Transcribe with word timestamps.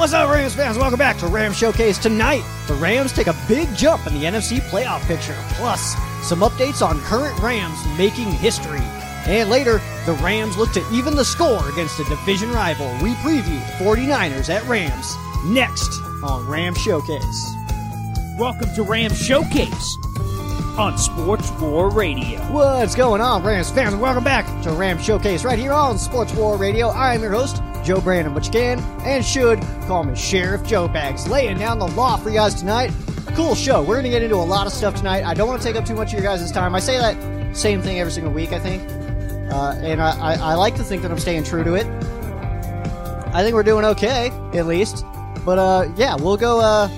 What's 0.00 0.14
up, 0.14 0.30
Rams 0.30 0.54
fans? 0.54 0.78
Welcome 0.78 0.98
back 0.98 1.18
to 1.18 1.26
Rams 1.26 1.58
Showcase. 1.58 1.98
Tonight, 1.98 2.42
the 2.66 2.72
Rams 2.72 3.12
take 3.12 3.26
a 3.26 3.36
big 3.46 3.68
jump 3.76 4.06
in 4.06 4.14
the 4.14 4.24
NFC 4.24 4.58
playoff 4.70 5.02
picture, 5.02 5.36
plus 5.50 5.94
some 6.26 6.40
updates 6.40 6.80
on 6.80 6.98
current 7.00 7.38
Rams 7.38 7.78
making 7.98 8.32
history. 8.32 8.80
And 9.26 9.50
later, 9.50 9.78
the 10.06 10.14
Rams 10.22 10.56
look 10.56 10.72
to 10.72 10.90
even 10.90 11.16
the 11.16 11.24
score 11.26 11.68
against 11.68 12.00
a 12.00 12.04
division 12.04 12.50
rival. 12.50 12.90
We 13.02 13.12
preview 13.16 13.60
49ers 13.76 14.48
at 14.48 14.66
Rams 14.66 15.16
next 15.44 15.90
on 16.24 16.46
Rams 16.46 16.78
Showcase. 16.78 17.54
Welcome 18.38 18.74
to 18.76 18.82
Rams 18.82 19.18
Showcase 19.18 19.98
on 20.78 20.96
Sports 20.98 21.50
War 21.52 21.90
Radio. 21.90 22.40
What's 22.52 22.94
going 22.94 23.20
on, 23.20 23.42
Rams 23.42 23.70
fans? 23.70 23.94
Welcome 23.96 24.24
back 24.24 24.46
to 24.62 24.70
Rams 24.70 25.04
Showcase 25.04 25.44
right 25.44 25.58
here 25.58 25.72
on 25.72 25.98
Sports 25.98 26.32
War 26.34 26.56
Radio. 26.56 26.88
I 26.88 27.14
am 27.14 27.22
your 27.22 27.32
host, 27.32 27.62
Joe 27.84 28.00
Brandon, 28.00 28.32
but 28.32 28.44
you 28.46 28.52
can 28.52 28.78
and 29.04 29.24
should 29.24 29.60
call 29.86 30.04
me 30.04 30.14
Sheriff 30.14 30.64
Joe 30.64 30.88
Bags, 30.88 31.28
laying 31.28 31.58
down 31.58 31.78
the 31.78 31.88
law 31.88 32.16
for 32.16 32.30
you 32.30 32.36
guys 32.36 32.54
tonight. 32.54 32.92
Cool 33.34 33.54
show. 33.54 33.80
We're 33.80 33.94
going 33.94 34.04
to 34.04 34.10
get 34.10 34.22
into 34.22 34.36
a 34.36 34.38
lot 34.38 34.66
of 34.66 34.72
stuff 34.72 34.94
tonight. 34.94 35.24
I 35.24 35.34
don't 35.34 35.48
want 35.48 35.60
to 35.60 35.66
take 35.66 35.76
up 35.76 35.84
too 35.84 35.94
much 35.94 36.08
of 36.08 36.14
your 36.14 36.22
guys' 36.22 36.50
time. 36.52 36.74
I 36.74 36.80
say 36.80 36.98
that 36.98 37.56
same 37.56 37.82
thing 37.82 37.98
every 37.98 38.12
single 38.12 38.32
week, 38.32 38.52
I 38.52 38.58
think. 38.58 38.82
Uh, 39.52 39.74
and 39.82 40.00
I, 40.00 40.18
I, 40.18 40.34
I 40.34 40.54
like 40.54 40.76
to 40.76 40.84
think 40.84 41.02
that 41.02 41.10
I'm 41.10 41.18
staying 41.18 41.44
true 41.44 41.64
to 41.64 41.74
it. 41.74 41.86
I 43.34 43.42
think 43.42 43.54
we're 43.54 43.62
doing 43.62 43.84
okay, 43.84 44.30
at 44.54 44.66
least. 44.66 45.04
But 45.44 45.58
uh, 45.58 45.92
yeah, 45.96 46.16
we'll 46.16 46.36
go. 46.36 46.60
Uh, 46.60 46.88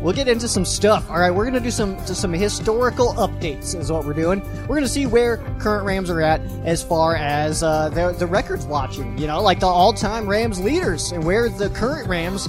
we'll 0.00 0.14
get 0.14 0.28
into 0.28 0.48
some 0.48 0.64
stuff. 0.64 1.08
All 1.10 1.18
right, 1.18 1.30
we're 1.30 1.44
gonna 1.44 1.60
do 1.60 1.70
some 1.70 1.98
some 2.06 2.32
historical 2.32 3.14
updates. 3.14 3.78
Is 3.78 3.90
what 3.92 4.04
we're 4.04 4.14
doing. 4.14 4.42
We're 4.66 4.76
gonna 4.76 4.88
see 4.88 5.06
where 5.06 5.38
current 5.58 5.84
Rams 5.84 6.10
are 6.10 6.20
at 6.20 6.40
as 6.64 6.82
far 6.82 7.16
as 7.16 7.62
uh, 7.62 7.88
the 7.90 8.12
the 8.12 8.26
records 8.26 8.66
watching. 8.66 9.16
You 9.18 9.26
know, 9.26 9.42
like 9.42 9.60
the 9.60 9.66
all 9.66 9.92
time 9.92 10.28
Rams 10.28 10.60
leaders, 10.60 11.12
and 11.12 11.24
where 11.24 11.48
the 11.48 11.70
current 11.70 12.08
Rams 12.08 12.48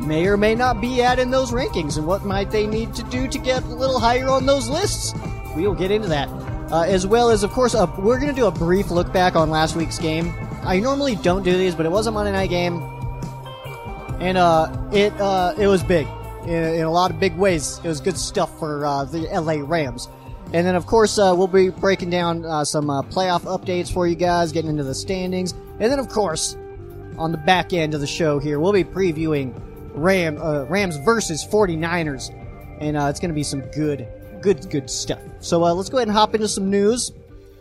may 0.00 0.26
or 0.26 0.36
may 0.36 0.54
not 0.54 0.80
be 0.80 1.02
at 1.02 1.18
in 1.18 1.30
those 1.30 1.52
rankings, 1.52 1.96
and 1.96 2.06
what 2.06 2.24
might 2.24 2.50
they 2.50 2.66
need 2.66 2.94
to 2.94 3.02
do 3.04 3.28
to 3.28 3.38
get 3.38 3.62
a 3.64 3.74
little 3.74 3.98
higher 3.98 4.28
on 4.28 4.46
those 4.46 4.68
lists. 4.68 5.14
We 5.54 5.66
will 5.66 5.74
get 5.74 5.90
into 5.90 6.08
that. 6.08 6.28
Uh, 6.70 6.82
as 6.82 7.06
well 7.06 7.30
as, 7.30 7.44
of 7.44 7.52
course, 7.52 7.74
uh, 7.74 7.86
we're 7.96 8.18
going 8.18 8.28
to 8.28 8.34
do 8.34 8.46
a 8.46 8.50
brief 8.50 8.90
look 8.90 9.12
back 9.12 9.36
on 9.36 9.50
last 9.50 9.76
week's 9.76 9.98
game. 9.98 10.34
I 10.64 10.80
normally 10.80 11.14
don't 11.14 11.44
do 11.44 11.56
these, 11.56 11.76
but 11.76 11.86
it 11.86 11.92
was 11.92 12.08
a 12.08 12.10
Monday 12.10 12.32
night 12.32 12.50
game, 12.50 12.82
and 14.20 14.36
uh, 14.36 14.70
it 14.92 15.18
uh, 15.20 15.54
it 15.56 15.68
was 15.68 15.84
big 15.84 16.08
in, 16.46 16.74
in, 16.74 16.82
a 16.82 16.90
lot 16.90 17.10
of 17.10 17.20
big 17.20 17.36
ways. 17.36 17.80
It 17.82 17.88
was 17.88 18.00
good 18.00 18.16
stuff 18.16 18.58
for 18.58 18.86
uh, 18.86 19.04
the 19.04 19.20
LA 19.20 19.64
Rams. 19.64 20.08
And 20.52 20.66
then, 20.66 20.76
of 20.76 20.86
course, 20.86 21.18
uh, 21.18 21.34
we'll 21.36 21.48
be 21.48 21.70
breaking 21.70 22.10
down 22.10 22.44
uh, 22.44 22.64
some 22.64 22.88
uh, 22.88 23.02
playoff 23.02 23.42
updates 23.42 23.92
for 23.92 24.06
you 24.06 24.14
guys, 24.14 24.52
getting 24.52 24.70
into 24.70 24.84
the 24.84 24.94
standings. 24.94 25.52
And 25.52 25.90
then, 25.90 25.98
of 25.98 26.08
course, 26.08 26.56
on 27.18 27.32
the 27.32 27.38
back 27.38 27.72
end 27.72 27.94
of 27.94 28.00
the 28.00 28.06
show 28.06 28.38
here, 28.38 28.60
we'll 28.60 28.72
be 28.72 28.84
previewing 28.84 29.60
Ram, 29.94 30.40
uh, 30.40 30.64
Rams 30.64 30.96
versus 30.98 31.44
49ers. 31.44 32.32
And 32.80 32.96
uh, 32.96 33.06
it's 33.06 33.18
going 33.18 33.30
to 33.30 33.34
be 33.34 33.42
some 33.42 33.62
good, 33.72 34.06
good, 34.40 34.70
good 34.70 34.88
stuff. 34.88 35.20
So 35.40 35.58
let's 35.58 35.88
go 35.88 35.98
ahead 35.98 36.08
and 36.08 36.16
hop 36.16 36.34
into 36.34 36.48
some 36.48 36.70
news. 36.70 37.12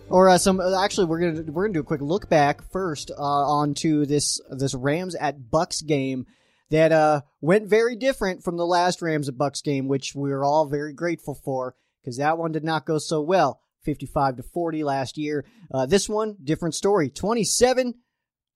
Or 0.07 0.38
some 0.38 0.62
actually, 0.62 1.07
we're 1.07 1.19
gonna 1.19 1.52
we're 1.52 1.63
gonna 1.63 1.73
do 1.73 1.79
a 1.79 1.84
quick 1.84 2.02
look 2.02 2.29
back 2.29 2.62
first 2.72 3.09
onto 3.17 4.06
this 4.06 4.40
this 4.52 4.75
Rams 4.75 5.16
at 5.16 5.50
Bucks 5.50 5.81
game 5.81 6.28
that 6.72 6.92
uh, 6.92 7.22
went 7.42 7.68
very 7.68 7.96
different 7.96 8.44
from 8.44 8.58
the 8.58 8.66
last 8.66 9.02
Rams 9.02 9.30
at 9.30 9.38
Bucks 9.38 9.62
game, 9.62 9.88
which 9.88 10.16
we 10.16 10.31
are 10.31 10.44
all 10.44 10.66
very 10.66 10.94
grateful 10.94 11.36
for 11.36 11.76
because 12.02 12.18
that 12.18 12.38
one 12.38 12.52
did 12.52 12.64
not 12.64 12.86
go 12.86 12.98
so 12.98 13.22
well. 13.22 13.62
55 13.84 14.38
to 14.38 14.44
40 14.44 14.84
last 14.84 15.18
year. 15.18 15.46
Uh, 15.72 15.86
this 15.86 16.09
one, 16.09 16.38
different 16.44 16.74
story. 16.74 17.09
27 17.09 17.94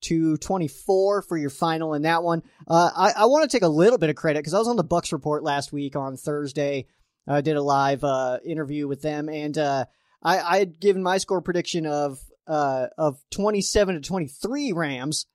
to 0.02 0.36
24 0.38 1.22
for 1.22 1.36
your 1.36 1.50
final 1.50 1.94
in 1.94 2.02
that 2.02 2.22
one. 2.22 2.42
Uh, 2.66 2.90
I, 2.96 3.12
I 3.22 3.26
want 3.26 3.48
to 3.48 3.54
take 3.54 3.62
a 3.62 3.68
little 3.68 3.98
bit 3.98 4.10
of 4.10 4.16
credit 4.16 4.40
because 4.40 4.54
I 4.54 4.58
was 4.58 4.68
on 4.68 4.76
the 4.76 4.84
Bucks 4.84 5.12
report 5.12 5.44
last 5.44 5.72
week 5.72 5.94
on 5.94 6.16
Thursday. 6.16 6.86
I 7.28 7.42
did 7.42 7.56
a 7.56 7.62
live 7.62 8.02
uh, 8.02 8.38
interview 8.44 8.88
with 8.88 9.02
them, 9.02 9.28
and 9.28 9.56
uh, 9.56 9.84
I, 10.22 10.38
I 10.40 10.58
had 10.58 10.80
given 10.80 11.02
my 11.02 11.18
score 11.18 11.42
prediction 11.42 11.86
of 11.86 12.18
uh, 12.46 12.86
of 12.98 13.22
27 13.30 13.94
to 13.94 14.00
23 14.00 14.72
Rams. 14.72 15.26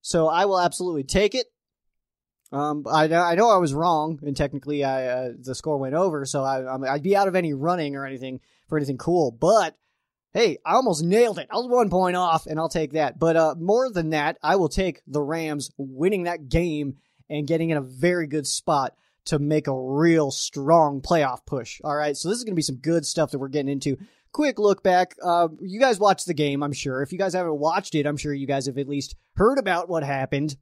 So 0.00 0.28
I 0.28 0.46
will 0.46 0.60
absolutely 0.60 1.04
take 1.04 1.34
it. 1.34 1.46
Um, 2.52 2.84
I, 2.88 3.04
I 3.04 3.34
know 3.34 3.50
I 3.50 3.56
was 3.56 3.74
wrong, 3.74 4.20
and 4.22 4.36
technically, 4.36 4.84
I 4.84 5.06
uh, 5.06 5.32
the 5.38 5.54
score 5.54 5.78
went 5.78 5.94
over, 5.94 6.24
so 6.24 6.44
I, 6.44 6.92
I'd 6.92 7.02
be 7.02 7.16
out 7.16 7.28
of 7.28 7.34
any 7.34 7.54
running 7.54 7.96
or 7.96 8.06
anything 8.06 8.40
for 8.68 8.78
anything 8.78 8.98
cool. 8.98 9.30
But 9.32 9.76
hey, 10.32 10.58
I 10.64 10.74
almost 10.74 11.02
nailed 11.02 11.38
it. 11.38 11.48
I 11.50 11.56
was 11.56 11.66
one 11.66 11.90
point 11.90 12.16
off, 12.16 12.46
and 12.46 12.58
I'll 12.58 12.68
take 12.68 12.92
that. 12.92 13.18
But 13.18 13.36
uh, 13.36 13.54
more 13.58 13.90
than 13.90 14.10
that, 14.10 14.38
I 14.42 14.56
will 14.56 14.68
take 14.68 15.02
the 15.06 15.22
Rams 15.22 15.70
winning 15.76 16.24
that 16.24 16.48
game 16.48 16.96
and 17.28 17.46
getting 17.46 17.70
in 17.70 17.76
a 17.76 17.82
very 17.82 18.26
good 18.26 18.46
spot 18.46 18.94
to 19.26 19.38
make 19.38 19.66
a 19.66 19.74
real 19.74 20.30
strong 20.30 21.00
playoff 21.00 21.44
push. 21.46 21.80
All 21.82 21.96
right, 21.96 22.16
so 22.16 22.28
this 22.28 22.38
is 22.38 22.44
going 22.44 22.52
to 22.52 22.56
be 22.56 22.62
some 22.62 22.76
good 22.76 23.04
stuff 23.04 23.32
that 23.32 23.38
we're 23.38 23.48
getting 23.48 23.72
into. 23.72 23.96
Quick 24.30 24.58
look 24.58 24.82
back. 24.82 25.16
Uh, 25.22 25.48
you 25.60 25.80
guys 25.80 25.98
watched 25.98 26.26
the 26.26 26.34
game, 26.34 26.62
I'm 26.62 26.72
sure. 26.72 27.02
If 27.02 27.10
you 27.10 27.18
guys 27.18 27.34
haven't 27.34 27.58
watched 27.58 27.94
it, 27.94 28.06
I'm 28.06 28.16
sure 28.16 28.32
you 28.32 28.46
guys 28.46 28.66
have 28.66 28.78
at 28.78 28.88
least 28.88 29.16
heard 29.34 29.58
about 29.58 29.88
what 29.88 30.04
happened. 30.04 30.56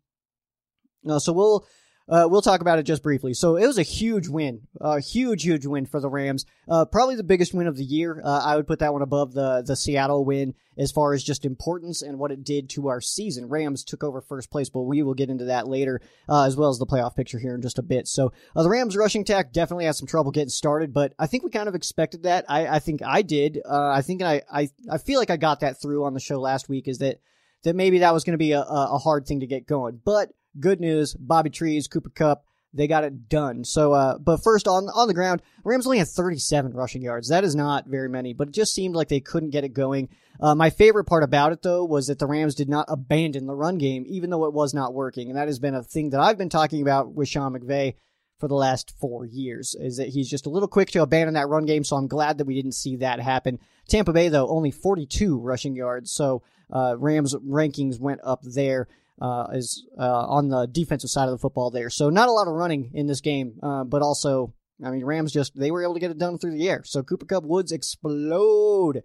Uh, 1.08 1.18
so 1.18 1.32
we'll 1.32 1.66
uh, 2.06 2.26
we'll 2.30 2.42
talk 2.42 2.60
about 2.60 2.78
it 2.78 2.82
just 2.82 3.02
briefly. 3.02 3.32
So 3.32 3.56
it 3.56 3.66
was 3.66 3.78
a 3.78 3.82
huge 3.82 4.28
win, 4.28 4.66
a 4.78 5.00
huge, 5.00 5.42
huge 5.42 5.64
win 5.64 5.86
for 5.86 6.00
the 6.00 6.10
Rams. 6.10 6.44
Uh, 6.68 6.84
probably 6.84 7.16
the 7.16 7.22
biggest 7.22 7.54
win 7.54 7.66
of 7.66 7.78
the 7.78 7.84
year. 7.84 8.20
Uh, 8.22 8.42
I 8.44 8.56
would 8.56 8.66
put 8.66 8.80
that 8.80 8.92
one 8.92 9.00
above 9.02 9.32
the 9.32 9.62
the 9.62 9.74
Seattle 9.74 10.24
win 10.24 10.54
as 10.76 10.92
far 10.92 11.14
as 11.14 11.24
just 11.24 11.44
importance 11.44 12.02
and 12.02 12.18
what 12.18 12.30
it 12.30 12.44
did 12.44 12.68
to 12.68 12.88
our 12.88 13.00
season. 13.00 13.48
Rams 13.48 13.84
took 13.84 14.04
over 14.04 14.20
first 14.20 14.50
place, 14.50 14.68
but 14.68 14.82
we 14.82 15.02
will 15.02 15.14
get 15.14 15.30
into 15.30 15.46
that 15.46 15.66
later, 15.66 16.00
uh, 16.28 16.44
as 16.44 16.56
well 16.56 16.68
as 16.68 16.78
the 16.78 16.86
playoff 16.86 17.16
picture 17.16 17.38
here 17.38 17.54
in 17.54 17.62
just 17.62 17.78
a 17.78 17.82
bit. 17.82 18.06
So 18.06 18.32
uh, 18.54 18.62
the 18.62 18.68
Rams 18.68 18.96
rushing 18.96 19.22
attack 19.22 19.52
definitely 19.52 19.86
had 19.86 19.94
some 19.94 20.08
trouble 20.08 20.30
getting 20.30 20.48
started, 20.50 20.92
but 20.92 21.14
I 21.18 21.26
think 21.26 21.42
we 21.42 21.50
kind 21.50 21.68
of 21.68 21.74
expected 21.74 22.24
that. 22.24 22.44
I, 22.48 22.66
I 22.66 22.78
think 22.80 23.02
I 23.02 23.22
did. 23.22 23.62
Uh, 23.64 23.88
I 23.88 24.02
think 24.02 24.20
I, 24.20 24.42
I 24.52 24.68
I 24.90 24.98
feel 24.98 25.18
like 25.18 25.30
I 25.30 25.38
got 25.38 25.60
that 25.60 25.80
through 25.80 26.04
on 26.04 26.12
the 26.12 26.20
show 26.20 26.38
last 26.38 26.68
week. 26.68 26.86
Is 26.86 26.98
that 26.98 27.20
that 27.62 27.76
maybe 27.76 28.00
that 28.00 28.12
was 28.12 28.24
going 28.24 28.32
to 28.34 28.38
be 28.38 28.52
a, 28.52 28.60
a 28.60 28.98
hard 28.98 29.26
thing 29.26 29.40
to 29.40 29.46
get 29.46 29.66
going, 29.66 29.98
but 30.04 30.28
Good 30.58 30.80
news, 30.80 31.14
Bobby 31.14 31.50
Trees, 31.50 31.88
Cooper 31.88 32.10
Kupp, 32.10 32.44
they 32.74 32.88
got 32.88 33.04
it 33.04 33.28
done. 33.28 33.64
So, 33.64 33.92
uh, 33.92 34.18
but 34.18 34.42
first 34.42 34.66
on 34.66 34.88
on 34.88 35.06
the 35.06 35.14
ground, 35.14 35.42
Rams 35.64 35.86
only 35.86 35.98
had 35.98 36.08
37 36.08 36.72
rushing 36.72 37.02
yards. 37.02 37.28
That 37.28 37.44
is 37.44 37.54
not 37.54 37.86
very 37.86 38.08
many, 38.08 38.34
but 38.34 38.48
it 38.48 38.54
just 38.54 38.74
seemed 38.74 38.96
like 38.96 39.08
they 39.08 39.20
couldn't 39.20 39.50
get 39.50 39.64
it 39.64 39.72
going. 39.72 40.08
Uh, 40.40 40.54
my 40.56 40.70
favorite 40.70 41.04
part 41.04 41.22
about 41.22 41.52
it 41.52 41.62
though 41.62 41.84
was 41.84 42.08
that 42.08 42.18
the 42.18 42.26
Rams 42.26 42.56
did 42.56 42.68
not 42.68 42.86
abandon 42.88 43.46
the 43.46 43.54
run 43.54 43.78
game, 43.78 44.04
even 44.08 44.28
though 44.28 44.44
it 44.44 44.52
was 44.52 44.74
not 44.74 44.92
working, 44.92 45.28
and 45.28 45.38
that 45.38 45.46
has 45.46 45.60
been 45.60 45.76
a 45.76 45.84
thing 45.84 46.10
that 46.10 46.20
I've 46.20 46.38
been 46.38 46.48
talking 46.48 46.82
about 46.82 47.14
with 47.14 47.28
Sean 47.28 47.52
McVay 47.52 47.94
for 48.38 48.48
the 48.48 48.54
last 48.54 48.92
four 48.98 49.24
years. 49.24 49.76
Is 49.78 49.98
that 49.98 50.08
he's 50.08 50.28
just 50.28 50.46
a 50.46 50.50
little 50.50 50.68
quick 50.68 50.90
to 50.90 51.02
abandon 51.02 51.34
that 51.34 51.48
run 51.48 51.66
game. 51.66 51.84
So 51.84 51.94
I'm 51.94 52.08
glad 52.08 52.38
that 52.38 52.46
we 52.46 52.54
didn't 52.54 52.72
see 52.72 52.96
that 52.96 53.20
happen. 53.20 53.60
Tampa 53.88 54.12
Bay 54.12 54.28
though 54.28 54.48
only 54.48 54.72
42 54.72 55.38
rushing 55.38 55.76
yards, 55.76 56.10
so 56.10 56.42
uh, 56.72 56.96
Rams 56.98 57.36
rankings 57.36 58.00
went 58.00 58.20
up 58.24 58.42
there 58.42 58.88
uh, 59.20 59.46
is 59.52 59.86
uh, 59.98 60.26
on 60.26 60.48
the 60.48 60.66
defensive 60.66 61.10
side 61.10 61.28
of 61.28 61.32
the 61.32 61.38
football 61.38 61.70
there. 61.70 61.90
So 61.90 62.10
not 62.10 62.28
a 62.28 62.32
lot 62.32 62.48
of 62.48 62.54
running 62.54 62.90
in 62.94 63.06
this 63.06 63.20
game, 63.20 63.58
uh, 63.62 63.84
but 63.84 64.02
also, 64.02 64.54
I 64.84 64.90
mean, 64.90 65.04
Rams 65.04 65.32
just 65.32 65.58
they 65.58 65.70
were 65.70 65.82
able 65.82 65.94
to 65.94 66.00
get 66.00 66.10
it 66.10 66.18
done 66.18 66.38
through 66.38 66.56
the 66.56 66.68
air. 66.68 66.82
So 66.84 67.02
Cooper 67.02 67.26
Kupp 67.26 67.44
Woods 67.44 67.72
explode. 67.72 69.02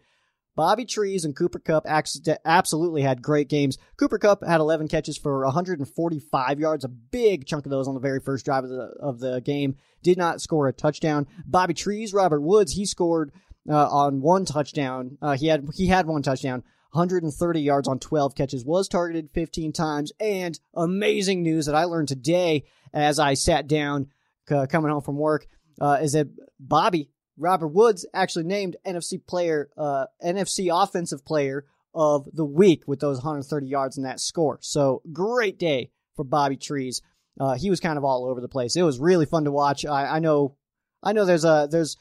Bobby 0.56 0.83
Trees 0.83 1.23
and 1.23 1.38
Cooper 1.38 1.59
Kupp 1.59 1.85
absolutely 1.88 3.01
had 3.01 3.21
great 3.21 3.47
games. 3.47 3.77
Cooper 3.97 4.17
Kupp 4.17 4.45
had 4.45 4.59
11 4.59 4.89
catches 4.89 5.17
for 5.17 5.45
145 5.45 6.59
yards, 6.59 6.83
a 6.83 6.89
big 6.89 7.45
chunk 7.45 7.65
of 7.65 7.69
those 7.69 7.88
on 7.88 7.94
the 7.94 8.01
very 8.01 8.19
first 8.19 8.44
drive 8.44 8.65
of 8.65 8.69
the 8.69 8.94
of 9.00 9.19
the 9.19 9.39
game. 9.39 9.77
Did 10.03 10.17
not 10.17 10.41
score 10.41 10.67
a 10.67 10.73
touchdown. 10.73 11.27
Bobby 11.45 11.73
Trees, 11.73 12.13
Robert 12.13 12.41
Woods, 12.41 12.73
he 12.73 12.85
scored 12.85 13.31
uh, 13.69 13.88
on 13.88 14.21
one 14.21 14.44
touchdown. 14.44 15.17
Uh, 15.21 15.38
he 15.38 15.47
had 15.47 15.65
he 15.75 15.88
had 15.88 16.07
one 16.07 16.23
touchdown. 16.23 16.63
130 16.91 17.62
yards 17.62 17.88
on 17.88 18.00
12 18.00 18.36
catches, 18.36 18.65
was 18.65 18.88
targeted 18.88 19.30
15 19.33 19.74
times, 19.74 20.12
and 20.19 20.59
amazing 20.74 21.44
news 21.44 21.65
that 21.68 21.75
I 21.75 21.83
learned 21.83 22.07
today 22.07 22.65
as 22.94 23.19
I 23.19 23.36
sat 23.36 23.68
down 23.68 24.07
uh, 24.51 24.65
coming 24.65 24.91
home 24.91 25.01
from 25.01 25.18
work 25.18 25.47
uh, 25.80 26.00
is 26.01 26.13
that 26.13 26.27
Bobby 26.59 27.09
Robert 27.38 27.69
Woods 27.69 28.06
actually 28.13 28.45
named 28.45 28.75
NFC 28.86 29.25
player, 29.25 29.69
uh, 29.77 30.06
NFC 30.24 30.69
offensive 30.71 31.25
player 31.25 31.65
of 31.94 32.27
the 32.33 32.45
week 32.45 32.83
with 32.88 33.00
those 33.00 33.18
130 33.18 33.68
yards 33.68 33.97
and 33.97 34.06
that 34.06 34.19
score. 34.19 34.59
So 34.62 35.01
great 35.12 35.57
day 35.57 35.92
for 36.15 36.25
Bobby 36.25 36.57
Trees. 36.57 37.01
Uh, 37.39 37.56
he 37.56 37.69
was 37.69 37.80
kind 37.80 37.97
of 37.97 38.03
all 38.03 38.25
over 38.25 38.42
the 38.42 38.50
place. 38.50 38.75
It 38.75 38.83
was 38.83 39.00
really 39.00 39.25
fun 39.25 39.45
to 39.45 39.51
watch. 39.51 39.85
I, 39.85 40.18
I 40.18 40.19
know, 40.19 40.56
I 41.01 41.13
know. 41.13 41.24
There's 41.24 41.45
a 41.45 41.68
there's 41.71 41.95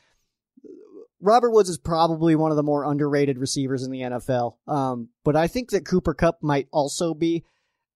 Robert 1.20 1.50
Woods 1.50 1.68
is 1.68 1.78
probably 1.78 2.36
one 2.36 2.50
of 2.50 2.56
the 2.56 2.62
more 2.62 2.84
underrated 2.84 3.38
receivers 3.38 3.82
in 3.82 3.90
the 3.90 4.00
NFL. 4.00 4.54
Um, 4.66 5.08
but 5.24 5.36
I 5.36 5.48
think 5.48 5.70
that 5.70 5.84
Cooper 5.84 6.14
Kupp 6.14 6.42
might 6.42 6.68
also 6.70 7.14
be. 7.14 7.44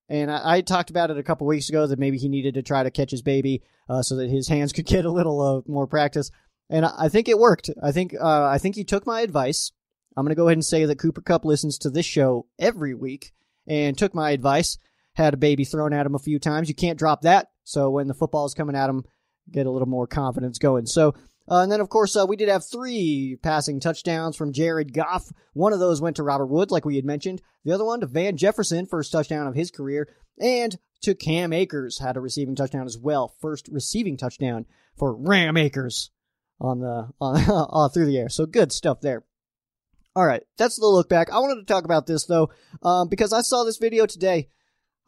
And 0.09 0.31
I, 0.31 0.57
I 0.57 0.61
talked 0.61 0.91
about 0.91 1.11
it 1.11 1.19
a 1.19 1.23
couple 1.23 1.47
weeks 1.47 1.69
ago 1.69 1.87
that 1.87 1.99
maybe 1.99 2.19
he 2.19 2.29
needed 2.29 2.55
to 2.55 2.63
try 2.63 2.83
to 2.83 2.91
catch 2.91 3.11
his 3.11 3.23
baby 3.23 3.63
uh, 3.89 4.03
so 4.03 4.17
that 4.17 4.29
his 4.29 4.49
hands 4.49 4.73
could 4.75 4.87
get 4.87 5.05
a 5.05 5.13
little 5.13 5.41
uh, 5.41 5.71
more 5.71 5.87
practice. 5.87 6.31
And 6.69 6.85
I, 6.85 6.93
I, 6.99 7.09
think 7.09 7.29
it 7.29 7.39
worked. 7.39 7.71
I 7.83 7.93
think 7.93 8.15
uh, 8.21 8.47
I 8.47 8.59
think 8.59 8.75
he 8.75 8.85
took 8.85 9.07
my 9.07 9.21
advice. 9.21 9.73
I'm 10.17 10.25
going 10.25 10.31
to 10.31 10.37
go 10.37 10.49
ahead 10.49 10.57
and 10.57 10.65
say 10.65 10.85
that 10.85 10.99
Cooper 10.99 11.23
Kupp 11.23 11.45
listens 11.45 11.79
to 11.79 11.91
this 11.91 12.07
show 12.07 12.47
every 12.59 12.95
week 12.95 13.33
and 13.67 13.97
took 13.97 14.15
my 14.15 14.33
advice. 14.33 14.79
Had 15.15 15.35
a 15.35 15.39
baby 15.39 15.65
thrown 15.65 15.93
at 15.93 16.07
him 16.07 16.15
a 16.15 16.19
few 16.21 16.39
times. 16.39 16.69
You 16.69 16.75
can't 16.75 16.99
drop 16.99 17.23
that. 17.23 17.49
So 17.65 17.91
when 17.91 18.09
the 18.09 18.15
football 18.15 18.47
is 18.47 18.55
coming 18.55 18.77
at 18.77 18.91
him, 18.91 19.05
get 19.51 19.67
a 19.67 19.71
little 19.71 19.89
more 19.89 20.07
confidence 20.07 20.59
going. 20.59 20.87
So 20.87 21.15
uh, 21.51 21.61
and 21.61 21.73
then, 21.73 21.81
of 21.81 21.89
course, 21.89 22.17
uh, 22.17 22.25
we 22.27 22.37
did 22.37 22.49
have 22.49 22.65
three 22.65 23.37
passing 23.43 23.81
touchdowns 23.81 24.37
from 24.37 24.53
Jared 24.53 24.93
Goff. 24.93 25.33
One 25.55 25.73
of 25.73 25.81
those 25.81 26.01
went 26.01 26.17
to 26.17 26.23
Robert 26.23 26.47
Woods, 26.47 26.71
like 26.71 26.85
we 26.85 26.97
had 26.97 27.05
mentioned. 27.05 27.43
The 27.65 27.73
other 27.73 27.85
one 27.85 28.01
to 28.01 28.07
Van 28.07 28.37
Jefferson, 28.37 28.87
first 28.87 29.13
touchdown 29.13 29.47
of 29.47 29.55
his 29.55 29.71
career. 29.71 30.09
And 30.41 30.79
to 31.03 31.15
Cam 31.15 31.53
Akers, 31.53 31.99
had 31.99 32.17
a 32.17 32.21
receiving 32.21 32.55
touchdown 32.55 32.87
as 32.87 32.97
well. 32.97 33.35
First 33.41 33.69
receiving 33.73 34.17
touchdown 34.17 34.67
for 34.97 35.15
Ram 35.15 35.57
Akers 35.57 36.11
on 36.61 36.81
the 36.81 37.09
on, 37.21 37.37
uh, 37.73 37.89
through 37.89 38.07
the 38.07 38.19
air. 38.19 38.29
So 38.29 38.47
good 38.47 38.73
stuff 38.73 39.01
there. 39.01 39.25
All 40.15 40.27
right, 40.27 40.43
that's 40.59 40.79
the 40.79 40.87
look 40.87 41.09
back. 41.09 41.33
I 41.33 41.39
wanted 41.39 41.61
to 41.61 41.73
talk 41.73 41.85
about 41.85 42.07
this 42.07 42.27
though, 42.27 42.51
um, 42.83 43.09
because 43.09 43.33
I 43.33 43.41
saw 43.41 43.65
this 43.65 43.79
video 43.79 44.07
today. 44.07 44.49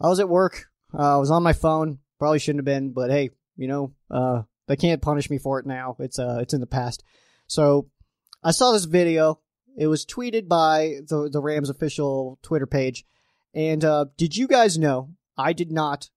I 0.01 0.09
was 0.09 0.19
at 0.19 0.29
work. 0.29 0.67
Uh, 0.93 1.17
I 1.17 1.19
was 1.19 1.31
on 1.31 1.43
my 1.43 1.53
phone. 1.53 1.99
Probably 2.19 2.39
shouldn't 2.39 2.61
have 2.61 2.65
been, 2.65 2.93
but 2.93 3.11
hey, 3.11 3.31
you 3.57 3.69
know, 3.69 3.93
uh, 4.11 4.43
they 4.67 4.77
can't 4.77 5.03
punish 5.03 5.31
me 5.31 5.39
for 5.39 5.59
it 5.59 5.67
now. 5.67 5.97
It's 5.99 6.19
uh 6.19 6.39
it's 6.41 6.55
in 6.55 6.61
the 6.61 6.67
past. 6.67 7.03
So 7.47 7.89
I 8.43 8.51
saw 8.51 8.73
this 8.73 8.85
video. 8.85 9.41
It 9.77 9.87
was 9.89 10.07
tweeted 10.07 10.49
by 10.49 11.01
the 11.09 11.29
the 11.31 11.41
Rams 11.41 11.71
official 11.71 12.39
Twitter 12.43 12.67
page. 12.67 13.05
And 13.55 13.85
uh 13.85 14.07
did 14.17 14.37
you 14.37 14.47
guys 14.47 14.79
know? 14.79 15.11
I 15.37 15.53
did 15.53 15.73
not 15.73 16.11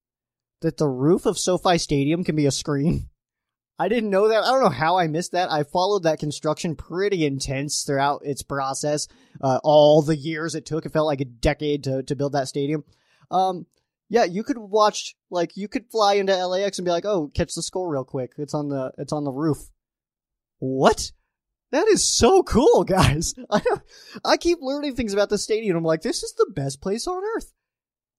that 0.62 0.78
the 0.78 0.88
roof 0.88 1.26
of 1.26 1.38
SoFi 1.38 1.78
Stadium 1.78 2.24
can 2.24 2.36
be 2.36 2.46
a 2.46 2.52
screen. 2.52 3.10
I 3.80 3.90
didn't 3.90 4.10
know 4.10 4.30
that. 4.30 4.44
I 4.44 4.48
don't 4.52 4.64
know 4.64 4.70
how 4.70 4.98
I 4.98 5.06
missed 5.06 5.34
that. 5.34 5.52
I 5.52 5.62
followed 5.62 6.04
that 6.04 6.20
construction 6.20 6.76
pretty 6.76 7.28
intense 7.28 7.84
throughout 7.84 8.22
its 8.26 8.42
process. 8.42 9.08
Uh, 9.40 9.60
all 9.64 10.02
the 10.02 10.16
years 10.16 10.56
it 10.56 10.66
took. 10.66 10.88
It 10.88 10.94
felt 10.94 11.06
like 11.06 11.22
a 11.22 11.26
decade 11.26 11.84
to, 11.84 12.02
to 12.02 12.16
build 12.16 12.32
that 12.32 12.48
stadium. 12.48 12.84
Um, 13.30 13.68
yeah, 14.10 14.24
you 14.24 14.44
could 14.44 14.58
watch 14.58 15.16
like 15.30 15.58
you 15.58 15.68
could 15.68 15.90
fly 15.92 16.16
into 16.16 16.36
LAX 16.36 16.78
and 16.80 16.86
be 16.86 16.92
like, 16.92 17.06
"Oh, 17.06 17.32
catch 17.34 17.54
the 17.54 17.62
score 17.62 17.90
real 17.90 18.06
quick. 18.06 18.34
It's 18.38 18.54
on 18.54 18.70
the 18.70 18.92
it's 18.98 19.14
on 19.14 19.24
the 19.24 19.32
roof." 19.32 19.70
What? 20.60 21.12
That 21.72 21.88
is 21.88 22.10
so 22.10 22.44
cool, 22.44 22.84
guys. 22.86 23.34
I 23.50 23.62
I 24.24 24.38
keep 24.38 24.60
learning 24.62 24.96
things 24.96 25.14
about 25.14 25.30
the 25.30 25.38
stadium. 25.38 25.76
I'm 25.76 25.84
like, 25.84 26.02
this 26.02 26.24
is 26.24 26.34
the 26.34 26.52
best 26.56 26.82
place 26.82 27.08
on 27.08 27.22
earth. 27.36 27.54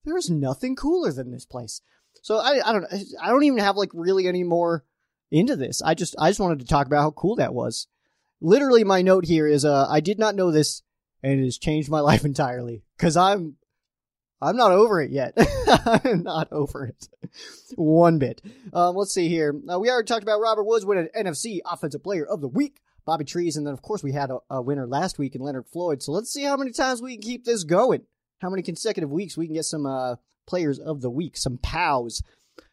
There's 0.04 0.30
nothing 0.30 0.76
cooler 0.76 1.12
than 1.12 1.30
this 1.30 1.46
place. 1.46 1.80
So 2.22 2.36
I 2.36 2.60
I 2.64 2.72
don't 2.72 2.86
I 3.22 3.28
don't 3.28 3.44
even 3.44 3.58
have 3.58 3.76
like 3.76 3.90
really 3.94 4.26
any 4.26 4.44
more 4.44 4.84
into 5.30 5.56
this. 5.56 5.80
I 5.82 5.94
just 5.94 6.14
I 6.18 6.30
just 6.30 6.40
wanted 6.40 6.60
to 6.60 6.66
talk 6.66 6.86
about 6.86 7.02
how 7.02 7.10
cool 7.12 7.36
that 7.36 7.54
was. 7.54 7.86
Literally, 8.40 8.84
my 8.84 9.02
note 9.02 9.24
here 9.24 9.46
is 9.46 9.64
uh 9.64 9.86
I 9.88 10.00
did 10.00 10.18
not 10.18 10.34
know 10.34 10.50
this, 10.50 10.82
and 11.22 11.40
it 11.40 11.44
has 11.44 11.58
changed 11.58 11.88
my 11.88 12.00
life 12.10 12.24
entirely 12.24 12.82
because 12.96 13.16
I'm 13.16 13.56
I'm 14.40 14.56
not 14.56 14.72
over 14.72 15.00
it 15.00 15.10
yet. 15.10 15.34
I'm 15.86 16.22
not 16.22 16.52
over 16.52 16.86
it 16.86 17.08
one 17.76 18.18
bit. 18.18 18.42
Um, 18.72 18.96
let's 18.96 19.12
see 19.12 19.28
here. 19.28 19.54
Uh, 19.70 19.78
we 19.78 19.90
already 19.90 20.06
talked 20.06 20.22
about 20.22 20.40
Robert 20.40 20.64
Woods 20.64 20.86
winning 20.86 21.08
NFC 21.16 21.60
Offensive 21.64 22.02
Player 22.02 22.26
of 22.26 22.40
the 22.40 22.48
Week, 22.48 22.80
Bobby 23.04 23.24
Trees, 23.24 23.56
and 23.56 23.66
then 23.66 23.74
of 23.74 23.82
course 23.82 24.02
we 24.02 24.12
had 24.12 24.30
a, 24.30 24.38
a, 24.50 24.62
winner 24.62 24.86
last 24.86 25.18
week 25.18 25.34
in 25.34 25.40
Leonard 25.40 25.66
Floyd. 25.66 26.02
So 26.02 26.12
let's 26.12 26.32
see 26.32 26.44
how 26.44 26.56
many 26.56 26.72
times 26.72 27.02
we 27.02 27.14
can 27.14 27.22
keep 27.22 27.44
this 27.44 27.64
going. 27.64 28.02
How 28.40 28.50
many 28.50 28.62
consecutive 28.62 29.10
weeks 29.10 29.36
we 29.36 29.46
can 29.46 29.54
get 29.54 29.64
some 29.64 29.86
uh, 29.86 30.16
Players 30.46 30.78
of 30.78 31.00
the 31.00 31.10
Week, 31.10 31.36
some 31.36 31.58
POWs. 31.58 32.22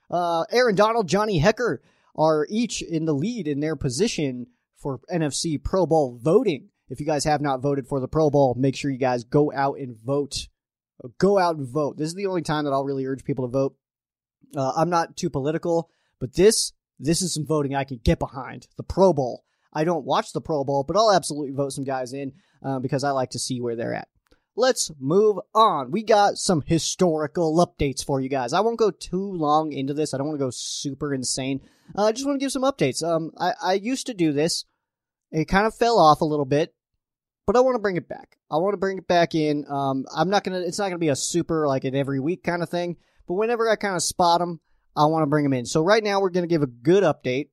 Uh, 0.10 0.46
Aaron 0.52 0.76
Donald, 0.76 1.08
Johnny 1.08 1.42
Hekker 1.42 1.80
are 2.16 2.48
each 2.50 2.82
in 2.82 3.06
the 3.06 3.14
lead 3.14 3.48
in 3.48 3.60
their 3.60 3.76
position 3.76 4.48
for 4.78 5.00
NFC 5.12 5.62
Pro 5.62 5.86
Bowl 5.86 6.18
voting. 6.22 6.70
If 6.88 7.00
you 7.00 7.06
guys 7.06 7.26
have 7.26 7.42
not 7.42 7.62
voted 7.62 7.88
for 7.88 8.00
the 8.00 8.08
Pro 8.08 8.30
Bowl, 8.30 8.56
make 8.58 8.76
sure 8.76 8.92
you 8.92 9.00
guys 9.00 9.24
go 9.24 9.52
out 9.52 9.80
and 9.80 9.98
vote 9.98 10.48
go 11.18 11.38
out 11.38 11.58
and 11.58 11.68
vote. 11.68 11.98
This 11.98 12.08
is 12.08 12.16
the 12.16 12.28
only 12.28 12.42
time 12.42 12.66
that 12.66 12.72
I'll 12.72 12.86
really 12.86 13.06
urge 13.06 13.24
people 13.24 13.48
to 13.48 13.52
vote. 13.52 13.76
Uh, 14.56 14.74
I'm 14.76 14.90
not 14.90 15.18
too 15.18 15.30
political, 15.30 15.90
but 16.20 16.34
this 16.34 16.74
this 17.00 17.22
is 17.22 17.34
some 17.34 17.46
voting 17.46 17.76
I 17.76 17.84
can 17.84 18.00
get 18.04 18.20
behind. 18.20 18.68
The 18.78 18.84
Pro 18.84 19.14
Bowl. 19.14 19.44
I 19.74 19.84
don't 19.84 20.06
watch 20.06 20.32
the 20.32 20.42
Pro 20.42 20.64
Bowl, 20.64 20.84
but 20.84 20.96
I'll 20.96 21.12
absolutely 21.12 21.52
vote 21.52 21.74
some 21.74 21.84
guys 21.84 22.14
in 22.14 22.34
uh, 22.64 22.80
because 22.80 23.04
I 23.04 23.12
like 23.12 23.32
to 23.32 23.40
see 23.40 23.60
where 23.60 23.76
they're 23.76 23.94
at. 23.94 24.08
Let's 24.56 24.90
move 25.00 25.38
on. 25.54 25.92
We 25.92 26.02
got 26.02 26.38
some 26.38 26.64
historical 26.66 27.58
updates 27.58 28.06
for 28.06 28.22
you 28.22 28.30
guys. 28.30 28.54
I 28.54 28.62
won't 28.62 28.80
go 28.80 28.90
too 28.90 29.34
long 29.34 29.74
into 29.74 29.94
this. 29.94 30.14
I 30.14 30.18
don't 30.18 30.28
want 30.28 30.40
to 30.40 30.46
go 30.46 30.52
super 30.52 31.14
insane. 31.14 31.60
Uh, 31.94 32.06
I 32.06 32.12
just 32.14 32.26
want 32.26 32.40
to 32.40 32.44
give 32.44 32.54
some 32.54 32.64
updates. 32.64 33.04
Um, 33.04 33.32
I, 33.38 33.54
I 33.62 33.74
used 33.74 34.08
to 34.08 34.14
do 34.14 34.32
this. 34.32 34.64
It 35.32 35.50
kind 35.50 35.68
of 35.68 35.76
fell 35.76 36.00
off 36.00 36.22
a 36.22 36.26
little 36.26 36.46
bit 36.46 36.74
but 37.46 37.56
I 37.56 37.60
want 37.60 37.76
to 37.76 37.80
bring 37.80 37.98
it 37.98 38.08
back. 38.08 38.38
I 38.50 38.58
want 38.58 38.74
to 38.74 38.78
bring 38.78 38.98
it 38.98 39.08
back 39.08 39.36
in. 39.36 39.66
Um, 39.70 40.06
I'm 40.16 40.30
not 40.30 40.44
gonna. 40.44 40.60
It's 40.60 40.80
not 40.80 40.86
gonna 40.86 40.98
be 40.98 41.10
a 41.10 41.16
super 41.16 41.68
like 41.68 41.84
an 41.84 41.96
every 41.96 42.20
week 42.20 42.44
kind 42.44 42.64
of 42.64 42.70
thing. 42.70 42.98
But 43.28 43.36
whenever 43.36 43.70
I 43.70 43.76
kind 43.76 43.96
of 43.96 44.04
spot 44.04 44.40
them, 44.40 44.60
I 44.96 45.06
want 45.06 45.24
to 45.24 45.28
bring 45.28 45.44
them 45.44 45.54
in. 45.54 45.66
So 45.66 45.82
right 45.82 46.04
now 46.04 46.22
we're 46.22 46.30
gonna 46.30 46.48
give 46.48 46.64
a 46.64 46.68
good 46.68 47.04
update, 47.04 47.50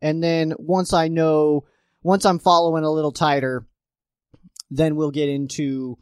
and 0.00 0.22
then 0.22 0.54
once 0.58 0.92
I 0.92 1.08
know, 1.08 1.64
once 2.02 2.24
I'm 2.24 2.38
following 2.38 2.84
a 2.84 2.90
little 2.90 3.12
tighter, 3.12 3.66
then 4.70 4.96
we'll 4.96 5.10
get 5.10 5.28
into 5.28 5.98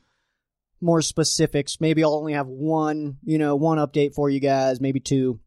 more 0.81 1.03
specifics. 1.03 1.81
Maybe 1.81 2.05
I'll 2.05 2.15
only 2.15 2.35
have 2.35 2.47
one, 2.47 3.19
you 3.25 3.39
know, 3.39 3.57
one 3.57 3.79
update 3.79 4.15
for 4.15 4.31
you 4.31 4.41
guys, 4.41 4.81
maybe 4.81 5.01
two. 5.01 5.41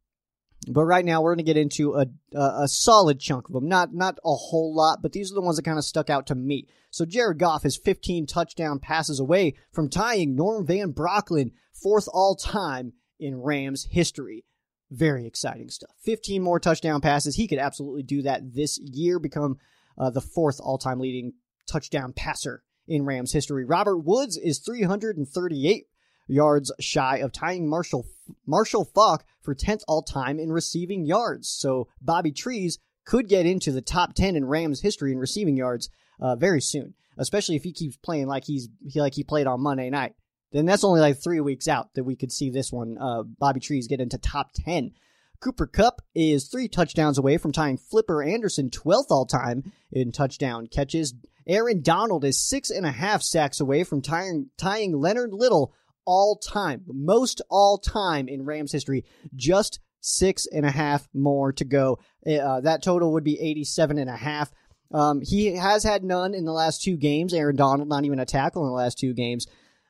But 0.67 0.85
right 0.85 1.03
now 1.03 1.21
we're 1.21 1.31
going 1.31 1.45
to 1.45 1.51
get 1.51 1.57
into 1.57 1.95
a, 1.95 2.05
a, 2.37 2.67
solid 2.67 3.19
chunk 3.19 3.47
of 3.47 3.53
them. 3.53 3.67
Not 3.67 3.95
not 3.95 4.19
a 4.23 4.35
whole 4.35 4.75
lot, 4.75 5.01
but 5.01 5.11
these 5.11 5.31
are 5.31 5.35
the 5.35 5.41
ones 5.41 5.55
that 5.55 5.65
kind 5.65 5.79
of 5.79 5.83
stuck 5.83 6.09
out 6.09 6.27
to 6.27 6.35
me. 6.35 6.67
So 6.91 7.03
Jared 7.03 7.39
Goff 7.39 7.65
is 7.65 7.77
15 7.77 8.27
touchdown 8.27 8.77
passes 8.77 9.19
away 9.19 9.55
from 9.71 9.89
tying 9.89 10.35
Norm 10.35 10.67
Van 10.67 10.93
Brocklin 10.93 11.51
fourth 11.73 12.07
all 12.13 12.35
time 12.35 12.93
in 13.19 13.41
Rams 13.41 13.87
history. 13.89 14.45
Very 14.91 15.25
exciting 15.25 15.69
stuff. 15.69 15.95
15 16.03 16.43
more 16.43 16.59
touchdown 16.59 17.01
passes. 17.01 17.35
He 17.35 17.47
could 17.47 17.59
absolutely 17.59 18.03
do 18.03 18.21
that 18.23 18.53
this 18.53 18.77
year, 18.77 19.17
become 19.19 19.57
uh, 19.97 20.09
the 20.11 20.21
fourth 20.21 20.59
all 20.61 20.77
time 20.77 20.99
leading 20.99 21.33
touchdown 21.67 22.13
passer 22.13 22.63
in 22.87 23.05
Rams 23.05 23.31
history. 23.31 23.65
Robert 23.65 23.99
Woods 23.99 24.37
is 24.37 24.59
338 24.59 25.85
yards 26.27 26.71
shy 26.79 27.17
of 27.17 27.31
tying 27.31 27.67
Marshall 27.67 28.05
Marshall 28.45 28.85
Faulk 28.85 29.23
for 29.41 29.55
10th 29.55 29.81
all 29.87 30.03
time 30.03 30.39
in 30.39 30.51
receiving 30.51 31.05
yards. 31.05 31.49
So 31.49 31.87
Bobby 32.01 32.31
Trees 32.31 32.79
could 33.05 33.27
get 33.27 33.45
into 33.45 33.71
the 33.71 33.81
top 33.81 34.13
10 34.13 34.35
in 34.35 34.45
Rams 34.45 34.81
history 34.81 35.11
in 35.11 35.17
receiving 35.17 35.57
yards 35.57 35.89
uh, 36.19 36.35
very 36.35 36.61
soon, 36.61 36.93
especially 37.17 37.55
if 37.55 37.63
he 37.63 37.73
keeps 37.73 37.97
playing 37.97 38.27
like 38.27 38.45
he's 38.45 38.69
he, 38.87 38.99
like 38.99 39.15
he 39.15 39.23
played 39.23 39.47
on 39.47 39.61
Monday 39.61 39.89
night. 39.89 40.13
Then 40.51 40.65
that's 40.65 40.83
only 40.83 40.99
like 40.99 41.17
three 41.17 41.39
weeks 41.39 41.67
out 41.67 41.93
that 41.95 42.03
we 42.03 42.15
could 42.15 42.31
see 42.31 42.49
this 42.49 42.71
one. 42.71 42.97
Uh, 42.99 43.23
Bobby 43.23 43.59
Trees 43.59 43.87
get 43.87 44.01
into 44.01 44.17
top 44.17 44.51
10. 44.53 44.91
Cooper 45.39 45.65
Kupp 45.65 46.01
is 46.13 46.47
three 46.47 46.67
touchdowns 46.67 47.17
away 47.17 47.37
from 47.37 47.51
tying 47.51 47.77
Flipper 47.77 48.21
Anderson 48.21 48.69
12th 48.69 49.09
all 49.09 49.25
time 49.25 49.71
in 49.91 50.11
touchdown 50.11 50.67
catches. 50.67 51.15
Aaron 51.47 51.81
Donald 51.81 52.23
is 52.23 52.39
six 52.39 52.69
and 52.69 52.85
a 52.85 52.91
half 52.91 53.23
sacks 53.23 53.59
away 53.59 53.83
from 53.83 54.01
tying, 54.01 54.51
tying 54.57 54.93
Leonard 54.93 55.33
Little 55.33 55.73
all 56.05 56.35
time, 56.35 56.83
most 56.87 57.41
all 57.49 57.77
time 57.77 58.27
in 58.27 58.45
Rams 58.45 58.71
history. 58.71 59.05
Just 59.35 59.79
six 60.01 60.47
and 60.47 60.65
a 60.65 60.71
half 60.71 61.07
more 61.13 61.53
to 61.53 61.63
go. 61.65 61.99
Uh, 62.25 62.61
that 62.61 62.83
total 62.83 63.13
would 63.13 63.23
be 63.23 63.39
87 63.39 63.97
and 63.97 64.09
a 64.09 64.15
half. 64.15 64.51
Um, 64.93 65.21
he 65.21 65.55
has 65.55 65.83
had 65.83 66.03
none 66.03 66.33
in 66.33 66.45
the 66.45 66.51
last 66.51 66.83
two 66.83 66.97
games. 66.97 67.33
Aaron 67.33 67.55
Donald, 67.55 67.87
not 67.87 68.03
even 68.03 68.19
a 68.19 68.25
tackle 68.25 68.63
in 68.63 68.69
the 68.69 68.75
last 68.75 68.97
two 68.97 69.13
games. 69.13 69.47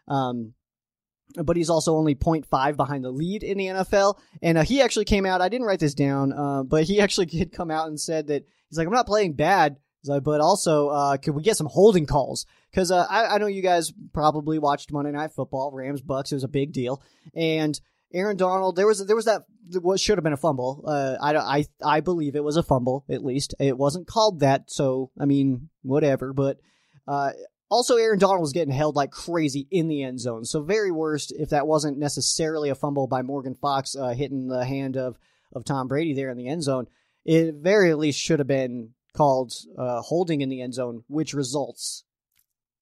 Um, 0.07 0.53
but 1.35 1.55
he's 1.55 1.69
also 1.69 1.95
only 1.95 2.15
0.5 2.15 2.75
behind 2.75 3.03
the 3.03 3.11
lead 3.11 3.43
in 3.43 3.57
the 3.57 3.67
NFL. 3.67 4.19
And 4.41 4.57
uh, 4.57 4.63
he 4.63 4.81
actually 4.81 5.05
came 5.05 5.25
out, 5.25 5.41
I 5.41 5.49
didn't 5.49 5.67
write 5.67 5.79
this 5.79 5.93
down, 5.93 6.33
uh, 6.33 6.63
but 6.63 6.83
he 6.83 6.99
actually 7.01 7.27
did 7.27 7.51
come 7.51 7.71
out 7.71 7.87
and 7.87 7.99
said 7.99 8.27
that 8.27 8.45
he's 8.69 8.77
like, 8.77 8.87
I'm 8.87 8.93
not 8.93 9.07
playing 9.07 9.33
bad. 9.33 9.77
But 10.03 10.41
also, 10.41 10.89
uh, 10.89 11.17
could 11.17 11.35
we 11.35 11.43
get 11.43 11.57
some 11.57 11.67
holding 11.67 12.05
calls? 12.05 12.45
Because 12.71 12.91
uh, 12.91 13.05
I, 13.09 13.35
I 13.35 13.37
know 13.37 13.47
you 13.47 13.61
guys 13.61 13.93
probably 14.13 14.59
watched 14.59 14.91
Monday 14.91 15.11
Night 15.11 15.31
Football, 15.31 15.71
Rams 15.71 16.01
Bucks. 16.01 16.31
It 16.31 16.35
was 16.35 16.43
a 16.43 16.49
big 16.49 16.71
deal, 16.71 17.01
and 17.35 17.79
Aaron 18.13 18.37
Donald. 18.37 18.75
There 18.75 18.87
was 18.87 19.05
there 19.05 19.15
was 19.15 19.25
that 19.25 19.43
what 19.81 19.99
should 19.99 20.17
have 20.17 20.23
been 20.23 20.33
a 20.33 20.37
fumble. 20.37 20.83
Uh, 20.85 21.15
I 21.21 21.35
I 21.35 21.65
I 21.83 21.99
believe 21.99 22.35
it 22.35 22.43
was 22.43 22.57
a 22.57 22.63
fumble. 22.63 23.05
At 23.09 23.23
least 23.23 23.55
it 23.59 23.77
wasn't 23.77 24.07
called 24.07 24.39
that. 24.41 24.71
So 24.71 25.11
I 25.19 25.25
mean, 25.25 25.69
whatever. 25.81 26.33
But 26.33 26.57
uh, 27.07 27.31
also, 27.69 27.95
Aaron 27.95 28.19
Donald 28.19 28.41
was 28.41 28.53
getting 28.53 28.73
held 28.73 28.95
like 28.95 29.11
crazy 29.11 29.67
in 29.71 29.87
the 29.87 30.03
end 30.03 30.19
zone. 30.19 30.45
So 30.45 30.61
very 30.61 30.91
worst 30.91 31.33
if 31.37 31.49
that 31.49 31.67
wasn't 31.67 31.97
necessarily 31.97 32.69
a 32.69 32.75
fumble 32.75 33.07
by 33.07 33.21
Morgan 33.21 33.55
Fox 33.55 33.95
uh, 33.95 34.09
hitting 34.09 34.47
the 34.47 34.65
hand 34.65 34.97
of 34.97 35.17
of 35.53 35.65
Tom 35.65 35.87
Brady 35.87 36.13
there 36.13 36.29
in 36.29 36.37
the 36.37 36.47
end 36.47 36.63
zone. 36.63 36.87
It 37.23 37.55
very 37.55 37.91
at 37.91 37.99
least 37.99 38.19
should 38.19 38.39
have 38.39 38.47
been 38.47 38.89
called 39.15 39.53
uh, 39.77 40.01
holding 40.01 40.41
in 40.41 40.49
the 40.49 40.61
end 40.61 40.73
zone, 40.73 41.03
which 41.07 41.33
results 41.33 42.03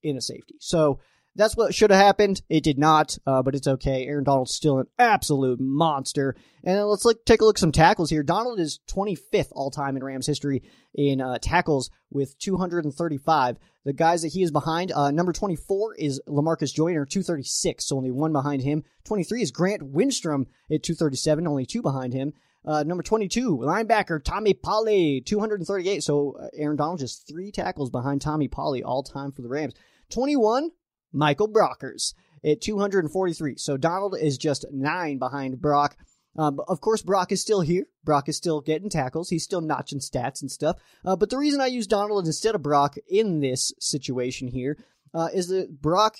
in 0.04 0.18
a 0.18 0.22
safety. 0.22 0.56
So 0.60 1.00
that's 1.36 1.56
what 1.56 1.74
should 1.74 1.92
have 1.92 2.02
happened. 2.02 2.42
It 2.50 2.64
did 2.64 2.78
not, 2.78 3.18
uh, 3.26 3.42
but 3.42 3.56
it's 3.56 3.68
okay. 3.68 4.06
Aaron 4.06 4.24
Donald's 4.24 4.54
still 4.54 4.80
an 4.80 4.88
absolute 4.98 5.60
monster. 5.60 6.36
And 6.64 6.86
let's 6.86 7.06
look, 7.06 7.26
take 7.26 7.42
a 7.42 7.46
look 7.46 7.58
at 7.58 7.60
some 7.60 7.72
tackles 7.72 8.10
here. 8.10 8.24
Donald 8.24 8.60
is 8.60 8.80
25th 8.90 9.50
all 9.52 9.72
time 9.72 9.96
in 9.96 10.04
Rams 10.04 10.28
history 10.28 10.64
in 10.94 11.22
uh, 11.22 11.38
tackles 11.42 11.92
with 12.10 12.38
235. 12.40 13.58
The 13.86 13.94
guys 13.94 14.24
that 14.24 14.34
he 14.34 14.44
is 14.44 14.52
behind, 14.52 14.92
uh, 14.92 15.12
number 15.12 15.32
24 15.32 15.96
is 15.96 16.22
Lamarcus 16.28 16.74
Joyner, 16.74 17.06
236, 17.06 17.88
so 17.88 17.96
only 17.96 18.12
one 18.12 18.34
behind 18.34 18.62
him. 18.62 18.84
23 19.06 19.42
is 19.42 19.52
Grant 19.52 19.82
Wistrom 19.82 20.48
at 20.70 20.84
237, 20.84 21.48
only 21.48 21.66
two 21.66 21.82
behind 21.82 22.14
him. 22.14 22.34
Uh, 22.66 22.84
number 22.84 23.04
22, 23.04 23.58
linebacker 23.58 24.24
Tommy 24.24 24.54
Polley, 24.54 25.22
238. 25.26 26.04
So 26.04 26.38
uh, 26.40 26.48
Aaron 26.54 26.78
Donald 26.78 27.00
just 27.00 27.28
three 27.28 27.52
tackles 27.52 27.90
behind 27.90 28.22
Tommy 28.22 28.48
Polley 28.48 28.84
all 28.84 29.04
time 29.04 29.32
for 29.32 29.42
the 29.42 29.48
Rams. 29.48 29.74
21, 30.12 30.72
Michael 31.14 31.48
Brockers 31.48 32.14
at 32.44 32.62
243. 32.62 33.56
So 33.58 33.78
Donald 33.78 34.16
is 34.20 34.38
just 34.38 34.66
nine 34.72 35.18
behind 35.20 35.62
Brock. 35.62 35.96
Um, 36.38 36.60
of 36.68 36.80
course, 36.80 37.02
Brock 37.02 37.32
is 37.32 37.42
still 37.42 37.62
here. 37.62 37.86
Brock 38.04 38.30
is 38.30 38.38
still 38.38 38.62
getting 38.62 38.90
tackles. 38.90 39.30
He's 39.30 39.44
still 39.44 39.62
notching 39.62 40.00
stats 40.00 40.42
and 40.42 40.52
stuff. 40.52 40.78
Uh, 41.04 41.16
but 41.16 41.30
the 41.30 41.38
reason 41.38 41.60
I 41.60 41.68
use 41.68 41.88
Donald 41.88 42.26
instead 42.26 42.56
of 42.56 42.64
Brock 42.64 42.96
in 43.08 43.40
this 43.40 43.74
situation 43.80 44.50
here 44.50 44.78
uh, 45.14 45.30
is 45.34 45.48
that 45.48 45.82
Brock, 45.82 46.18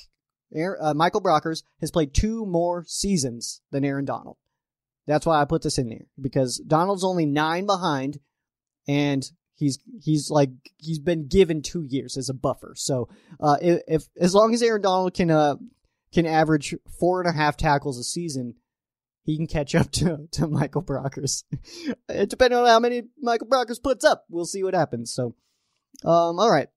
uh, 0.56 0.94
Michael 0.94 1.22
Brockers, 1.22 1.64
has 1.80 1.92
played 1.92 2.14
two 2.14 2.46
more 2.46 2.84
seasons 2.88 3.62
than 3.72 3.86
Aaron 3.86 4.06
Donald. 4.06 4.38
That's 5.10 5.26
why 5.26 5.42
I 5.42 5.46
put 5.46 5.64
this 5.64 5.80
in 5.80 5.90
there 5.90 6.06
because 6.22 6.58
Donald's 6.60 7.04
only 7.04 7.26
nine 7.26 7.66
behind, 7.66 8.20
and 8.88 9.28
he's 9.56 9.80
he's 10.00 10.30
like 10.30 10.52
he's 10.78 11.00
been 11.00 11.28
given 11.28 11.64
two 11.64 11.82
years 11.82 12.16
as 12.16 12.30
a 12.30 12.34
buffer. 12.36 12.74
So 12.76 13.10
uh, 13.40 13.58
if, 13.60 13.82
if 13.88 14.04
as 14.22 14.36
long 14.36 14.54
as 14.54 14.62
Aaron 14.62 14.84
Donald 14.84 15.16
can 15.16 15.32
uh, 15.32 15.56
can 16.14 16.28
average 16.28 16.76
four 17.00 17.22
and 17.22 17.28
a 17.28 17.36
half 17.36 17.58
tackles 17.58 17.98
a 17.98 18.04
season, 18.04 18.54
he 19.24 19.36
can 19.36 19.48
catch 19.48 19.74
up 19.74 19.90
to 19.94 20.28
to 20.34 20.46
Michael 20.46 20.84
Brockers. 20.84 21.44
Depending 22.28 22.60
on 22.60 22.68
how 22.68 22.80
many 22.80 23.02
Michael 23.20 23.48
Brockers 23.48 23.82
puts 23.82 24.06
up, 24.06 24.26
we'll 24.30 24.46
see 24.46 24.64
what 24.64 24.76
happens. 24.76 25.12
So, 25.12 25.34
um, 26.06 26.40
all 26.40 26.52
right, 26.52 26.70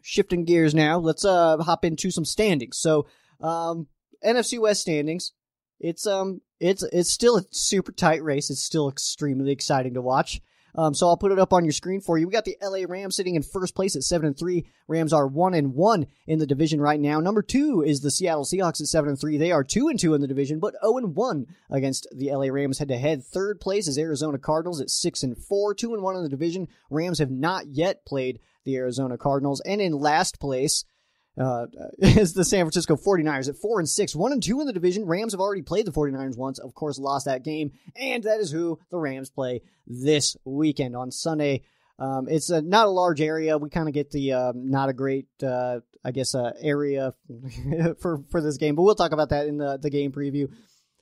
shifting 0.00 0.46
gears 0.46 0.74
now. 0.74 0.98
Let's 0.98 1.26
uh 1.26 1.58
hop 1.58 1.84
into 1.84 2.10
some 2.10 2.24
standings. 2.24 2.78
So, 2.78 3.08
um, 3.42 3.88
NFC 4.24 4.58
West 4.58 4.80
standings. 4.80 5.32
It's 5.80 6.06
um 6.06 6.40
it's 6.62 6.84
it's 6.84 7.10
still 7.10 7.36
a 7.36 7.44
super 7.50 7.92
tight 7.92 8.22
race. 8.22 8.48
It's 8.48 8.62
still 8.62 8.88
extremely 8.88 9.50
exciting 9.50 9.94
to 9.94 10.00
watch. 10.00 10.40
Um, 10.74 10.94
so 10.94 11.06
I'll 11.06 11.18
put 11.18 11.32
it 11.32 11.38
up 11.38 11.52
on 11.52 11.66
your 11.66 11.72
screen 11.72 12.00
for 12.00 12.16
you. 12.16 12.26
We 12.26 12.32
got 12.32 12.46
the 12.46 12.56
LA 12.62 12.86
Rams 12.88 13.16
sitting 13.16 13.34
in 13.34 13.42
first 13.42 13.74
place 13.74 13.94
at 13.94 14.04
seven 14.04 14.28
and 14.28 14.38
three. 14.38 14.64
Rams 14.88 15.12
are 15.12 15.26
one 15.26 15.52
and 15.52 15.74
one 15.74 16.06
in 16.26 16.38
the 16.38 16.46
division 16.46 16.80
right 16.80 16.98
now. 16.98 17.20
Number 17.20 17.42
two 17.42 17.82
is 17.82 18.00
the 18.00 18.10
Seattle 18.10 18.44
Seahawks 18.44 18.80
at 18.80 18.86
seven 18.86 19.10
and 19.10 19.20
three. 19.20 19.36
They 19.36 19.52
are 19.52 19.64
two 19.64 19.88
and 19.88 19.98
two 19.98 20.14
in 20.14 20.22
the 20.22 20.26
division, 20.26 20.60
but 20.60 20.74
zero 20.82 20.96
and 20.96 21.14
one 21.14 21.46
against 21.68 22.06
the 22.16 22.30
LA 22.32 22.46
Rams 22.46 22.78
head 22.78 22.88
to 22.88 22.96
head. 22.96 23.22
Third 23.22 23.60
place 23.60 23.86
is 23.86 23.98
Arizona 23.98 24.38
Cardinals 24.38 24.80
at 24.80 24.88
six 24.88 25.22
and 25.22 25.36
four, 25.36 25.74
two 25.74 25.92
and 25.92 26.02
one 26.02 26.16
in 26.16 26.22
the 26.22 26.28
division. 26.28 26.68
Rams 26.88 27.18
have 27.18 27.30
not 27.30 27.66
yet 27.66 28.06
played 28.06 28.38
the 28.64 28.76
Arizona 28.76 29.18
Cardinals, 29.18 29.60
and 29.62 29.80
in 29.80 29.92
last 29.92 30.40
place 30.40 30.84
uh, 31.38 31.66
is 31.98 32.34
the 32.34 32.44
San 32.44 32.64
Francisco 32.64 32.96
49ers 32.96 33.48
at 33.48 33.56
4 33.56 33.80
and 33.80 33.88
6, 33.88 34.16
1 34.16 34.32
and 34.32 34.42
2 34.42 34.60
in 34.60 34.66
the 34.66 34.72
division. 34.72 35.06
Rams 35.06 35.32
have 35.32 35.40
already 35.40 35.62
played 35.62 35.86
the 35.86 35.92
49ers 35.92 36.36
once, 36.36 36.58
of 36.58 36.74
course, 36.74 36.98
lost 36.98 37.26
that 37.26 37.44
game, 37.44 37.72
and 37.96 38.24
that 38.24 38.40
is 38.40 38.50
who 38.50 38.78
the 38.90 38.98
Rams 38.98 39.30
play 39.30 39.62
this 39.86 40.36
weekend 40.44 40.96
on 40.96 41.10
Sunday. 41.10 41.62
Um, 41.98 42.26
it's 42.28 42.50
a, 42.50 42.60
not 42.60 42.86
a 42.86 42.90
large 42.90 43.20
area. 43.20 43.58
We 43.58 43.70
kind 43.70 43.88
of 43.88 43.94
get 43.94 44.10
the 44.10 44.32
uh, 44.32 44.52
not 44.54 44.88
a 44.88 44.92
great, 44.92 45.26
uh, 45.42 45.80
I 46.04 46.10
guess, 46.10 46.34
uh, 46.34 46.52
area 46.60 47.14
for 48.00 48.22
for 48.30 48.40
this 48.40 48.56
game, 48.56 48.74
but 48.74 48.82
we'll 48.82 48.94
talk 48.94 49.12
about 49.12 49.28
that 49.28 49.46
in 49.46 49.58
the 49.58 49.78
the 49.78 49.90
game 49.90 50.12
preview. 50.12 50.50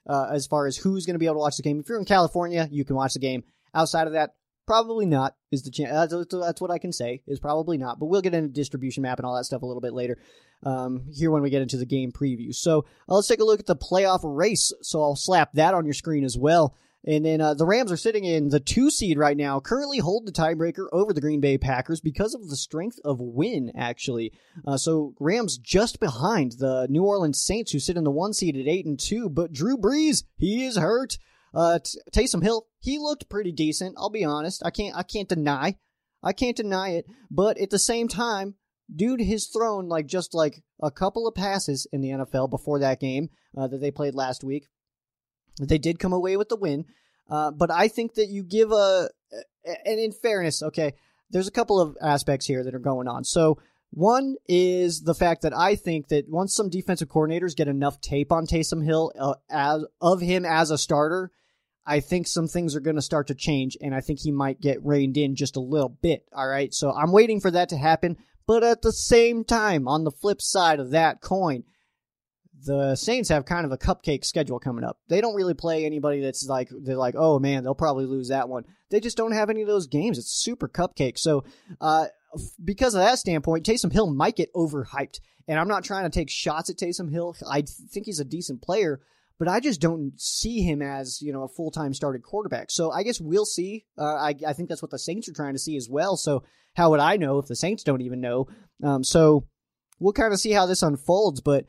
Uh, 0.07 0.29
as 0.33 0.47
far 0.47 0.67
as 0.67 0.77
who's 0.77 1.07
going 1.07 1.15
to 1.15 1.19
be 1.19 1.27
able 1.27 1.37
to 1.37 1.41
watch 1.41 1.57
the 1.57 1.63
game, 1.63 1.79
if 1.79 1.89
you're 1.89 1.99
in 1.99 2.05
California, 2.05 2.69
you 2.71 2.85
can 2.85 2.97
watch 2.97 3.13
the 3.13 3.21
game. 3.21 3.45
Outside 3.75 4.07
of 4.09 4.15
that, 4.15 4.35
Probably 4.71 5.05
not 5.05 5.35
is 5.51 5.65
the 5.65 5.71
chance. 5.73 5.91
That's, 5.91 6.27
that's, 6.31 6.61
what 6.61 6.71
I 6.71 6.79
can 6.79 6.93
say 6.93 7.23
is 7.27 7.41
probably 7.41 7.77
not. 7.77 7.99
But 7.99 8.07
we'll 8.07 8.21
get 8.21 8.35
into 8.35 8.51
distribution 8.51 9.03
map 9.03 9.19
and 9.19 9.27
all 9.27 9.35
that 9.35 9.43
stuff 9.43 9.63
a 9.63 9.67
little 9.67 9.81
bit 9.81 9.93
later. 9.93 10.17
Um, 10.63 11.07
here 11.13 11.33
when 11.33 11.43
we 11.43 11.51
get 11.51 11.61
into 11.61 11.77
the 11.77 11.85
game 11.85 12.13
preview. 12.13 12.55
So 12.55 12.85
uh, 13.09 13.17
let's 13.17 13.27
take 13.27 13.41
a 13.41 13.45
look 13.45 13.59
at 13.59 13.67
the 13.67 13.75
playoff 13.75 14.21
race. 14.23 14.73
So 14.81 15.03
I'll 15.03 15.17
slap 15.17 15.55
that 15.55 15.75
on 15.75 15.87
your 15.87 15.95
screen 15.95 16.23
as 16.23 16.39
well. 16.39 16.77
And 17.05 17.25
then 17.25 17.41
uh, 17.41 17.55
the 17.55 17.67
Rams 17.67 17.91
are 17.91 17.97
sitting 17.97 18.23
in 18.23 18.51
the 18.51 18.61
two 18.61 18.93
seed 18.93 19.19
right 19.19 19.37
now, 19.37 19.59
currently 19.59 19.99
hold 19.99 20.25
the 20.25 20.31
tiebreaker 20.31 20.87
over 20.93 21.13
the 21.13 21.21
Green 21.21 21.41
Bay 21.41 21.59
Packers 21.59 22.01
because 22.01 22.33
of 22.33 22.49
the 22.49 22.55
strength 22.55 23.01
of 23.05 23.19
win, 23.19 23.73
actually. 23.75 24.33
Uh, 24.65 24.77
so 24.77 25.15
Rams 25.19 25.59
just 25.59 25.99
behind 25.99 26.53
the 26.61 26.87
New 26.89 27.03
Orleans 27.03 27.45
Saints, 27.45 27.73
who 27.73 27.81
sit 27.81 27.97
in 27.97 28.05
the 28.05 28.11
one 28.13 28.35
seed 28.35 28.57
at 28.57 28.69
eight 28.69 28.87
and 28.87 29.01
two. 29.01 29.29
But 29.29 29.53
Drew 29.53 29.77
Brees, 29.77 30.23
he 30.37 30.65
is 30.65 30.77
hurt. 30.77 31.19
Uh, 31.55 31.79
Taysom 32.13 32.43
Hill, 32.43 32.67
he 32.79 32.99
looked 32.99 33.29
pretty 33.29 33.53
decent. 33.53 33.97
I'll 33.99 34.11
be 34.11 34.25
honest. 34.25 34.63
I 34.65 34.71
can't, 34.71 34.97
I 34.97 35.03
can't 35.03 35.29
deny, 35.29 35.77
I 36.23 36.33
can't 36.33 36.57
deny 36.57 36.91
it. 36.91 37.07
But 37.31 37.59
at 37.59 37.71
the 37.71 37.79
same 37.79 38.09
time, 38.09 38.55
dude 38.95 39.21
has 39.21 39.47
thrown 39.47 39.89
like 39.89 40.07
just 40.07 40.35
like 40.35 40.63
a 40.83 40.91
couple 40.91 41.27
of 41.27 41.35
passes 41.35 41.87
in 41.93 42.01
the 42.01 42.11
NFL 42.11 42.51
before 42.51 42.79
that 42.81 43.01
game 43.01 43.31
uh, 43.57 43.67
that 43.69 43.79
they 43.79 43.91
played 43.91 44.15
last 44.15 44.45
week. 44.45 44.67
They 45.61 45.79
did 45.79 45.99
come 45.99 46.13
away 46.13 46.37
with 46.37 46.49
the 46.49 46.57
win. 46.57 46.87
Uh, 47.29 47.51
but 47.51 47.71
I 47.71 47.89
think 47.89 48.15
that 48.15 48.29
you 48.29 48.43
give 48.43 48.73
a, 48.73 49.09
and 49.85 50.01
in 50.01 50.13
fairness, 50.13 50.63
okay, 50.63 50.95
there's 51.31 51.47
a 51.47 51.53
couple 51.53 51.81
of 51.81 51.97
aspects 52.03 52.47
here 52.47 52.65
that 52.65 52.75
are 52.75 52.81
going 52.81 53.07
on. 53.07 53.25
So 53.25 53.59
one 53.91 54.37
is 54.49 55.03
the 55.03 55.15
fact 55.15 55.43
that 55.43 55.57
I 55.57 55.75
think 55.75 56.09
that 56.09 56.29
once 56.29 56.55
some 56.55 56.71
defensive 56.71 57.09
coordinators 57.09 57.57
get 57.57 57.69
enough 57.69 58.01
tape 58.01 58.31
on 58.31 58.47
Taysom 58.47 58.85
Hill 58.85 59.13
uh, 59.19 59.35
as 59.51 59.85
of 60.01 60.21
him 60.21 60.45
as 60.45 60.71
a 60.71 60.79
starter, 60.79 61.33
I 61.85 62.01
think 62.01 62.29
some 62.29 62.47
things 62.47 62.77
are 62.77 62.81
going 62.81 62.97
to 62.97 63.03
start 63.03 63.27
to 63.29 63.35
change, 63.35 63.77
and 63.81 63.95
I 63.95 64.01
think 64.01 64.21
he 64.21 64.31
might 64.31 64.61
get 64.61 64.85
reined 64.85 65.17
in 65.17 65.35
just 65.35 65.57
a 65.57 65.61
little 65.61 65.89
bit. 65.89 66.25
All 66.33 66.47
right, 66.47 66.73
so 66.73 66.93
I'm 66.93 67.11
waiting 67.11 67.41
for 67.41 67.51
that 67.51 67.71
to 67.71 67.77
happen. 67.77 68.17
But 68.47 68.63
at 68.63 68.83
the 68.83 68.93
same 68.93 69.45
time, 69.45 69.89
on 69.89 70.05
the 70.05 70.11
flip 70.11 70.41
side 70.41 70.79
of 70.79 70.91
that 70.91 71.21
coin, 71.21 71.65
the 72.65 72.95
Saints 72.95 73.29
have 73.29 73.45
kind 73.45 73.65
of 73.65 73.73
a 73.73 73.79
cupcake 73.79 74.25
schedule 74.25 74.59
coming 74.59 74.85
up. 74.85 74.99
They 75.09 75.21
don't 75.21 75.35
really 75.35 75.55
play 75.55 75.85
anybody 75.85 76.21
that's 76.21 76.47
like 76.47 76.69
they're 76.71 76.97
like, 76.97 77.15
oh 77.17 77.39
man, 77.39 77.65
they'll 77.65 77.75
probably 77.75 78.07
lose 78.07 78.29
that 78.29 78.49
one. 78.49 78.65
They 78.91 79.01
just 79.01 79.17
don't 79.17 79.33
have 79.33 79.51
any 79.51 79.63
of 79.63 79.69
those 79.69 79.87
games. 79.87 80.19
It's 80.19 80.31
super 80.31 80.69
cupcake. 80.69 81.19
So, 81.19 81.45
uh, 81.81 82.07
because 82.63 82.95
of 82.95 83.01
that 83.01 83.19
standpoint, 83.19 83.67
Taysom 83.67 83.93
Hill 83.93 84.11
might 84.11 84.37
get 84.37 84.53
overhyped. 84.55 85.21
And 85.49 85.59
I'm 85.59 85.69
not 85.69 85.85
trying 85.85 86.05
to 86.05 86.11
take 86.11 86.31
shots 86.31 86.71
at 86.71 86.77
Taysom 86.77 87.11
Hill. 87.11 87.35
I 87.49 87.63
think 87.63 88.07
he's 88.07 88.21
a 88.21 88.25
decent 88.25 88.63
player, 88.63 89.01
but 89.39 89.49
I 89.49 89.59
just 89.59 89.81
don't 89.81 90.13
see 90.17 90.63
him 90.63 90.81
as 90.81 91.21
you 91.21 91.33
know 91.33 91.43
a 91.43 91.49
full 91.49 91.71
time 91.71 91.93
started 91.93 92.23
quarterback. 92.23 92.71
So 92.71 92.93
I 92.93 93.03
guess 93.03 93.21
we'll 93.21 93.47
see. 93.47 93.85
Uh, 93.99 94.15
I 94.15 94.35
I 94.47 94.53
think 94.53 94.69
that's 94.69 94.83
what 94.83 94.93
the 94.93 94.99
Saints 94.99 95.29
are 95.29 95.33
trying 95.33 95.55
to 95.55 95.59
see 95.59 95.77
as 95.77 95.89
well. 95.91 96.17
So 96.17 96.45
how 96.75 96.91
would 96.91 97.01
I 97.01 97.17
know 97.17 97.39
if 97.39 97.47
the 97.47 97.57
Saints 97.57 97.83
don't 97.83 98.03
even 98.03 98.21
know? 98.21 98.47
Um, 98.85 99.03
so 99.03 99.49
we'll 99.99 100.13
kind 100.13 100.33
of 100.33 100.41
see 100.41 100.53
how 100.53 100.67
this 100.67 100.83
unfolds, 100.83 101.41
but. 101.41 101.67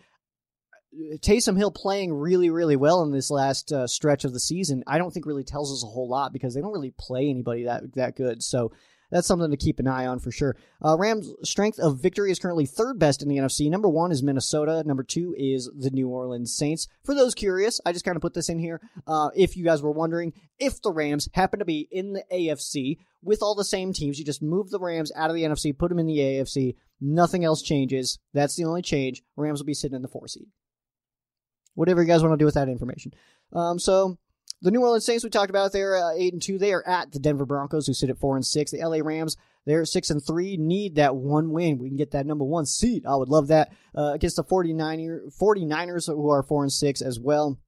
Taysom 1.20 1.56
Hill 1.56 1.72
playing 1.72 2.12
really, 2.14 2.50
really 2.50 2.76
well 2.76 3.02
in 3.04 3.14
this 3.14 3.32
last 3.32 3.72
uh, 3.72 3.88
stretch 3.88 4.26
of 4.26 4.34
the 4.34 4.42
season, 4.42 4.84
I 4.86 4.98
don't 4.98 5.10
think 5.12 5.26
really 5.26 5.46
tells 5.46 5.72
us 5.72 5.86
a 5.86 5.88
whole 5.88 6.10
lot 6.10 6.34
because 6.34 6.54
they 6.54 6.60
don't 6.60 6.74
really 6.74 6.94
play 7.00 7.30
anybody 7.30 7.64
that 7.64 7.94
that 7.94 8.18
good. 8.18 8.44
So 8.44 8.74
that's 9.12 9.28
something 9.28 9.52
to 9.52 9.58
keep 9.58 9.80
an 9.80 9.88
eye 9.88 10.06
on 10.06 10.20
for 10.20 10.32
sure. 10.32 10.56
Uh, 10.84 10.98
Rams' 10.98 11.34
strength 11.44 11.80
of 11.80 12.02
victory 12.02 12.32
is 12.32 12.40
currently 12.40 12.66
third 12.66 12.98
best 12.98 13.22
in 13.22 13.30
the 13.30 13.38
NFC. 13.38 13.70
Number 13.70 13.90
one 13.90 14.12
is 14.12 14.24
Minnesota. 14.24 14.84
Number 14.86 15.04
two 15.04 15.36
is 15.38 15.70
the 15.78 15.92
New 15.92 16.08
Orleans 16.08 16.56
Saints. 16.56 16.88
For 17.04 17.14
those 17.14 17.36
curious, 17.36 17.80
I 17.86 17.92
just 17.92 18.06
kind 18.06 18.16
of 18.16 18.22
put 18.22 18.34
this 18.34 18.50
in 18.50 18.60
here. 18.60 18.82
Uh, 19.06 19.30
if 19.36 19.56
you 19.58 19.64
guys 19.64 19.82
were 19.82 19.92
wondering, 19.92 20.34
if 20.58 20.82
the 20.82 20.92
Rams 20.92 21.30
happen 21.34 21.60
to 21.60 21.66
be 21.66 21.88
in 21.92 22.14
the 22.14 22.24
AFC 22.34 22.98
with 23.22 23.42
all 23.42 23.56
the 23.56 23.64
same 23.64 23.94
teams, 23.94 24.18
you 24.18 24.26
just 24.26 24.42
move 24.42 24.70
the 24.70 24.80
Rams 24.80 25.12
out 25.16 25.30
of 25.30 25.36
the 25.36 25.44
NFC, 25.44 25.78
put 25.78 25.90
them 25.90 26.00
in 26.00 26.08
the 26.08 26.18
AFC. 26.18 26.76
Nothing 27.00 27.44
else 27.44 27.62
changes. 27.62 28.20
That's 28.34 28.56
the 28.56 28.66
only 28.66 28.82
change. 28.82 29.22
Rams 29.36 29.60
will 29.60 29.66
be 29.66 29.74
sitting 29.74 29.96
in 29.96 30.02
the 30.02 30.08
four 30.08 30.28
seed 30.28 30.48
whatever 31.76 32.02
you 32.02 32.08
guys 32.08 32.22
want 32.22 32.34
to 32.34 32.38
do 32.38 32.46
with 32.46 32.56
that 32.56 32.70
information. 32.70 33.14
Um, 33.54 33.80
so 33.80 34.18
the 34.62 34.72
New 34.72 34.82
Orleans 34.82 35.06
Saints 35.06 35.24
we 35.24 35.30
talked 35.30 35.50
about, 35.50 35.72
they're 35.72 35.96
uh, 35.96 36.14
eight 36.16 36.34
and 36.34 36.42
two. 36.42 36.58
They 36.58 36.74
are 36.74 36.88
at 36.88 37.12
the 37.12 37.20
Denver 37.20 37.46
Broncos, 37.46 37.88
who 37.88 37.94
sit 37.94 38.10
at 38.10 38.20
four 38.20 38.36
and 38.36 38.46
six. 38.46 38.72
The 38.72 38.86
LA 38.86 38.98
Rams, 39.04 39.38
they're 39.66 39.86
six 39.86 40.10
and 40.10 40.24
three. 40.26 40.58
Need 40.58 40.96
that 40.96 41.16
one 41.16 41.52
win. 41.52 41.80
We 41.80 41.90
can 41.90 41.98
get 41.98 42.12
that 42.12 42.26
number 42.26 42.46
one 42.46 42.66
seed. 42.66 43.06
I 43.06 43.16
would 43.16 43.30
love 43.30 43.48
that 43.48 43.74
uh, 43.96 44.12
against 44.14 44.36
the 44.36 44.44
49er, 44.44 45.36
49ers, 45.40 46.08
who 46.08 46.30
are 46.30 46.44
four 46.44 46.64
and 46.64 46.72
six 46.72 47.02
as 47.02 47.20
well. 47.20 47.60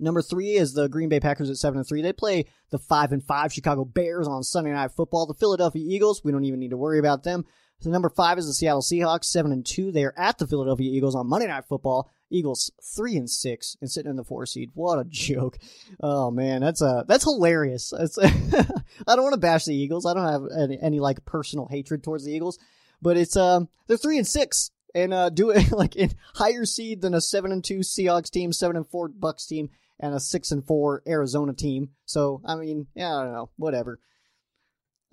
Number 0.00 0.22
three 0.22 0.52
is 0.52 0.74
the 0.74 0.88
Green 0.88 1.08
Bay 1.08 1.18
Packers 1.18 1.50
at 1.50 1.56
seven 1.56 1.78
and 1.78 1.88
three. 1.88 2.02
They 2.02 2.12
play 2.12 2.44
the 2.70 2.78
five 2.78 3.10
and 3.12 3.22
five 3.22 3.52
Chicago 3.52 3.84
Bears 3.84 4.28
on 4.28 4.44
Sunday 4.44 4.72
Night 4.72 4.92
Football. 4.92 5.26
The 5.26 5.34
Philadelphia 5.34 5.84
Eagles, 5.84 6.22
we 6.24 6.30
don't 6.30 6.44
even 6.44 6.60
need 6.60 6.70
to 6.70 6.76
worry 6.76 7.00
about 7.00 7.24
them. 7.24 7.44
So 7.80 7.90
number 7.90 8.08
five 8.08 8.38
is 8.38 8.46
the 8.46 8.54
Seattle 8.54 8.82
Seahawks, 8.82 9.24
seven 9.24 9.52
and 9.52 9.64
two. 9.64 9.92
They 9.92 10.04
are 10.04 10.14
at 10.16 10.38
the 10.38 10.46
Philadelphia 10.46 10.90
Eagles 10.90 11.14
on 11.14 11.28
Monday 11.28 11.46
Night 11.46 11.64
Football. 11.68 12.10
Eagles 12.30 12.70
three 12.82 13.16
and 13.16 13.30
six 13.30 13.76
and 13.80 13.90
sitting 13.90 14.10
in 14.10 14.16
the 14.16 14.24
four 14.24 14.46
seed. 14.46 14.70
What 14.74 14.98
a 14.98 15.04
joke! 15.08 15.58
Oh 16.00 16.30
man, 16.30 16.60
that's 16.60 16.82
a 16.82 17.04
that's 17.06 17.24
hilarious. 17.24 17.92
That's, 17.96 18.18
I 19.06 19.14
don't 19.14 19.22
want 19.22 19.34
to 19.34 19.40
bash 19.40 19.64
the 19.64 19.74
Eagles. 19.74 20.06
I 20.06 20.14
don't 20.14 20.28
have 20.28 20.42
any, 20.56 20.78
any 20.80 21.00
like 21.00 21.24
personal 21.24 21.66
hatred 21.66 22.02
towards 22.02 22.24
the 22.24 22.32
Eagles, 22.32 22.58
but 23.00 23.16
it's 23.16 23.36
um 23.36 23.68
they're 23.86 23.96
three 23.96 24.18
and 24.18 24.26
six 24.26 24.70
and 24.94 25.14
uh 25.14 25.30
do 25.30 25.50
it 25.50 25.70
like 25.72 25.94
in 25.94 26.10
higher 26.34 26.64
seed 26.64 27.00
than 27.00 27.14
a 27.14 27.20
seven 27.20 27.52
and 27.52 27.64
two 27.64 27.78
Seahawks 27.78 28.30
team, 28.30 28.52
seven 28.52 28.76
and 28.76 28.88
four 28.88 29.08
Bucks 29.08 29.46
team, 29.46 29.70
and 30.00 30.14
a 30.14 30.20
six 30.20 30.50
and 30.50 30.66
four 30.66 31.02
Arizona 31.06 31.52
team. 31.54 31.90
So 32.06 32.42
I 32.44 32.56
mean, 32.56 32.88
yeah, 32.94 33.14
I 33.14 33.22
don't 33.22 33.32
know, 33.32 33.50
whatever. 33.56 34.00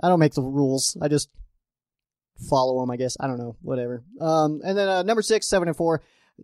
I 0.02 0.10
don't 0.10 0.20
make 0.20 0.34
the 0.34 0.42
rules. 0.42 0.98
I 1.02 1.08
just 1.08 1.30
follow 2.38 2.80
them, 2.80 2.92
I 2.92 2.98
guess. 2.98 3.18
I 3.20 3.28
don't 3.28 3.38
know, 3.38 3.56
whatever. 3.62 4.04
Um, 4.20 4.62
and 4.64 4.78
then 4.78 4.88
uh, 4.88 5.04
number 5.04 5.22
six, 5.22 5.48
seven 5.48 5.68
and 5.68 5.78
four, 5.78 6.02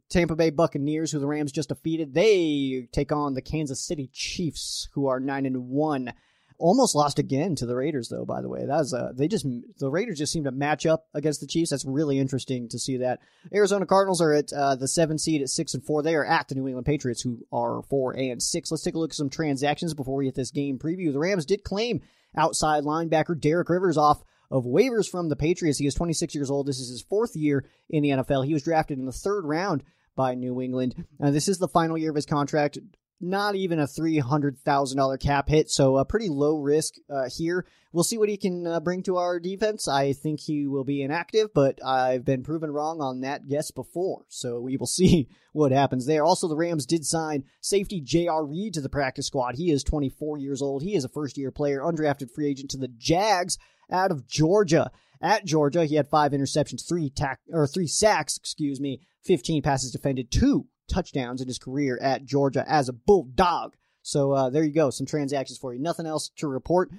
Tampa 0.09 0.35
Bay 0.35 0.49
Buccaneers, 0.49 1.11
who 1.11 1.19
the 1.19 1.27
Rams 1.27 1.51
just 1.51 1.69
defeated. 1.69 2.13
They 2.13 2.87
take 2.91 3.11
on 3.11 3.33
the 3.33 3.41
Kansas 3.41 3.85
City 3.85 4.09
Chiefs, 4.13 4.89
who 4.93 5.07
are 5.07 5.19
nine 5.19 5.45
and 5.45 5.69
one. 5.69 6.13
Almost 6.57 6.93
lost 6.93 7.17
again 7.17 7.55
to 7.55 7.65
the 7.65 7.75
Raiders, 7.75 8.09
though. 8.09 8.23
By 8.23 8.41
the 8.41 8.47
way, 8.47 8.59
that 8.59 8.67
was 8.67 8.93
uh, 8.93 9.11
they 9.15 9.27
just 9.27 9.47
the 9.79 9.89
Raiders 9.89 10.19
just 10.19 10.31
seem 10.31 10.43
to 10.43 10.51
match 10.51 10.85
up 10.85 11.07
against 11.15 11.41
the 11.41 11.47
Chiefs. 11.47 11.71
That's 11.71 11.85
really 11.85 12.19
interesting 12.19 12.69
to 12.69 12.77
see 12.77 12.97
that. 12.97 13.19
Arizona 13.51 13.87
Cardinals 13.87 14.21
are 14.21 14.31
at 14.31 14.53
uh, 14.53 14.75
the 14.75 14.87
seven 14.87 15.17
seed 15.17 15.41
at 15.41 15.49
six 15.49 15.73
and 15.73 15.83
four. 15.83 16.03
They 16.03 16.13
are 16.13 16.23
at 16.23 16.49
the 16.49 16.55
New 16.55 16.67
England 16.67 16.85
Patriots, 16.85 17.23
who 17.23 17.39
are 17.51 17.81
four 17.89 18.13
and 18.13 18.43
six. 18.43 18.69
Let's 18.69 18.83
take 18.83 18.93
a 18.93 18.99
look 18.99 19.09
at 19.09 19.15
some 19.15 19.31
transactions 19.31 19.95
before 19.95 20.17
we 20.17 20.25
get 20.25 20.35
this 20.35 20.51
game 20.51 20.77
preview. 20.77 21.11
The 21.11 21.17
Rams 21.17 21.47
did 21.47 21.63
claim 21.63 22.01
outside 22.37 22.83
linebacker 22.83 23.39
Derek 23.39 23.67
Rivers 23.67 23.97
off 23.97 24.23
of 24.51 24.65
waivers 24.65 25.09
from 25.09 25.29
the 25.29 25.35
Patriots. 25.35 25.79
He 25.79 25.87
is 25.87 25.95
26 25.95 26.35
years 26.35 26.51
old. 26.51 26.67
This 26.67 26.79
is 26.79 26.89
his 26.89 27.01
fourth 27.01 27.35
year 27.35 27.65
in 27.89 28.03
the 28.03 28.09
NFL. 28.09 28.45
He 28.45 28.53
was 28.53 28.63
drafted 28.63 28.99
in 28.99 29.05
the 29.05 29.11
third 29.11 29.45
round 29.45 29.83
by 30.15 30.35
New 30.35 30.61
England. 30.61 31.05
Uh, 31.23 31.31
this 31.31 31.47
is 31.47 31.57
the 31.57 31.67
final 31.67 31.97
year 31.97 32.09
of 32.09 32.15
his 32.15 32.25
contract. 32.25 32.77
Not 33.23 33.53
even 33.55 33.79
a 33.79 33.83
$300,000 33.83 35.19
cap 35.19 35.47
hit, 35.47 35.69
so 35.69 35.97
a 35.97 36.05
pretty 36.05 36.27
low 36.27 36.57
risk 36.57 36.95
uh, 37.07 37.29
here. 37.29 37.67
We'll 37.93 38.03
see 38.03 38.17
what 38.17 38.29
he 38.29 38.37
can 38.37 38.65
uh, 38.65 38.79
bring 38.79 39.03
to 39.03 39.17
our 39.17 39.39
defense. 39.39 39.87
I 39.87 40.13
think 40.13 40.39
he 40.39 40.65
will 40.65 40.83
be 40.83 41.03
inactive, 41.03 41.53
but 41.53 41.77
I've 41.85 42.25
been 42.25 42.41
proven 42.41 42.71
wrong 42.71 42.99
on 42.99 43.21
that 43.21 43.47
guess 43.47 43.69
before, 43.69 44.25
so 44.27 44.59
we 44.59 44.75
will 44.75 44.87
see 44.87 45.27
what 45.53 45.71
happens 45.71 46.07
there. 46.07 46.23
Also, 46.23 46.47
the 46.47 46.55
Rams 46.55 46.87
did 46.87 47.05
sign 47.05 47.43
safety 47.59 48.01
J.R. 48.01 48.43
Reed 48.43 48.73
to 48.73 48.81
the 48.81 48.89
practice 48.89 49.27
squad. 49.27 49.55
He 49.55 49.69
is 49.71 49.83
24 49.83 50.39
years 50.39 50.61
old. 50.61 50.81
He 50.81 50.95
is 50.95 51.03
a 51.03 51.09
first 51.09 51.37
year 51.37 51.51
player, 51.51 51.81
undrafted 51.81 52.31
free 52.31 52.49
agent 52.49 52.71
to 52.71 52.77
the 52.77 52.87
Jags 52.87 53.57
out 53.91 54.11
of 54.11 54.27
Georgia. 54.27 54.89
At 55.21 55.45
Georgia, 55.45 55.85
he 55.85 55.95
had 55.95 56.07
five 56.07 56.31
interceptions, 56.31 56.87
three 56.87 57.11
tack 57.11 57.39
or 57.51 57.67
three 57.67 57.87
sacks, 57.87 58.37
excuse 58.37 58.79
me, 58.79 59.01
15 59.25 59.61
passes 59.61 59.91
defended, 59.91 60.31
two 60.31 60.65
touchdowns 60.91 61.41
in 61.41 61.47
his 61.47 61.59
career 61.59 61.97
at 62.01 62.25
Georgia 62.25 62.65
as 62.67 62.89
a 62.89 62.93
Bulldog. 62.93 63.75
So 64.01 64.31
uh, 64.31 64.49
there 64.49 64.63
you 64.63 64.73
go, 64.73 64.89
some 64.89 65.05
transactions 65.05 65.59
for 65.59 65.73
you. 65.73 65.79
Nothing 65.79 66.05
else 66.05 66.29
to 66.37 66.47
report. 66.47 66.91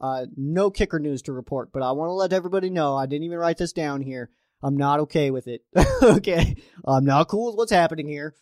Uh, 0.00 0.26
no 0.36 0.70
kicker 0.70 0.98
news 0.98 1.22
to 1.22 1.32
report, 1.32 1.72
but 1.72 1.82
I 1.82 1.92
want 1.92 2.08
to 2.08 2.14
let 2.14 2.32
everybody 2.32 2.70
know 2.70 2.96
I 2.96 3.06
didn't 3.06 3.24
even 3.24 3.38
write 3.38 3.58
this 3.58 3.72
down 3.72 4.00
here. 4.00 4.30
I'm 4.62 4.76
not 4.76 5.00
okay 5.00 5.30
with 5.30 5.46
it. 5.46 5.62
okay, 6.02 6.56
I'm 6.84 7.04
not 7.04 7.28
cool 7.28 7.46
with 7.46 7.56
what's 7.56 7.72
happening 7.72 8.08
here. 8.08 8.34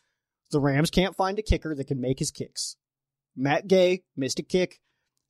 The 0.50 0.60
Rams 0.60 0.90
can't 0.90 1.16
find 1.16 1.38
a 1.38 1.42
kicker 1.42 1.74
that 1.74 1.86
can 1.86 2.00
make 2.00 2.18
his 2.18 2.30
kicks. 2.30 2.76
Matt 3.36 3.66
Gay 3.66 4.02
missed 4.16 4.38
a 4.38 4.42
kick. 4.42 4.80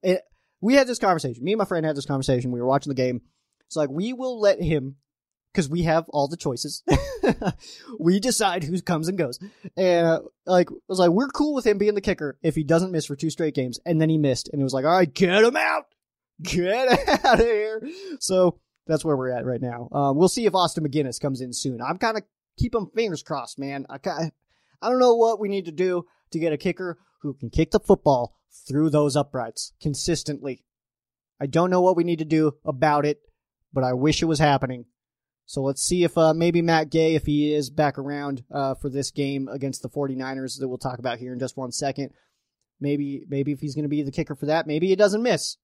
It, 0.03 0.23
we 0.61 0.75
had 0.75 0.87
this 0.87 0.99
conversation. 0.99 1.45
Me 1.45 1.53
and 1.53 1.59
my 1.59 1.64
friend 1.64 1.85
had 1.85 1.97
this 1.97 2.07
conversation. 2.07 2.53
We 2.53 2.61
were 2.61 2.67
watching 2.67 2.91
the 2.91 2.95
game. 2.95 3.23
It's 3.67 3.77
like 3.77 3.91
we 3.91 4.12
will 4.12 4.41
let 4.41 4.62
him 4.62 4.97
because 5.59 5.68
we 5.68 5.83
have 5.83 6.09
all 6.11 6.29
the 6.29 6.37
choices. 6.37 6.85
we 7.99 8.21
decide 8.21 8.62
who 8.62 8.81
comes 8.81 9.09
and 9.09 9.18
goes. 9.18 9.40
And 9.77 10.07
uh, 10.07 10.21
like, 10.47 10.71
I 10.71 10.75
was 10.87 11.01
like, 11.01 11.11
we're 11.11 11.27
cool 11.27 11.53
with 11.53 11.66
him 11.66 11.79
being 11.79 11.97
the 11.97 12.01
kicker 12.01 12.38
if 12.42 12.55
he 12.55 12.62
doesn't 12.62 12.92
miss 12.92 13.07
for 13.07 13.16
two 13.16 13.29
straight 13.29 13.57
games. 13.57 13.81
And 13.85 14.01
then 14.01 14.09
he 14.09 14.18
missed. 14.18 14.49
And 14.53 14.61
it 14.61 14.62
was 14.62 14.73
like, 14.73 14.85
all 14.85 14.92
right, 14.92 15.12
get 15.12 15.42
him 15.42 15.57
out. 15.57 15.87
Get 16.40 17.09
out 17.25 17.40
of 17.40 17.44
here. 17.44 17.83
So 18.21 18.61
that's 18.87 19.05
where 19.05 19.16
we're 19.16 19.37
at 19.37 19.44
right 19.44 19.61
now. 19.61 19.88
Uh, 19.90 20.12
we'll 20.14 20.29
see 20.29 20.47
if 20.47 20.55
Austin 20.55 20.87
MacGinnis 20.87 21.21
comes 21.21 21.40
in 21.40 21.53
soon. 21.53 21.83
I'm 21.83 21.99
kind 21.99 22.16
of 22.16 22.23
keeping 22.57 22.88
fingers 22.94 23.25
crossed, 23.25 23.59
man. 23.59 23.85
I, 23.90 23.99
I 24.81 24.88
don't 24.88 25.01
know 25.01 25.16
what 25.16 25.40
we 25.40 25.49
need 25.49 25.64
to 25.64 25.73
do 25.73 26.07
to 26.31 26.38
get 26.38 26.53
a 26.53 26.57
kicker 26.57 26.99
who 27.23 27.35
can 27.35 27.51
kick 27.51 27.73
the 27.73 27.81
football 27.81 28.38
through 28.68 28.90
those 28.90 29.16
uprights 29.16 29.73
consistently. 29.83 30.62
I 31.40 31.47
don't 31.47 31.71
know 31.71 31.81
what 31.81 31.97
we 31.97 32.05
need 32.05 32.21
to 32.21 32.25
do 32.25 32.53
about 32.64 33.05
it, 33.05 33.23
but 33.73 33.83
I 33.83 33.94
wish 33.94 34.23
it 34.23 34.27
was 34.27 34.38
happening. 34.38 34.85
So 35.48 35.62
let's 35.62 35.82
see 35.82 36.04
if 36.04 36.18
uh, 36.18 36.34
maybe 36.34 36.61
Matt 36.61 36.90
Gay, 36.90 37.14
if 37.14 37.24
he 37.24 37.54
is 37.54 37.70
back 37.70 37.96
around 37.96 38.44
uh, 38.52 38.74
for 38.74 38.90
this 38.90 39.11
game 39.11 39.48
against 39.48 39.80
the 39.80 39.88
49ers 39.88 40.61
that 40.61 40.68
we'll 40.68 40.76
talk 40.76 40.98
about 40.98 41.18
here 41.18 41.32
in 41.32 41.38
just 41.38 41.56
one 41.56 41.72
second. 41.72 42.11
Maybe 42.80 43.24
maybe 43.30 43.52
if 43.52 43.61
he's 43.61 43.74
going 43.74 43.87
to 43.87 43.88
be 43.88 44.02
the 44.02 44.12
kicker 44.12 44.34
for 44.34 44.44
that, 44.44 44.66
maybe 44.66 44.88
he 44.88 44.94
doesn't 44.94 45.22
miss. 45.22 45.56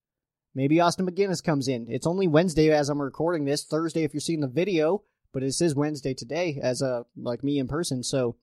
Maybe 0.54 0.80
Austin 0.80 1.06
MacGinnis 1.06 1.44
comes 1.44 1.68
in. 1.68 1.86
It's 1.90 2.06
only 2.06 2.26
Wednesday 2.26 2.70
as 2.70 2.88
I'm 2.88 3.02
recording 3.02 3.44
this. 3.44 3.64
Thursday 3.66 4.04
if 4.04 4.14
you're 4.14 4.22
seeing 4.22 4.40
the 4.40 4.48
video, 4.48 5.02
but 5.34 5.42
this 5.42 5.60
is 5.60 5.74
Wednesday 5.74 6.14
today 6.14 6.58
as 6.62 6.80
a 6.80 6.86
uh, 6.86 7.02
like 7.14 7.44
me 7.44 7.58
in 7.58 7.68
person. 7.68 8.02
So 8.02 8.36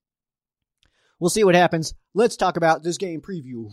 we'll 1.20 1.32
see 1.32 1.44
what 1.44 1.56
happens. 1.56 1.96
Let's 2.14 2.38
talk 2.38 2.56
about 2.56 2.84
this 2.84 3.00
game 3.00 3.20
preview. 3.20 3.72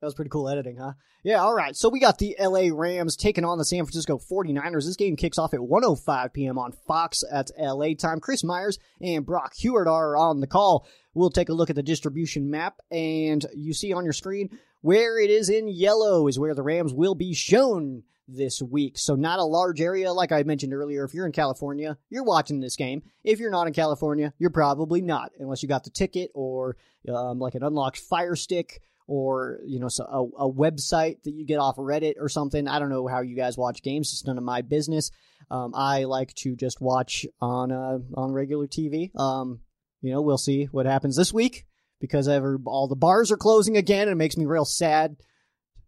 That 0.00 0.06
was 0.06 0.14
pretty 0.14 0.30
cool 0.30 0.48
editing, 0.48 0.76
huh? 0.76 0.92
Yeah, 1.24 1.42
all 1.42 1.54
right. 1.54 1.74
So 1.74 1.88
we 1.88 1.98
got 1.98 2.18
the 2.18 2.36
LA 2.38 2.68
Rams 2.72 3.16
taking 3.16 3.44
on 3.44 3.58
the 3.58 3.64
San 3.64 3.84
Francisco 3.84 4.18
49ers. 4.18 4.86
This 4.86 4.94
game 4.94 5.16
kicks 5.16 5.38
off 5.38 5.54
at 5.54 5.60
1:05 5.60 6.32
p.m. 6.32 6.56
on 6.56 6.70
Fox 6.86 7.24
at 7.28 7.50
LA 7.58 7.94
time. 7.94 8.20
Chris 8.20 8.44
Myers 8.44 8.78
and 9.00 9.26
Brock 9.26 9.54
Huard 9.56 9.88
are 9.88 10.16
on 10.16 10.40
the 10.40 10.46
call. 10.46 10.86
We'll 11.14 11.30
take 11.30 11.48
a 11.48 11.52
look 11.52 11.68
at 11.68 11.74
the 11.74 11.82
distribution 11.82 12.48
map 12.48 12.78
and 12.92 13.44
you 13.56 13.74
see 13.74 13.92
on 13.92 14.04
your 14.04 14.12
screen 14.12 14.56
where 14.82 15.18
it 15.18 15.30
is 15.30 15.48
in 15.48 15.66
yellow 15.66 16.28
is 16.28 16.38
where 16.38 16.54
the 16.54 16.62
Rams 16.62 16.94
will 16.94 17.16
be 17.16 17.34
shown 17.34 18.04
this 18.28 18.62
week. 18.62 18.98
So 18.98 19.16
not 19.16 19.40
a 19.40 19.44
large 19.44 19.80
area 19.80 20.12
like 20.12 20.30
I 20.30 20.44
mentioned 20.44 20.74
earlier. 20.74 21.02
If 21.02 21.14
you're 21.14 21.26
in 21.26 21.32
California, 21.32 21.98
you're 22.10 22.22
watching 22.22 22.60
this 22.60 22.76
game. 22.76 23.02
If 23.24 23.40
you're 23.40 23.50
not 23.50 23.66
in 23.66 23.72
California, 23.72 24.32
you're 24.38 24.50
probably 24.50 25.00
not 25.00 25.32
unless 25.40 25.62
you 25.62 25.68
got 25.68 25.82
the 25.82 25.90
ticket 25.90 26.30
or 26.34 26.76
um, 27.08 27.38
like 27.40 27.54
an 27.54 27.64
unlocked 27.64 27.98
fire 27.98 28.36
stick 28.36 28.80
or 29.08 29.58
you 29.64 29.80
know 29.80 29.88
a, 29.98 30.22
a, 30.44 30.52
website 30.52 31.22
that 31.24 31.32
you 31.32 31.44
get 31.44 31.58
off 31.58 31.76
Reddit 31.76 32.14
or 32.20 32.28
something. 32.28 32.68
I 32.68 32.78
don't 32.78 32.90
know 32.90 33.08
how 33.08 33.22
you 33.22 33.34
guys 33.34 33.56
watch 33.56 33.82
games. 33.82 34.12
It's 34.12 34.26
none 34.26 34.38
of 34.38 34.44
my 34.44 34.62
business. 34.62 35.10
Um, 35.50 35.74
I 35.74 36.04
like 36.04 36.34
to 36.34 36.54
just 36.54 36.80
watch 36.80 37.26
on 37.40 37.72
uh, 37.72 37.98
on 38.14 38.32
regular 38.32 38.66
TV. 38.66 39.10
Um, 39.18 39.60
you 40.02 40.12
know, 40.12 40.20
we'll 40.20 40.38
see 40.38 40.66
what 40.66 40.86
happens 40.86 41.16
this 41.16 41.32
week 41.32 41.64
because 42.00 42.28
ever 42.28 42.60
all 42.66 42.86
the 42.86 42.94
bars 42.94 43.32
are 43.32 43.38
closing 43.38 43.76
again, 43.76 44.02
and 44.02 44.12
it 44.12 44.16
makes 44.16 44.36
me 44.36 44.44
real 44.44 44.66
sad. 44.66 45.16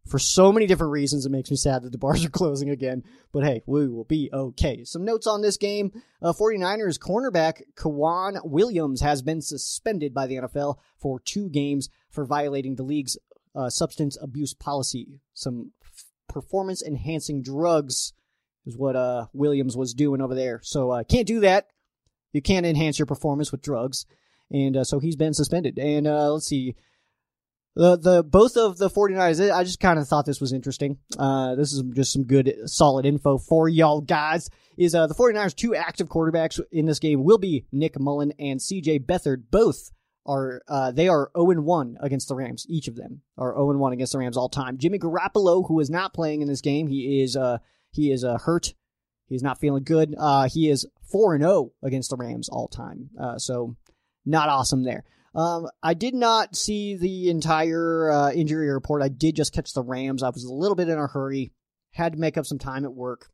For 0.06 0.18
so 0.18 0.52
many 0.52 0.66
different 0.66 0.92
reasons. 0.92 1.26
It 1.26 1.30
makes 1.30 1.50
me 1.50 1.56
sad 1.56 1.82
that 1.82 1.92
the 1.92 1.98
bars 1.98 2.24
are 2.24 2.30
closing 2.30 2.70
again. 2.70 3.02
But 3.32 3.44
hey, 3.44 3.62
we 3.66 3.88
will 3.88 4.04
be 4.04 4.30
okay. 4.32 4.84
Some 4.84 5.04
notes 5.04 5.26
on 5.26 5.42
this 5.42 5.56
game. 5.56 5.92
Uh, 6.22 6.32
49ers 6.32 6.98
cornerback 6.98 7.62
K'Waun 7.76 8.40
Williams 8.44 9.00
has 9.00 9.22
been 9.22 9.40
suspended 9.40 10.12
by 10.14 10.26
the 10.26 10.36
NFL 10.36 10.76
for 10.98 11.20
two 11.20 11.48
games 11.48 11.88
for 12.10 12.24
violating 12.24 12.76
the 12.76 12.82
league's 12.82 13.18
uh, 13.54 13.68
substance 13.70 14.16
abuse 14.20 14.54
policy. 14.54 15.20
Some 15.34 15.72
f- 15.84 16.06
performance 16.28 16.82
enhancing 16.82 17.42
drugs 17.42 18.12
is 18.66 18.76
what 18.76 18.96
uh, 18.96 19.26
Williams 19.32 19.76
was 19.76 19.94
doing 19.94 20.20
over 20.20 20.34
there. 20.34 20.60
So 20.62 20.90
uh, 20.90 21.04
can't 21.04 21.26
do 21.26 21.40
that. 21.40 21.68
You 22.32 22.42
can't 22.42 22.66
enhance 22.66 22.98
your 22.98 23.06
performance 23.06 23.50
with 23.50 23.62
drugs. 23.62 24.06
And 24.50 24.76
uh, 24.76 24.84
so 24.84 24.98
he's 24.98 25.16
been 25.16 25.34
suspended. 25.34 25.78
And 25.78 26.06
uh, 26.06 26.32
let's 26.32 26.46
see. 26.46 26.76
The 27.76 27.96
the 27.96 28.22
both 28.24 28.56
of 28.56 28.78
the 28.78 28.90
49ers, 28.90 29.52
I 29.52 29.62
just 29.62 29.80
kind 29.80 29.98
of 29.98 30.08
thought 30.08 30.26
this 30.26 30.40
was 30.40 30.52
interesting. 30.52 30.98
Uh, 31.16 31.54
this 31.54 31.72
is 31.72 31.82
just 31.94 32.12
some 32.12 32.24
good, 32.24 32.52
solid 32.66 33.06
info 33.06 33.38
for 33.38 33.68
y'all 33.68 34.00
guys. 34.00 34.50
Is 34.76 34.94
uh, 34.94 35.06
the 35.06 35.14
49ers 35.14 35.54
two 35.54 35.74
active 35.74 36.08
quarterbacks 36.08 36.60
in 36.72 36.86
this 36.86 36.98
game 36.98 37.22
will 37.22 37.38
be 37.38 37.66
Nick 37.70 37.98
Mullen 38.00 38.32
and 38.38 38.58
CJ 38.58 39.06
Beathard. 39.06 39.44
Both 39.50 39.92
are 40.26 40.62
uh, 40.68 40.90
they 40.90 41.08
are 41.08 41.30
0 41.36 41.60
1 41.60 41.98
against 42.00 42.28
the 42.28 42.34
Rams. 42.34 42.66
Each 42.68 42.88
of 42.88 42.96
them 42.96 43.22
are 43.38 43.54
0 43.54 43.76
1 43.76 43.92
against 43.92 44.12
the 44.12 44.18
Rams 44.18 44.36
all 44.36 44.48
time. 44.48 44.78
Jimmy 44.78 44.98
Garoppolo, 44.98 45.66
who 45.68 45.78
is 45.80 45.90
not 45.90 46.12
playing 46.12 46.42
in 46.42 46.48
this 46.48 46.60
game, 46.60 46.88
he 46.88 47.22
is 47.22 47.36
uh 47.36 47.58
he 47.92 48.10
is 48.10 48.24
uh, 48.24 48.38
hurt. 48.38 48.74
He's 49.28 49.42
not 49.42 49.60
feeling 49.60 49.84
good. 49.84 50.14
Uh, 50.18 50.48
he 50.48 50.68
is 50.68 50.86
4 51.10 51.38
0 51.38 51.72
against 51.82 52.10
the 52.10 52.16
Rams 52.16 52.48
all 52.48 52.68
time. 52.68 53.10
Uh, 53.18 53.38
so 53.38 53.76
not 54.26 54.48
awesome 54.48 54.82
there. 54.82 55.04
Um, 55.34 55.68
I 55.82 55.94
did 55.94 56.14
not 56.14 56.56
see 56.56 56.96
the 56.96 57.30
entire 57.30 58.10
uh, 58.10 58.32
injury 58.32 58.68
report. 58.68 59.02
I 59.02 59.08
did 59.08 59.36
just 59.36 59.52
catch 59.52 59.72
the 59.72 59.82
Rams. 59.82 60.22
I 60.22 60.30
was 60.30 60.44
a 60.44 60.52
little 60.52 60.74
bit 60.74 60.88
in 60.88 60.98
a 60.98 61.06
hurry, 61.06 61.52
had 61.92 62.12
to 62.12 62.18
make 62.18 62.36
up 62.36 62.46
some 62.46 62.58
time 62.58 62.84
at 62.84 62.92
work. 62.92 63.30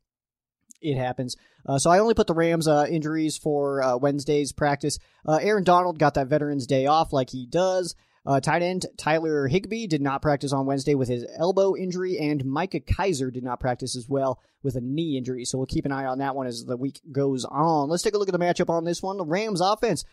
It 0.79 0.95
happens. 0.95 1.35
Uh, 1.65 1.79
so 1.79 1.89
I 1.89 1.99
only 1.99 2.13
put 2.13 2.27
the 2.27 2.35
Rams 2.35 2.67
uh, 2.67 2.85
injuries 2.89 3.35
for 3.37 3.81
uh, 3.81 3.97
Wednesday's 3.97 4.51
practice. 4.51 4.99
Uh, 5.27 5.39
Aaron 5.41 5.63
Donald 5.63 5.97
got 5.97 6.13
that 6.13 6.27
Veterans 6.27 6.67
Day 6.67 6.85
off 6.85 7.11
like 7.11 7.31
he 7.31 7.47
does. 7.47 7.95
Uh, 8.27 8.41
tight 8.41 8.61
end 8.61 8.85
Tyler 8.97 9.47
Higbee 9.47 9.87
did 9.87 10.01
not 10.01 10.21
practice 10.21 10.51
on 10.51 10.65
Wednesday 10.65 10.95
with 10.95 11.07
his 11.07 11.25
elbow 11.39 11.77
injury, 11.77 12.17
and 12.19 12.43
Micah 12.43 12.81
Kiser 12.81 13.31
did 13.31 13.43
not 13.43 13.61
practice 13.61 13.95
as 13.95 14.09
well 14.09 14.41
with 14.63 14.75
a 14.75 14.81
knee 14.81 15.17
injury. 15.17 15.45
So 15.45 15.57
we'll 15.57 15.65
keep 15.65 15.85
an 15.85 15.93
eye 15.93 16.05
on 16.05 16.19
that 16.19 16.35
one 16.35 16.45
as 16.45 16.65
the 16.65 16.75
week 16.75 16.99
goes 17.09 17.45
on. 17.45 17.89
Let's 17.89 18.03
take 18.03 18.15
a 18.15 18.17
look 18.17 18.27
at 18.27 18.33
the 18.33 18.39
matchup 18.39 18.69
on 18.69 18.83
this 18.83 19.01
one. 19.01 19.15
The 19.15 19.25
Rams 19.25 19.61
offense 19.61 20.03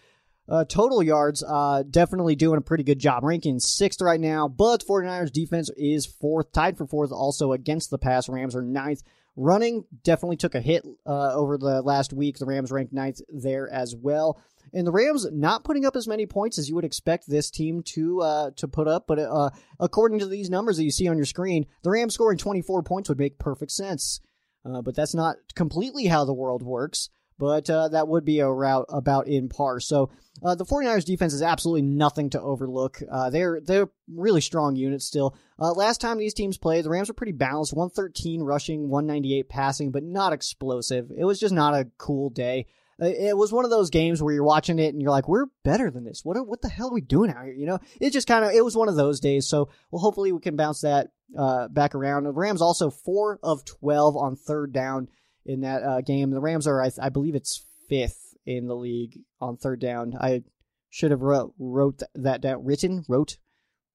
uh, 0.49 0.65
total 0.65 1.03
yards, 1.03 1.43
uh, 1.43 1.83
definitely 1.89 2.37
doing 2.37 2.59
a 2.59 2.63
pretty 2.63 2.85
good 2.85 2.99
job. 2.99 3.25
Ranking 3.25 3.59
sixth 3.59 4.01
right 4.01 4.21
now, 4.21 4.49
but 4.49 4.85
49ers 4.87 5.33
defense 5.33 5.71
is 5.77 6.07
fourth, 6.07 6.53
tied 6.53 6.77
for 6.77 6.87
fourth 6.87 7.13
also 7.13 7.53
against 7.53 7.91
the 7.91 7.99
pass. 7.99 8.29
Rams 8.29 8.55
are 8.55 8.63
ninth. 8.63 9.03
Running 9.37 9.85
definitely 10.05 10.37
took 10.37 10.55
a 10.55 10.61
hit 10.61 10.85
uh, 11.07 11.35
over 11.35 11.59
the 11.59 11.83
last 11.83 12.13
week. 12.13 12.39
The 12.39 12.47
Rams 12.47 12.71
ranked 12.71 12.93
ninth 12.93 13.21
there 13.29 13.69
as 13.69 13.97
well. 13.97 14.41
And 14.73 14.87
the 14.87 14.93
Rams 14.93 15.27
not 15.33 15.65
putting 15.65 15.85
up 15.85 15.97
as 15.97 16.07
many 16.07 16.27
points 16.27 16.59
as 16.59 16.69
you 16.69 16.75
would 16.75 16.85
expect 16.85 17.29
this 17.29 17.51
team 17.51 17.83
to 17.95 18.21
uh, 18.21 18.51
to 18.57 18.69
put 18.69 18.89
up, 18.89 19.07
but 19.07 19.19
uh, 19.19 19.51
according 19.79 20.19
to 20.19 20.27
these 20.27 20.51
numbers 20.51 20.77
that 20.77 20.85
you 20.85 20.91
see 20.91 21.09
on 21.09 21.17
your 21.17 21.27
screen, 21.27 21.67
the 21.83 21.91
Rams 21.91 22.15
scoring 22.15 22.39
24 22.39 22.83
points 22.83 23.09
would 23.09 23.19
make 23.19 23.39
perfect 23.39 23.73
sense. 23.73 24.21
Uh, 24.65 24.83
but 24.83 24.95
that's 24.95 25.15
not 25.15 25.37
completely 25.55 26.07
how 26.07 26.25
the 26.25 26.33
world 26.33 26.63
works 26.63 27.11
but 27.39 27.69
uh, 27.69 27.89
that 27.89 28.09
would 28.09 28.25
be 28.25 28.41
a 28.41 28.51
route 28.51 28.87
about 28.89 29.27
in 29.27 29.49
par. 29.49 29.81
So 29.81 30.11
uh, 30.43 30.55
the 30.55 30.65
49ers 30.65 31.05
defense 31.05 31.33
is 31.33 31.43
absolutely 31.43 31.83
nothing 31.83 32.31
to 32.31 32.41
overlook. 32.41 33.01
Uh, 33.11 33.31
they're 33.31 33.61
they're 33.61 33.89
really 34.13 34.41
strong 34.41 34.77
units 34.77 35.05
still. 35.05 35.37
Uh, 35.59 35.73
last 35.73 36.01
time 36.01 36.19
these 36.19 36.35
teams 36.35 36.59
played, 36.59 36.85
the 36.85 36.91
Rams 36.91 37.09
were 37.09 37.15
pretty 37.15 37.33
balanced 37.33 37.73
113 37.73 38.43
rushing, 38.43 38.89
198 38.89 39.49
passing, 39.49 39.91
but 39.91 40.03
not 40.03 40.33
explosive. 40.33 41.11
It 41.17 41.25
was 41.25 41.41
just 41.41 41.55
not 41.55 41.75
a 41.75 41.89
cool 41.99 42.31
day. 42.31 42.67
Uh, 43.01 43.07
it 43.07 43.37
was 43.37 43.53
one 43.53 43.65
of 43.65 43.71
those 43.71 43.91
games 43.91 44.23
where 44.23 44.33
you're 44.33 44.45
watching 44.45 44.79
it 44.79 44.93
and 44.93 45.03
you're 45.03 45.11
like, 45.11 45.29
we're 45.29 45.47
better 45.65 45.91
than 45.91 46.05
this. 46.05 46.25
What 46.25 46.47
what 46.47 46.63
the 46.63 46.69
hell 46.69 46.89
are 46.89 46.95
we 46.95 47.01
doing 47.01 47.31
out 47.31 47.45
here? 47.45 47.55
You 47.55 47.67
know, 47.67 47.79
it 48.01 48.11
just 48.11 48.29
kind 48.29 48.45
of 48.45 48.53
it 48.53 48.65
was 48.65 48.77
one 48.77 48.89
of 48.89 48.97
those 48.97 49.21
days. 49.21 49.49
So 49.49 49.69
well, 49.91 50.01
hopefully 50.01 50.33
we 50.33 50.41
can 50.41 50.57
bounce 50.57 50.83
that 50.83 51.09
uh, 51.37 51.69
back 51.69 51.95
around. 51.95 52.25
The 52.25 52.33
Rams 52.33 52.63
also 52.63 52.91
four 52.91 53.39
of 53.43 53.65
12 53.65 54.17
on 54.17 54.37
third 54.37 54.73
down 54.73 55.09
in 55.47 55.61
that 55.61 55.83
uh, 55.83 56.01
game. 56.01 56.31
The 56.31 56.41
Rams 56.41 56.67
are, 56.67 56.83
I, 56.83 56.91
I, 57.01 57.09
believe, 57.09 57.35
it's 57.35 57.65
fifth 57.89 58.35
in 58.47 58.67
the 58.67 58.77
league 58.77 59.21
on 59.41 59.57
third 59.57 59.81
down. 59.81 60.15
I 60.21 60.43
should 60.91 61.11
have 61.11 61.23
wrote 61.23 61.55
wrote 61.59 62.03
that 62.15 62.41
down, 62.41 62.65
written, 62.65 63.05
wrote. 63.09 63.39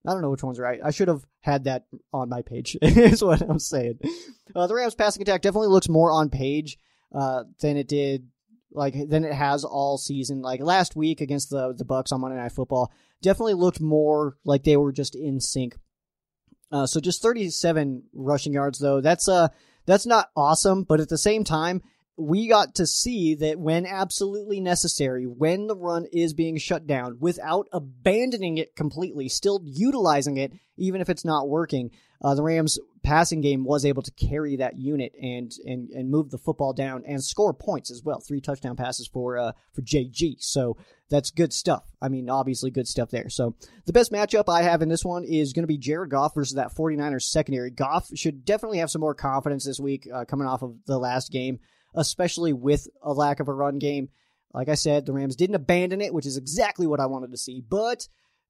I 0.08 0.14
don't 0.14 0.22
know 0.22 0.30
which 0.30 0.44
one's 0.44 0.60
right. 0.60 0.80
I 0.84 0.92
should 0.92 1.08
have 1.08 1.24
had 1.42 1.66
that 1.66 1.86
on 2.14 2.30
my 2.30 2.42
page. 2.42 2.78
is 2.82 3.24
what 3.24 3.42
I'm 3.42 3.60
saying. 3.60 4.00
Uh, 4.56 4.68
the 4.68 4.76
Rams 4.76 4.96
passing 4.96 5.22
attack 5.22 5.42
definitely 5.42 5.68
looks 5.68 5.90
more 5.90 6.12
on 6.12 6.30
page 6.30 6.78
uh, 7.14 7.44
than 7.62 7.78
it 7.78 7.88
did, 7.88 8.28
like 8.72 8.96
than 9.10 9.26
it 9.26 9.34
has 9.34 9.64
all 9.64 9.98
season. 9.98 10.42
Like 10.42 10.62
last 10.62 10.96
week 10.96 11.22
against 11.22 11.50
the 11.50 11.74
the 11.74 11.86
Bucks 11.86 12.12
on 12.12 12.22
Monday 12.22 12.38
Night 12.38 12.52
Football, 12.52 12.92
definitely 13.22 13.56
looked 13.56 13.82
more 13.82 14.38
like 14.46 14.64
they 14.64 14.78
were 14.78 14.92
just 14.92 15.16
in 15.16 15.40
sync. 15.40 15.78
Uh, 16.72 16.86
so 16.86 17.00
just 17.00 17.22
37 17.22 18.04
rushing 18.14 18.54
yards 18.54 18.80
though. 18.80 19.02
That's 19.02 19.28
uh 19.28 19.50
that's 19.90 20.06
not 20.06 20.30
awesome, 20.36 20.84
but 20.84 21.00
at 21.00 21.10
the 21.10 21.18
same 21.18 21.44
time, 21.44 21.82
we 22.20 22.48
got 22.48 22.76
to 22.76 22.86
see 22.86 23.36
that 23.36 23.60
when 23.60 23.86
absolutely 23.86 24.60
necessary, 24.60 25.26
when 25.26 25.68
the 25.68 25.76
run 25.76 26.06
is 26.12 26.34
being 26.34 26.58
shut 26.58 26.86
down, 26.86 27.18
without 27.20 27.68
abandoning 27.72 28.58
it 28.58 28.76
completely, 28.76 29.30
still 29.30 29.62
utilizing 29.64 30.38
it, 30.38 30.52
even 30.78 31.00
if 31.00 31.10
it's 31.10 31.24
not 31.24 31.48
working, 31.48 31.92
uh, 32.22 32.36
the 32.36 32.44
Rams 32.44 32.78
passing 33.02 33.40
game 33.40 33.64
was 33.64 33.86
able 33.86 34.02
to 34.02 34.12
carry 34.12 34.58
that 34.58 34.78
unit 34.78 35.14
and 35.22 35.54
and 35.66 35.90
and 35.92 36.12
move 36.12 36.30
the 36.30 36.38
football 36.38 36.74
down 36.74 37.04
and 37.08 37.24
score 37.24 37.54
points 37.54 37.90
as 37.90 38.04
well. 38.04 38.20
Three 38.20 38.42
touchdown 38.42 38.76
passes 38.76 39.08
for 39.08 39.38
uh, 39.38 39.54
for 39.74 39.82
JG. 39.82 40.36
So 40.40 40.76
that's 41.10 41.32
good 41.32 41.54
stuff. 41.54 41.86
I 42.02 42.10
mean, 42.10 42.30
obviously 42.30 42.72
good 42.72 42.88
stuff 42.88 43.10
there. 43.10 43.30
So 43.30 43.56
the 43.86 43.94
best 43.94 44.12
matchup 44.12 44.50
I 44.50 44.64
have 44.64 44.82
in 44.82 44.90
this 44.90 45.06
one 45.06 45.24
is 45.24 45.54
going 45.54 45.64
to 45.64 45.68
be 45.68 45.78
Jared 45.78 46.12
Goff 46.12 46.36
versus 46.36 46.56
that 46.56 46.76
49ers 46.76 47.24
secondary. 47.24 47.72
Goff 47.72 48.10
should 48.16 48.44
definitely 48.44 48.80
have 48.80 48.92
some 48.92 49.02
more 49.02 49.16
confidence 49.16 49.66
this 49.66 49.80
week 49.80 50.08
uh, 50.14 50.26
coming 50.26 50.48
off 50.48 50.62
of 50.62 50.76
the 50.86 51.00
last 51.00 51.32
game 51.32 51.60
especially 51.94 52.54
with 52.54 52.88
a 53.02 53.14
lack 53.14 53.40
of 53.40 53.48
a 53.48 53.54
run 53.54 53.80
game. 53.80 54.10
Like 54.54 54.70
I 54.70 54.76
said, 54.76 55.06
the 55.06 55.14
Rams 55.14 55.36
didn't 55.36 55.56
abandon 55.56 56.02
it, 56.02 56.14
which 56.14 56.26
is 56.26 56.38
exactly 56.38 56.88
what 56.88 57.00
I 57.00 57.06
wanted 57.06 57.32
to 57.32 57.38
see. 57.38 57.62
But 57.62 58.08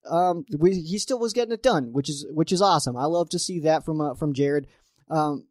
um, 0.09 0.45
we, 0.57 0.79
he 0.79 0.97
still 0.97 1.19
was 1.19 1.33
getting 1.33 1.53
it 1.53 1.63
done, 1.63 1.91
which 1.91 2.09
is 2.09 2.25
which 2.29 2.51
is 2.51 2.61
awesome. 2.61 2.95
I 2.95 3.05
love 3.05 3.29
to 3.29 3.39
see 3.39 3.59
that 3.61 3.83
from 3.83 4.01
uh, 4.01 4.13
from 4.15 4.33
Jared. 4.33 4.67
Um, 5.09 5.45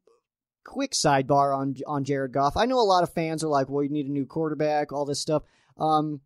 quick 0.64 0.92
sidebar 0.92 1.56
on 1.56 1.76
on 1.86 2.04
Jared 2.04 2.32
Goff. 2.32 2.56
I 2.56 2.66
know 2.66 2.80
a 2.80 2.82
lot 2.82 3.02
of 3.02 3.12
fans 3.12 3.44
are 3.44 3.48
like, 3.48 3.68
"Well, 3.68 3.82
you 3.82 3.90
need 3.90 4.06
a 4.06 4.12
new 4.12 4.26
quarterback," 4.26 4.92
all 4.92 5.04
this 5.04 5.20
stuff. 5.20 5.42
Um, 5.76 6.20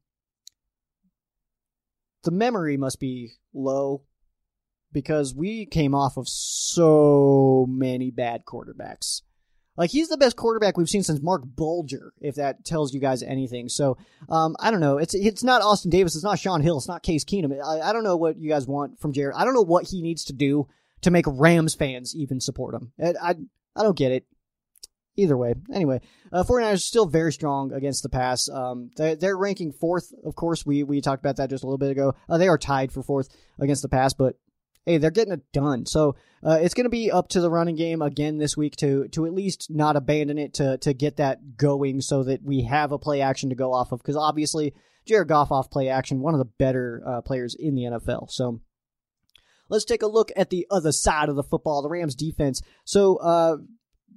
the 2.23 2.31
memory 2.31 2.77
must 2.77 3.01
be 3.01 3.33
low 3.53 4.03
because 4.93 5.35
we 5.35 5.67
came 5.67 5.95
off 5.95 6.17
of 6.17 6.29
so 6.29 7.67
many 7.69 8.11
bad 8.11 8.45
quarterbacks. 8.45 9.23
Like 9.77 9.91
he's 9.91 10.09
the 10.09 10.19
best 10.19 10.37
quarterback 10.37 10.77
we've 10.77 10.89
seen 10.89 11.03
since 11.03 11.23
Marc 11.23 11.43
Bulger, 11.45 12.13
if 12.21 12.35
that 12.35 12.65
tells 12.65 12.93
you 12.93 13.01
guys 13.01 13.23
anything. 13.23 13.69
So 13.69 13.97
um, 14.29 14.55
I 14.61 14.71
don't 14.71 14.81
know. 14.81 14.99
It's 14.99 15.15
it's 15.15 15.43
not 15.43 15.63
Austin 15.63 15.91
Davis. 15.91 16.15
It's 16.15 16.25
not 16.25 16.39
Shaun 16.39 16.61
Hill. 16.61 16.77
It's 16.77 16.89
not 16.89 17.03
Case 17.03 17.25
Keenum. 17.25 17.59
I, 17.65 17.81
I 17.81 17.93
don't 17.93 18.05
know 18.05 18.17
what 18.17 18.39
you 18.39 18.51
guys 18.51 18.67
want 18.67 19.01
from 19.01 19.13
Jared. 19.13 19.35
I 19.37 19.45
don't 19.45 19.55
know 19.55 19.63
what 19.63 19.89
he 19.89 20.03
needs 20.03 20.25
to 20.25 20.33
do 20.33 20.69
to 21.01 21.11
make 21.11 21.25
Rams 21.27 21.75
fans 21.75 22.15
even 22.15 22.41
support 22.41 22.75
him. 22.75 22.93
I 23.03 23.15
I, 23.21 23.35
I 23.75 23.83
don't 23.83 23.97
get 23.97 24.13
it. 24.13 24.27
Either 25.15 25.37
way. 25.37 25.53
Anyway, 25.75 26.01
uh, 26.33 26.43
49ers 26.43 26.81
still 26.81 27.05
very 27.05 27.35
strong 27.35 27.71
against 27.71 28.03
the 28.03 28.09
pass. 28.09 28.49
Um, 28.49 28.91
they're, 28.97 29.15
they're 29.15 29.37
ranking 29.37 29.71
fourth. 29.71 30.11
Of 30.25 30.35
course, 30.37 30.65
we, 30.65 30.85
we 30.85 31.03
talked 31.03 31.23
about 31.23 31.37
that 31.37 31.51
just 31.51 31.65
a 31.65 31.67
little 31.67 31.77
bit 31.77 31.91
ago. 31.91 32.15
Uh, 32.31 32.39
they 32.39 32.49
are 32.49 32.57
tied 32.57 32.91
for 32.91 33.03
fourth 33.03 33.29
against 33.61 33.83
the 33.83 33.91
pass, 33.91 34.15
but 34.15 34.37
hey, 34.87 34.99
they're 34.99 35.11
getting 35.11 35.35
it 35.35 35.53
done. 35.53 35.87
So 35.87 36.17
uh, 36.45 36.59
it's 36.61 36.75
going 36.75 36.85
to 36.85 36.91
be 36.91 37.11
up 37.11 37.29
to 37.29 37.41
the 37.41 37.51
running 37.51 37.77
game 37.77 38.03
again 38.03 38.39
this 38.39 38.57
week 38.57 38.77
to 38.77 39.09
to 39.09 39.27
at 39.27 39.33
least 39.33 39.69
not 39.71 39.97
abandon 39.97 40.39
it 40.39 40.55
to 40.55 40.79
to 40.79 40.93
get 40.93 41.17
that 41.17 41.57
going, 41.57 42.01
so 42.01 42.23
that 42.25 42.43
we 42.43 42.63
have 42.63 42.93
a 42.93 42.99
play 42.99 43.21
action 43.21 43.51
to 43.51 43.57
go 43.57 43.73
off 43.73 43.93
of. 43.93 44.01
Because 44.01 44.17
obviously, 44.17 44.75
Jared 45.07 45.29
Goff 45.29 45.53
off 45.53 45.71
play 45.71 45.89
action, 45.89 46.21
one 46.21 46.35
of 46.35 46.39
the 46.39 46.51
better 46.59 47.03
uh, 47.07 47.21
players 47.23 47.55
in 47.55 47.75
the 47.75 47.83
NFL. 47.83 48.31
So. 48.31 48.61
Let's 49.69 49.87
take 49.87 50.03
a 50.03 50.07
look 50.07 50.31
at 50.37 50.51
the 50.51 50.67
other 50.71 50.93
side 50.93 51.31
of 51.31 51.37
the 51.37 51.43
football, 51.43 51.81
the 51.81 51.89
Rams 51.89 52.15
defense. 52.15 52.61
So, 52.85 53.17
uh, 53.17 53.57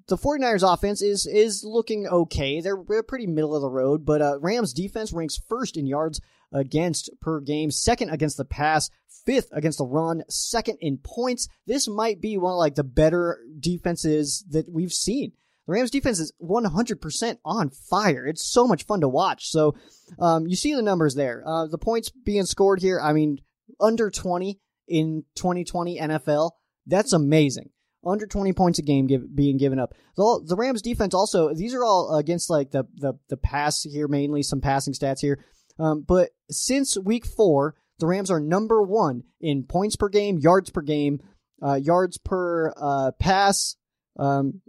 the 0.08 0.18
49ers 0.18 0.74
offense 0.74 1.02
is 1.02 1.26
is 1.26 1.64
looking 1.64 2.08
okay. 2.08 2.62
They're, 2.62 2.84
they're 2.88 3.04
pretty 3.04 3.28
middle 3.28 3.56
of 3.56 3.62
the 3.62 3.70
road, 3.70 4.06
but 4.06 4.22
uh, 4.22 4.40
Rams 4.40 4.74
defense 4.74 5.12
ranks 5.14 5.40
first 5.48 5.78
in 5.78 5.88
yards 5.88 6.22
against 6.52 7.10
per 7.22 7.40
game, 7.40 7.72
second 7.72 8.10
against 8.10 8.38
the 8.38 8.46
pass, 8.46 8.90
fifth 9.26 9.50
against 9.52 9.78
the 9.78 9.86
run, 9.86 10.24
second 10.30 10.78
in 10.82 10.98
points. 10.98 11.48
This 11.66 11.88
might 11.88 12.22
be 12.22 12.38
one 12.38 12.54
of 12.54 12.58
like 12.58 12.76
the 12.76 12.84
better 12.84 13.40
defenses 13.60 14.46
that 14.50 14.72
we've 14.72 14.94
seen. 14.94 15.34
The 15.68 15.74
Rams 15.74 15.92
defense 15.92 16.20
is 16.20 16.32
100% 16.42 17.38
on 17.44 17.70
fire. 17.72 18.28
It's 18.28 18.44
so 18.44 18.68
much 18.68 18.86
fun 18.86 19.02
to 19.02 19.10
watch. 19.10 19.50
So, 19.50 19.76
um, 20.20 20.48
you 20.48 20.56
see 20.56 20.76
the 20.76 20.84
numbers 20.84 21.16
there. 21.16 21.44
Uh, 21.46 21.66
the 21.66 21.80
points 21.80 22.12
being 22.12 22.46
scored 22.46 22.82
here, 22.82 23.00
I 23.02 23.14
mean, 23.14 23.40
under 23.80 24.12
20 24.12 24.60
in 24.88 25.24
2020 25.36 26.00
NFL. 26.00 26.52
That's 26.86 27.14
amazing. 27.14 27.72
under 28.06 28.28
20 28.28 28.54
points 28.54 28.78
a 28.78 28.84
game 28.84 29.08
give, 29.08 29.36
being 29.36 29.58
given 29.58 29.80
up. 29.80 29.96
The, 30.16 30.44
the 30.46 30.56
Rams 30.56 30.84
defense 30.84 31.16
also, 31.16 31.52
these 31.56 31.74
are 31.74 31.84
all 31.84 32.16
against 32.16 32.52
like 32.52 32.70
the, 32.70 32.84
the, 32.98 33.14
the 33.30 33.38
pass 33.38 33.82
here, 33.82 34.08
mainly 34.08 34.44
some 34.44 34.62
passing 34.62 34.94
stats 34.94 35.22
here. 35.22 35.44
Um, 35.80 36.06
but 36.08 36.30
since 36.52 36.96
week 36.98 37.26
four, 37.26 37.76
the 38.00 38.08
Rams 38.08 38.32
are 38.32 38.40
number 38.40 38.82
one 38.82 39.24
in 39.40 39.64
points 39.64 39.96
per 39.96 40.10
game, 40.10 40.38
yards 40.38 40.70
per 40.70 40.82
game, 40.82 41.22
uh, 41.62 41.76
yards 41.76 42.18
per 42.18 42.74
uh, 42.76 43.12
pass, 43.20 43.76
um, 44.18 44.62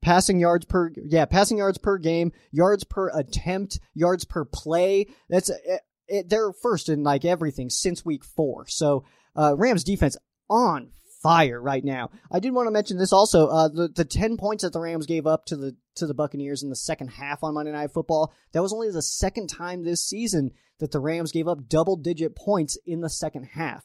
passing 0.00 0.40
yards 0.40 0.64
per 0.64 0.90
yeah, 1.04 1.24
passing 1.26 1.58
yards 1.58 1.78
per 1.78 1.98
game, 1.98 2.32
yards 2.50 2.84
per 2.84 3.10
attempt, 3.10 3.78
yards 3.94 4.24
per 4.24 4.44
play. 4.44 5.06
That's 5.28 5.50
it, 5.50 5.80
it, 6.08 6.28
they're 6.28 6.52
first 6.52 6.88
in 6.88 7.02
like 7.02 7.24
everything 7.24 7.70
since 7.70 8.04
week 8.04 8.24
four. 8.24 8.66
So 8.68 9.04
uh, 9.36 9.54
Rams 9.56 9.84
defense 9.84 10.16
on 10.48 10.90
fire 11.22 11.60
right 11.60 11.84
now. 11.84 12.10
I 12.30 12.40
did 12.40 12.52
want 12.52 12.66
to 12.66 12.72
mention 12.72 12.98
this 12.98 13.12
also. 13.12 13.48
Uh, 13.48 13.68
the 13.68 13.88
the 13.94 14.04
ten 14.04 14.36
points 14.36 14.62
that 14.62 14.72
the 14.72 14.80
Rams 14.80 15.06
gave 15.06 15.26
up 15.26 15.44
to 15.46 15.56
the 15.56 15.76
to 15.96 16.06
the 16.06 16.14
Buccaneers 16.14 16.62
in 16.62 16.70
the 16.70 16.76
second 16.76 17.08
half 17.08 17.42
on 17.42 17.54
Monday 17.54 17.72
Night 17.72 17.92
Football. 17.92 18.32
That 18.52 18.62
was 18.62 18.72
only 18.72 18.90
the 18.90 19.02
second 19.02 19.48
time 19.48 19.84
this 19.84 20.04
season 20.04 20.52
that 20.78 20.90
the 20.90 21.00
Rams 21.00 21.32
gave 21.32 21.48
up 21.48 21.68
double 21.68 21.96
digit 21.96 22.34
points 22.34 22.78
in 22.86 23.00
the 23.00 23.10
second 23.10 23.44
half 23.44 23.84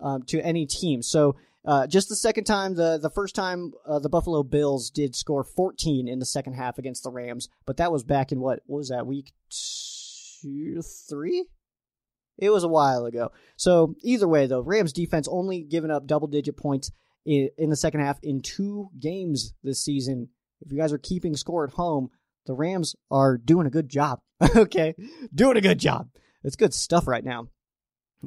um, 0.00 0.22
to 0.24 0.40
any 0.40 0.66
team. 0.66 1.02
So. 1.02 1.36
Uh, 1.68 1.84
just 1.84 2.08
the 2.08 2.14
second 2.14 2.44
time, 2.44 2.76
the 2.76 2.96
the 2.96 3.10
first 3.10 3.34
time 3.34 3.72
uh, 3.84 3.98
the 3.98 4.08
Buffalo 4.08 4.44
Bills 4.44 4.88
did 4.88 5.16
score 5.16 5.42
14 5.42 6.06
in 6.06 6.20
the 6.20 6.24
second 6.24 6.52
half 6.52 6.78
against 6.78 7.02
the 7.02 7.10
Rams, 7.10 7.48
but 7.66 7.78
that 7.78 7.90
was 7.90 8.04
back 8.04 8.30
in 8.30 8.38
what, 8.38 8.60
what 8.66 8.78
was 8.78 8.90
that 8.90 9.04
week 9.04 9.32
two, 9.50 10.80
three? 11.08 11.44
It 12.38 12.50
was 12.50 12.64
a 12.64 12.68
while 12.68 13.06
ago. 13.06 13.32
So 13.56 13.96
either 14.02 14.28
way, 14.28 14.46
though, 14.46 14.60
Rams 14.60 14.92
defense 14.92 15.26
only 15.28 15.62
given 15.62 15.90
up 15.90 16.06
double 16.06 16.28
digit 16.28 16.56
points 16.56 16.90
in, 17.24 17.50
in 17.56 17.70
the 17.70 17.76
second 17.76 18.00
half 18.00 18.18
in 18.22 18.42
two 18.42 18.90
games 18.98 19.54
this 19.62 19.82
season. 19.82 20.28
If 20.60 20.72
you 20.72 20.78
guys 20.78 20.92
are 20.92 20.98
keeping 20.98 21.36
score 21.36 21.64
at 21.64 21.74
home, 21.74 22.10
the 22.46 22.54
Rams 22.54 22.94
are 23.10 23.36
doing 23.36 23.66
a 23.66 23.70
good 23.70 23.88
job. 23.88 24.20
okay, 24.56 24.94
doing 25.34 25.56
a 25.56 25.60
good 25.60 25.78
job. 25.78 26.08
It's 26.42 26.56
good 26.56 26.74
stuff 26.74 27.06
right 27.06 27.24
now. 27.24 27.48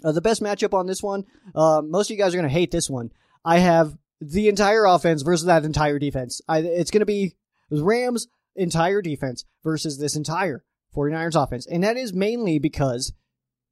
Uh, 0.04 0.12
the 0.12 0.22
best 0.22 0.42
matchup 0.42 0.74
on 0.74 0.88
this 0.88 1.02
one, 1.02 1.26
uh, 1.56 1.82
most 1.84 2.10
of 2.10 2.18
you 2.18 2.24
guys 2.24 2.34
are 2.34 2.38
going 2.38 2.50
to 2.50 2.54
hate 2.54 2.72
this 2.72 2.90
one. 2.90 3.12
I 3.44 3.60
have 3.60 3.98
the 4.22 4.50
entire 4.50 4.86
offense 4.86 5.22
versus 5.22 5.46
that 5.46 5.66
entire 5.66 6.00
defense. 6.00 6.42
I, 6.48 6.60
it's 6.60 6.92
going 6.92 7.02
to 7.02 7.06
be 7.06 7.36
Rams' 7.72 8.28
entire 8.56 9.02
defense 9.02 9.46
versus 9.64 9.98
this 9.98 10.16
entire 10.16 10.64
49ers 10.96 11.42
offense. 11.42 11.66
And 11.66 11.84
that 11.84 11.98
is 11.98 12.14
mainly 12.14 12.60
because 12.60 13.14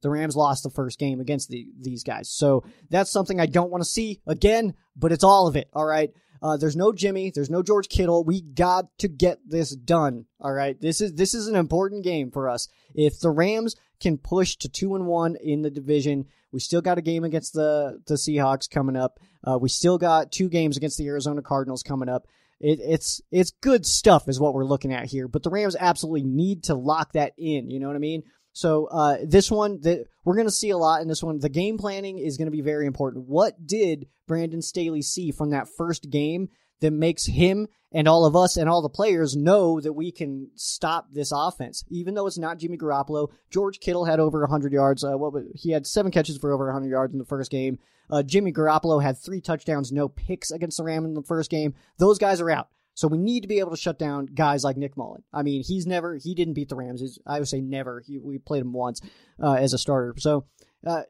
the 0.02 0.10
Rams 0.10 0.36
lost 0.36 0.62
the 0.62 0.70
first 0.70 0.98
game 0.98 1.20
against 1.20 1.48
the, 1.48 1.66
these 1.78 2.04
guys. 2.04 2.30
So 2.30 2.64
that's 2.88 3.10
something 3.10 3.40
I 3.40 3.46
don't 3.46 3.70
want 3.70 3.82
to 3.82 3.88
see 3.88 4.20
again, 4.26 4.74
but 4.96 5.12
it's 5.12 5.24
all 5.24 5.46
of 5.46 5.56
it. 5.56 5.68
All 5.72 5.84
right. 5.84 6.10
Uh, 6.42 6.56
there's 6.56 6.76
no 6.76 6.92
Jimmy. 6.92 7.30
There's 7.34 7.50
no 7.50 7.62
George 7.62 7.88
Kittle. 7.88 8.24
We 8.24 8.40
got 8.40 8.86
to 8.98 9.08
get 9.08 9.38
this 9.46 9.74
done. 9.74 10.26
All 10.40 10.52
right. 10.52 10.80
This 10.80 11.00
is, 11.00 11.14
this 11.14 11.34
is 11.34 11.46
an 11.46 11.56
important 11.56 12.04
game 12.04 12.30
for 12.30 12.48
us. 12.48 12.68
If 12.94 13.20
the 13.20 13.30
Rams 13.30 13.76
can 14.00 14.18
push 14.18 14.56
to 14.56 14.68
two 14.68 14.94
and 14.94 15.06
one 15.06 15.36
in 15.36 15.62
the 15.62 15.70
division, 15.70 16.26
we 16.52 16.60
still 16.60 16.80
got 16.80 16.98
a 16.98 17.02
game 17.02 17.24
against 17.24 17.52
the, 17.52 18.00
the 18.06 18.14
Seahawks 18.14 18.70
coming 18.70 18.96
up. 18.96 19.18
Uh, 19.44 19.58
we 19.58 19.68
still 19.68 19.98
got 19.98 20.32
two 20.32 20.48
games 20.48 20.76
against 20.76 20.98
the 20.98 21.06
Arizona 21.06 21.42
Cardinals 21.42 21.82
coming 21.82 22.08
up. 22.08 22.26
It, 22.60 22.80
it's 22.82 23.20
it's 23.30 23.52
good 23.60 23.86
stuff 23.86 24.28
is 24.28 24.40
what 24.40 24.52
we're 24.52 24.64
looking 24.64 24.92
at 24.92 25.06
here, 25.06 25.28
but 25.28 25.44
the 25.44 25.50
Rams 25.50 25.76
absolutely 25.78 26.24
need 26.24 26.64
to 26.64 26.74
lock 26.74 27.12
that 27.12 27.34
in. 27.38 27.70
You 27.70 27.78
know 27.78 27.86
what 27.86 27.94
I 27.94 28.00
mean? 28.00 28.24
So 28.58 28.86
uh, 28.86 29.18
this 29.24 29.52
one, 29.52 29.82
that 29.82 30.06
we're 30.24 30.34
going 30.34 30.48
to 30.48 30.50
see 30.50 30.70
a 30.70 30.76
lot 30.76 31.00
in 31.00 31.06
this 31.06 31.22
one. 31.22 31.38
The 31.38 31.48
game 31.48 31.78
planning 31.78 32.18
is 32.18 32.36
going 32.36 32.48
to 32.48 32.56
be 32.56 32.60
very 32.60 32.86
important. 32.86 33.28
What 33.28 33.64
did 33.64 34.08
Brandon 34.26 34.62
Staley 34.62 35.00
see 35.00 35.30
from 35.30 35.50
that 35.50 35.68
first 35.68 36.10
game 36.10 36.48
that 36.80 36.90
makes 36.90 37.26
him 37.26 37.68
and 37.92 38.08
all 38.08 38.26
of 38.26 38.34
us 38.34 38.56
and 38.56 38.68
all 38.68 38.82
the 38.82 38.88
players 38.88 39.36
know 39.36 39.80
that 39.80 39.92
we 39.92 40.10
can 40.10 40.50
stop 40.56 41.06
this 41.12 41.30
offense, 41.32 41.84
even 41.88 42.14
though 42.14 42.26
it's 42.26 42.36
not 42.36 42.58
Jimmy 42.58 42.76
Garoppolo. 42.76 43.28
George 43.48 43.78
Kittle 43.78 44.06
had 44.06 44.18
over 44.18 44.40
100 44.40 44.72
yards. 44.72 45.04
Uh, 45.04 45.12
what 45.12 45.40
he 45.54 45.70
had 45.70 45.86
seven 45.86 46.10
catches 46.10 46.36
for 46.36 46.52
over 46.52 46.64
100 46.64 46.90
yards 46.90 47.12
in 47.12 47.20
the 47.20 47.24
first 47.24 47.52
game. 47.52 47.78
Uh, 48.10 48.24
Jimmy 48.24 48.52
Garoppolo 48.52 49.00
had 49.00 49.18
three 49.18 49.40
touchdowns, 49.40 49.92
no 49.92 50.08
picks 50.08 50.50
against 50.50 50.78
the 50.78 50.82
Rams 50.82 51.06
in 51.06 51.14
the 51.14 51.22
first 51.22 51.48
game. 51.48 51.74
Those 51.98 52.18
guys 52.18 52.40
are 52.40 52.50
out. 52.50 52.70
So 52.98 53.06
we 53.06 53.16
need 53.16 53.42
to 53.42 53.48
be 53.48 53.60
able 53.60 53.70
to 53.70 53.76
shut 53.76 53.96
down 53.96 54.26
guys 54.26 54.64
like 54.64 54.76
Nick 54.76 54.96
Mullen. 54.96 55.22
I 55.32 55.44
mean, 55.44 55.62
he's 55.62 55.86
never, 55.86 56.16
he 56.16 56.34
didn't 56.34 56.54
beat 56.54 56.68
the 56.68 56.74
Rams. 56.74 57.00
He's, 57.00 57.16
I 57.24 57.38
would 57.38 57.46
say 57.46 57.60
never. 57.60 58.02
He, 58.04 58.18
we 58.18 58.38
played 58.38 58.62
him 58.62 58.72
once 58.72 59.00
uh, 59.40 59.52
as 59.52 59.72
a 59.72 59.78
starter. 59.78 60.16
So 60.18 60.46
uh, 60.84 61.02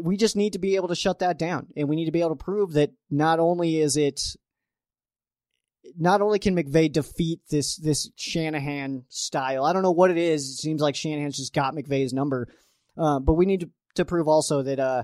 we 0.00 0.16
just 0.16 0.36
need 0.36 0.52
to 0.52 0.60
be 0.60 0.76
able 0.76 0.86
to 0.86 0.94
shut 0.94 1.18
that 1.18 1.36
down. 1.36 1.66
And 1.76 1.88
we 1.88 1.96
need 1.96 2.04
to 2.04 2.12
be 2.12 2.20
able 2.20 2.36
to 2.36 2.44
prove 2.44 2.74
that 2.74 2.92
not 3.10 3.40
only 3.40 3.80
is 3.80 3.96
it, 3.96 4.20
not 5.98 6.22
only 6.22 6.38
can 6.38 6.54
McVay 6.54 6.92
defeat 6.92 7.40
this 7.50 7.74
this 7.74 8.08
Shanahan 8.14 9.02
style. 9.08 9.64
I 9.64 9.72
don't 9.72 9.82
know 9.82 9.90
what 9.90 10.12
it 10.12 10.18
is. 10.18 10.48
It 10.48 10.56
seems 10.58 10.80
like 10.80 10.94
Shanahan's 10.94 11.38
just 11.38 11.52
got 11.52 11.74
McVay's 11.74 12.12
number. 12.12 12.46
Uh, 12.96 13.18
but 13.18 13.34
we 13.34 13.46
need 13.46 13.62
to, 13.62 13.70
to 13.96 14.04
prove 14.04 14.28
also 14.28 14.62
that 14.62 14.78
uh, 14.78 15.02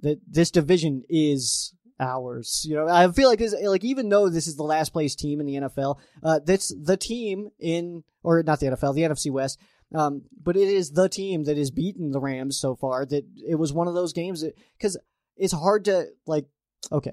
that 0.00 0.20
this 0.28 0.50
division 0.50 1.02
is 1.08 1.72
ours. 2.02 2.64
You 2.68 2.76
know, 2.76 2.88
I 2.88 3.10
feel 3.12 3.28
like 3.28 3.38
this, 3.38 3.54
like 3.64 3.84
even 3.84 4.08
though 4.08 4.28
this 4.28 4.46
is 4.46 4.56
the 4.56 4.62
last 4.62 4.92
place 4.92 5.14
team 5.14 5.40
in 5.40 5.46
the 5.46 5.54
NFL, 5.54 5.98
uh, 6.22 6.40
that's 6.44 6.74
the 6.74 6.96
team 6.96 7.50
in 7.58 8.04
or 8.22 8.42
not 8.42 8.60
the 8.60 8.66
NFL, 8.66 8.94
the 8.94 9.02
NFC 9.02 9.30
West. 9.30 9.58
Um, 9.94 10.22
but 10.42 10.56
it 10.56 10.68
is 10.68 10.92
the 10.92 11.08
team 11.08 11.44
that 11.44 11.56
has 11.56 11.70
beaten 11.70 12.12
the 12.12 12.20
Rams 12.20 12.58
so 12.58 12.74
far. 12.74 13.04
That 13.04 13.24
it 13.48 13.56
was 13.56 13.72
one 13.72 13.88
of 13.88 13.94
those 13.94 14.12
games 14.12 14.44
because 14.78 14.98
it's 15.36 15.52
hard 15.52 15.84
to 15.86 16.06
like. 16.26 16.46
Okay, 16.90 17.12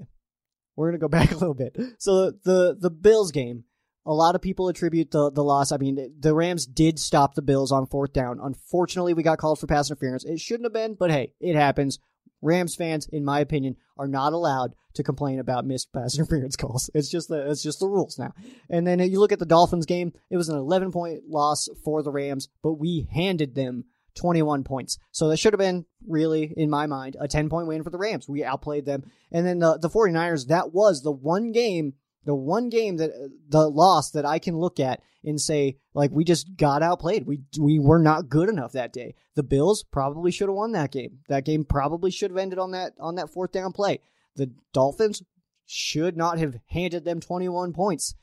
we're 0.76 0.88
gonna 0.88 0.98
go 0.98 1.08
back 1.08 1.30
a 1.30 1.36
little 1.36 1.54
bit. 1.54 1.76
So 1.98 2.30
the 2.30 2.76
the 2.78 2.90
Bills 2.90 3.32
game. 3.32 3.64
A 4.06 4.14
lot 4.14 4.34
of 4.34 4.40
people 4.40 4.70
attribute 4.70 5.10
the, 5.10 5.30
the 5.30 5.44
loss. 5.44 5.72
I 5.72 5.76
mean, 5.76 6.14
the 6.18 6.34
Rams 6.34 6.64
did 6.64 6.98
stop 6.98 7.34
the 7.34 7.42
Bills 7.42 7.70
on 7.70 7.84
fourth 7.84 8.14
down. 8.14 8.40
Unfortunately, 8.42 9.12
we 9.12 9.22
got 9.22 9.36
called 9.36 9.60
for 9.60 9.66
pass 9.66 9.90
interference. 9.90 10.24
It 10.24 10.40
shouldn't 10.40 10.64
have 10.64 10.72
been, 10.72 10.94
but 10.98 11.10
hey, 11.10 11.34
it 11.38 11.54
happens. 11.54 11.98
Rams 12.40 12.74
fans, 12.74 13.06
in 13.12 13.26
my 13.26 13.40
opinion, 13.40 13.76
are 13.98 14.08
not 14.08 14.32
allowed 14.32 14.74
to 14.94 15.02
complain 15.02 15.38
about 15.38 15.66
missed 15.66 15.92
pass 15.92 16.14
interference 16.18 16.56
calls. 16.56 16.90
It's 16.94 17.10
just 17.10 17.28
the 17.28 17.50
it's 17.50 17.62
just 17.62 17.80
the 17.80 17.88
rules 17.88 18.18
now. 18.18 18.32
And 18.68 18.86
then 18.86 18.98
you 19.00 19.20
look 19.20 19.32
at 19.32 19.38
the 19.38 19.46
Dolphins 19.46 19.86
game; 19.86 20.12
it 20.30 20.36
was 20.36 20.48
an 20.48 20.56
11 20.56 20.92
point 20.92 21.22
loss 21.28 21.68
for 21.84 22.02
the 22.02 22.10
Rams, 22.12 22.48
but 22.62 22.74
we 22.74 23.08
handed 23.12 23.54
them 23.54 23.84
21 24.16 24.64
points. 24.64 24.98
So 25.12 25.28
that 25.28 25.38
should 25.38 25.52
have 25.52 25.60
been 25.60 25.86
really, 26.06 26.52
in 26.56 26.68
my 26.68 26.86
mind, 26.86 27.16
a 27.20 27.28
10 27.28 27.48
point 27.48 27.68
win 27.68 27.82
for 27.82 27.90
the 27.90 27.98
Rams. 27.98 28.28
We 28.28 28.44
outplayed 28.44 28.84
them. 28.84 29.04
And 29.30 29.46
then 29.46 29.58
the 29.58 29.78
the 29.78 29.90
49ers, 29.90 30.48
that 30.48 30.72
was 30.72 31.02
the 31.02 31.12
one 31.12 31.52
game 31.52 31.94
the 32.24 32.34
one 32.34 32.68
game 32.68 32.98
that 32.98 33.10
the 33.48 33.68
loss 33.68 34.10
that 34.10 34.26
I 34.26 34.38
can 34.38 34.58
look 34.58 34.78
at 34.78 35.02
and 35.24 35.40
say 35.40 35.78
like 35.94 36.10
we 36.10 36.24
just 36.24 36.56
got 36.56 36.82
outplayed. 36.82 37.26
We 37.26 37.40
we 37.58 37.78
were 37.78 37.98
not 37.98 38.28
good 38.28 38.48
enough 38.48 38.72
that 38.72 38.92
day. 38.92 39.14
The 39.36 39.42
Bills 39.42 39.82
probably 39.82 40.30
should 40.30 40.48
have 40.48 40.56
won 40.56 40.72
that 40.72 40.92
game. 40.92 41.20
That 41.28 41.44
game 41.44 41.64
probably 41.64 42.10
should 42.10 42.30
have 42.30 42.38
ended 42.38 42.58
on 42.58 42.72
that 42.72 42.92
on 43.00 43.14
that 43.16 43.30
fourth 43.30 43.52
down 43.52 43.72
play. 43.72 44.00
The 44.40 44.50
Dolphins 44.72 45.22
should 45.66 46.16
not 46.16 46.38
have 46.38 46.56
handed 46.68 47.04
them 47.04 47.20
21 47.20 47.74
points. 47.74 48.14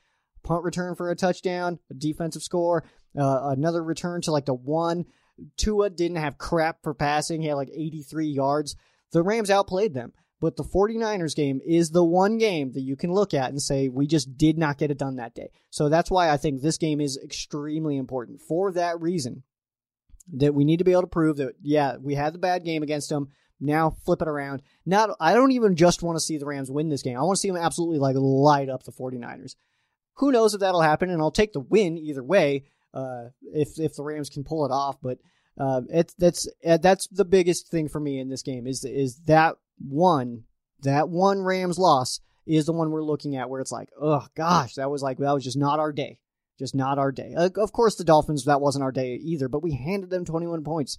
Punt 0.42 0.64
return 0.64 0.96
for 0.96 1.12
a 1.12 1.14
touchdown, 1.14 1.78
a 1.90 1.94
defensive 1.94 2.42
score, 2.42 2.82
uh, 3.16 3.50
another 3.56 3.84
return 3.84 4.20
to 4.22 4.32
like 4.32 4.46
the 4.46 4.52
one. 4.52 5.04
Tua 5.56 5.90
didn't 5.90 6.16
have 6.16 6.36
crap 6.36 6.82
for 6.82 6.92
passing. 6.92 7.40
He 7.40 7.46
had 7.46 7.54
like 7.54 7.70
83 7.70 8.26
yards. 8.26 8.74
The 9.12 9.22
Rams 9.22 9.48
outplayed 9.48 9.94
them. 9.94 10.12
But 10.40 10.56
the 10.56 10.64
49ers 10.64 11.36
game 11.36 11.60
is 11.64 11.90
the 11.90 12.04
one 12.04 12.38
game 12.38 12.72
that 12.72 12.80
you 12.80 12.96
can 12.96 13.12
look 13.12 13.32
at 13.32 13.50
and 13.50 13.62
say, 13.62 13.88
we 13.88 14.08
just 14.08 14.36
did 14.36 14.58
not 14.58 14.76
get 14.76 14.90
it 14.90 14.98
done 14.98 15.16
that 15.16 15.36
day. 15.36 15.50
So 15.70 15.88
that's 15.88 16.10
why 16.10 16.30
I 16.30 16.36
think 16.36 16.62
this 16.62 16.78
game 16.78 17.00
is 17.00 17.16
extremely 17.22 17.96
important 17.96 18.40
for 18.40 18.72
that 18.72 19.00
reason. 19.00 19.44
That 20.32 20.54
we 20.54 20.64
need 20.64 20.78
to 20.78 20.84
be 20.84 20.92
able 20.92 21.02
to 21.02 21.06
prove 21.06 21.36
that, 21.36 21.54
yeah, 21.62 21.96
we 21.96 22.16
had 22.16 22.34
the 22.34 22.38
bad 22.38 22.64
game 22.64 22.82
against 22.82 23.08
them. 23.08 23.28
Now 23.60 23.96
flip 24.04 24.22
it 24.22 24.28
around. 24.28 24.62
Not, 24.86 25.10
I 25.20 25.34
don't 25.34 25.52
even 25.52 25.76
just 25.76 26.02
want 26.02 26.16
to 26.16 26.20
see 26.20 26.38
the 26.38 26.46
Rams 26.46 26.70
win 26.70 26.88
this 26.88 27.02
game. 27.02 27.16
I 27.16 27.22
want 27.22 27.36
to 27.36 27.40
see 27.40 27.48
them 27.48 27.56
absolutely 27.56 27.98
like 27.98 28.16
light 28.16 28.68
up 28.68 28.84
the 28.84 28.92
49ers. 28.92 29.56
Who 30.14 30.32
knows 30.32 30.54
if 30.54 30.60
that'll 30.60 30.82
happen? 30.82 31.10
And 31.10 31.20
I'll 31.20 31.30
take 31.30 31.52
the 31.52 31.60
win 31.60 31.98
either 31.98 32.22
way. 32.22 32.64
Uh, 32.94 33.28
if 33.42 33.78
if 33.78 33.94
the 33.94 34.02
Rams 34.02 34.30
can 34.30 34.44
pull 34.44 34.64
it 34.64 34.72
off, 34.72 34.96
but 35.02 35.18
uh, 35.58 35.82
that's 36.18 36.48
that's 36.64 37.06
the 37.08 37.24
biggest 37.24 37.68
thing 37.68 37.88
for 37.88 38.00
me 38.00 38.18
in 38.18 38.28
this 38.28 38.42
game 38.42 38.66
is 38.66 38.84
is 38.84 39.20
that 39.26 39.56
one, 39.78 40.44
that 40.82 41.08
one 41.08 41.42
Rams 41.42 41.78
loss 41.78 42.20
is 42.46 42.66
the 42.66 42.72
one 42.72 42.90
we're 42.90 43.02
looking 43.02 43.36
at 43.36 43.50
where 43.50 43.60
it's 43.60 43.72
like, 43.72 43.90
oh 44.00 44.26
gosh, 44.34 44.74
that 44.74 44.90
was 44.90 45.02
like 45.02 45.18
that 45.18 45.34
was 45.34 45.44
just 45.44 45.56
not 45.56 45.78
our 45.78 45.92
day, 45.92 46.18
just 46.58 46.74
not 46.74 46.98
our 46.98 47.12
day. 47.12 47.34
Uh, 47.36 47.50
of 47.56 47.72
course, 47.72 47.96
the 47.96 48.04
Dolphins 48.04 48.44
that 48.46 48.60
wasn't 48.60 48.82
our 48.82 48.92
day 48.92 49.14
either, 49.16 49.48
but 49.48 49.62
we 49.62 49.74
handed 49.74 50.10
them 50.10 50.24
21 50.24 50.64
points. 50.64 50.96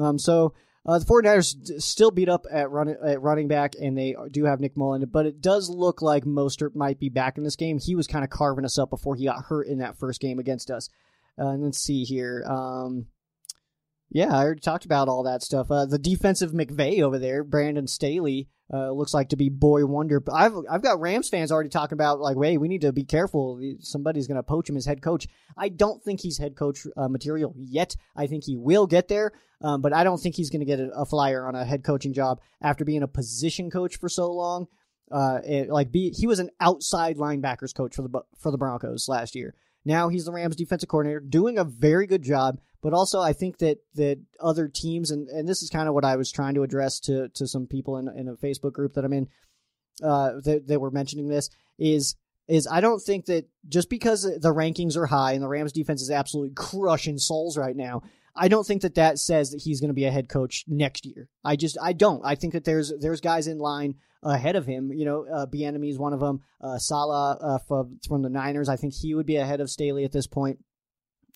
Um, 0.00 0.18
so 0.18 0.54
uh, 0.84 0.98
the 0.98 1.04
49ers 1.04 1.80
still 1.80 2.10
beat 2.10 2.28
up 2.28 2.44
at, 2.50 2.70
run, 2.70 2.88
at 2.88 3.22
running 3.22 3.46
back, 3.46 3.74
and 3.80 3.96
they 3.96 4.16
do 4.30 4.44
have 4.44 4.60
Nick 4.60 4.76
Mullen, 4.76 5.08
but 5.12 5.26
it 5.26 5.40
does 5.40 5.70
look 5.70 6.02
like 6.02 6.24
Mostert 6.24 6.74
might 6.74 6.98
be 6.98 7.08
back 7.08 7.38
in 7.38 7.44
this 7.44 7.56
game. 7.56 7.78
He 7.78 7.94
was 7.94 8.08
kind 8.08 8.24
of 8.24 8.30
carving 8.30 8.64
us 8.64 8.78
up 8.78 8.90
before 8.90 9.14
he 9.14 9.24
got 9.24 9.44
hurt 9.44 9.68
in 9.68 9.78
that 9.78 9.98
first 9.98 10.20
game 10.20 10.40
against 10.40 10.70
us. 10.70 10.88
Uh, 11.38 11.48
and 11.48 11.64
let's 11.64 11.78
see 11.78 12.02
here. 12.02 12.44
Um, 12.48 13.06
Yeah, 14.14 14.36
I 14.36 14.44
already 14.44 14.60
talked 14.60 14.84
about 14.84 15.08
all 15.08 15.22
that 15.22 15.42
stuff. 15.42 15.70
Uh, 15.70 15.86
the 15.86 15.98
defensive 15.98 16.52
McVay 16.52 17.00
over 17.00 17.18
there, 17.18 17.42
Brandon 17.42 17.86
Staley, 17.86 18.48
uh, 18.70 18.90
looks 18.90 19.14
like 19.14 19.30
to 19.30 19.36
be 19.36 19.48
boy 19.48 19.86
wonder. 19.86 20.22
I've 20.30 20.52
I've 20.70 20.82
got 20.82 21.00
Rams 21.00 21.30
fans 21.30 21.50
already 21.50 21.70
talking 21.70 21.94
about 21.94 22.20
like, 22.20 22.36
wait, 22.36 22.58
we 22.58 22.68
need 22.68 22.82
to 22.82 22.92
be 22.92 23.04
careful. 23.04 23.58
Somebody's 23.80 24.26
going 24.26 24.36
to 24.36 24.42
poach 24.42 24.68
him 24.68 24.76
as 24.76 24.84
head 24.84 25.00
coach. 25.00 25.26
I 25.56 25.70
don't 25.70 26.02
think 26.02 26.20
he's 26.20 26.36
head 26.36 26.56
coach 26.56 26.86
uh, 26.96 27.08
material 27.08 27.54
yet. 27.56 27.96
I 28.14 28.26
think 28.26 28.44
he 28.44 28.56
will 28.56 28.86
get 28.86 29.08
there, 29.08 29.32
um, 29.62 29.80
but 29.80 29.94
I 29.94 30.04
don't 30.04 30.18
think 30.18 30.36
he's 30.36 30.50
going 30.50 30.60
to 30.60 30.66
get 30.66 30.80
a, 30.80 30.90
a, 30.90 31.06
flyer 31.06 31.46
on 31.46 31.54
a 31.54 31.64
head 31.64 31.82
coaching 31.82 32.12
job 32.12 32.40
after 32.60 32.84
being 32.84 33.02
a 33.02 33.08
position 33.08 33.70
coach 33.70 33.96
for 33.96 34.10
so 34.10 34.30
long. 34.30 34.66
Uh, 35.10 35.40
it, 35.44 35.68
like 35.68 35.90
be 35.90 36.10
he 36.10 36.26
was 36.26 36.38
an 36.38 36.50
outside 36.60 37.16
linebackers 37.16 37.74
coach 37.74 37.94
for 37.94 38.02
the 38.02 38.20
for 38.38 38.50
the 38.50 38.58
Broncos 38.58 39.06
last 39.08 39.34
year. 39.34 39.54
Now 39.84 40.08
he's 40.08 40.24
the 40.24 40.32
Rams 40.32 40.56
defensive 40.56 40.88
coordinator, 40.88 41.20
doing 41.20 41.58
a 41.58 41.64
very 41.64 42.06
good 42.06 42.22
job. 42.22 42.60
But 42.82 42.94
also, 42.94 43.20
I 43.20 43.32
think 43.32 43.58
that 43.58 43.78
that 43.94 44.20
other 44.40 44.66
teams, 44.66 45.12
and, 45.12 45.28
and 45.28 45.48
this 45.48 45.62
is 45.62 45.70
kind 45.70 45.88
of 45.88 45.94
what 45.94 46.04
I 46.04 46.16
was 46.16 46.32
trying 46.32 46.54
to 46.54 46.64
address 46.64 46.98
to 47.00 47.28
to 47.28 47.46
some 47.46 47.66
people 47.66 47.96
in, 47.96 48.08
in 48.08 48.28
a 48.28 48.34
Facebook 48.34 48.72
group 48.72 48.94
that 48.94 49.04
I'm 49.04 49.12
in, 49.12 49.28
uh, 50.02 50.40
that, 50.44 50.66
that 50.66 50.80
were 50.80 50.90
mentioning 50.90 51.28
this 51.28 51.48
is 51.78 52.16
is 52.48 52.66
I 52.66 52.80
don't 52.80 53.00
think 53.00 53.26
that 53.26 53.46
just 53.68 53.88
because 53.88 54.22
the 54.24 54.52
rankings 54.52 54.96
are 54.96 55.06
high 55.06 55.32
and 55.32 55.42
the 55.42 55.48
Rams 55.48 55.72
defense 55.72 56.02
is 56.02 56.10
absolutely 56.10 56.54
crushing 56.54 57.18
souls 57.18 57.56
right 57.56 57.76
now, 57.76 58.02
I 58.34 58.48
don't 58.48 58.66
think 58.66 58.82
that 58.82 58.94
that 58.94 59.18
says 59.18 59.50
that 59.50 59.62
he's 59.62 59.80
going 59.80 59.88
to 59.88 59.94
be 59.94 60.06
a 60.06 60.10
head 60.10 60.28
coach 60.28 60.64
next 60.66 61.04
year. 61.04 61.28
I 61.44 61.56
just 61.56 61.76
I 61.80 61.92
don't. 61.92 62.22
I 62.24 62.34
think 62.34 62.54
that 62.54 62.64
there's 62.64 62.92
there's 62.98 63.20
guys 63.20 63.46
in 63.46 63.58
line 63.58 63.96
ahead 64.22 64.56
of 64.56 64.66
him. 64.66 64.92
You 64.92 65.04
know, 65.04 65.26
uh, 65.26 65.46
Bieniemy 65.46 65.90
is 65.90 65.98
one 65.98 66.12
of 66.12 66.20
them. 66.20 66.40
Uh, 66.60 66.78
Saleh 66.78 67.38
uh, 67.40 67.58
from, 67.66 67.98
from 68.06 68.22
the 68.22 68.30
Niners, 68.30 68.68
I 68.68 68.76
think 68.76 68.94
he 68.94 69.14
would 69.14 69.26
be 69.26 69.36
ahead 69.36 69.60
of 69.60 69.70
Staley 69.70 70.04
at 70.04 70.12
this 70.12 70.26
point. 70.26 70.58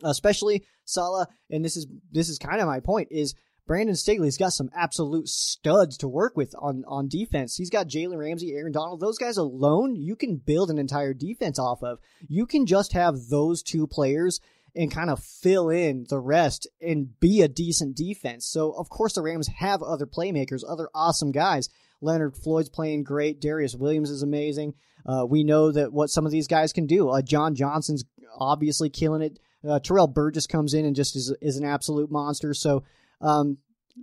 Especially 0.02 0.64
Saleh, 0.84 1.26
and 1.50 1.64
this 1.64 1.76
is 1.76 1.86
this 2.12 2.28
is 2.28 2.38
kind 2.38 2.60
of 2.60 2.66
my 2.66 2.80
point 2.80 3.08
is 3.10 3.34
Brandon 3.66 3.96
Staley's 3.96 4.36
got 4.36 4.52
some 4.52 4.70
absolute 4.74 5.28
studs 5.28 5.96
to 5.98 6.08
work 6.08 6.36
with 6.36 6.54
on, 6.58 6.84
on 6.86 7.08
defense. 7.08 7.56
He's 7.56 7.70
got 7.70 7.88
Jalen 7.88 8.18
Ramsey, 8.18 8.52
Aaron 8.52 8.72
Donald. 8.72 9.00
Those 9.00 9.18
guys 9.18 9.36
alone, 9.36 9.96
you 9.96 10.14
can 10.14 10.36
build 10.36 10.70
an 10.70 10.78
entire 10.78 11.12
defense 11.12 11.58
off 11.58 11.82
of. 11.82 11.98
You 12.28 12.46
can 12.46 12.66
just 12.66 12.92
have 12.92 13.28
those 13.28 13.62
two 13.62 13.88
players 13.88 14.40
and 14.76 14.90
kind 14.90 15.10
of 15.10 15.22
fill 15.22 15.70
in 15.70 16.06
the 16.08 16.20
rest 16.20 16.68
and 16.80 17.18
be 17.18 17.40
a 17.40 17.48
decent 17.48 17.96
defense. 17.96 18.46
So, 18.46 18.72
of 18.72 18.88
course, 18.88 19.14
the 19.14 19.22
Rams 19.22 19.48
have 19.58 19.82
other 19.82 20.06
playmakers, 20.06 20.62
other 20.68 20.88
awesome 20.94 21.32
guys. 21.32 21.68
Leonard 22.02 22.36
Floyd's 22.36 22.68
playing 22.68 23.04
great. 23.04 23.40
Darious 23.40 23.74
Williams 23.74 24.10
is 24.10 24.22
amazing. 24.22 24.74
Uh, 25.06 25.24
we 25.26 25.44
know 25.44 25.72
that 25.72 25.92
what 25.92 26.10
some 26.10 26.26
of 26.26 26.32
these 26.32 26.46
guys 26.46 26.72
can 26.72 26.86
do. 26.86 27.08
Uh, 27.08 27.22
John 27.22 27.54
Johnson's 27.54 28.04
obviously 28.38 28.90
killing 28.90 29.22
it. 29.22 29.38
Uh, 29.66 29.80
Terrell 29.80 30.06
Burgess 30.06 30.46
comes 30.46 30.74
in 30.74 30.84
and 30.84 30.94
just 30.94 31.16
is, 31.16 31.34
is 31.40 31.56
an 31.56 31.64
absolute 31.64 32.10
monster. 32.10 32.52
So, 32.52 32.84
um, 33.20 33.58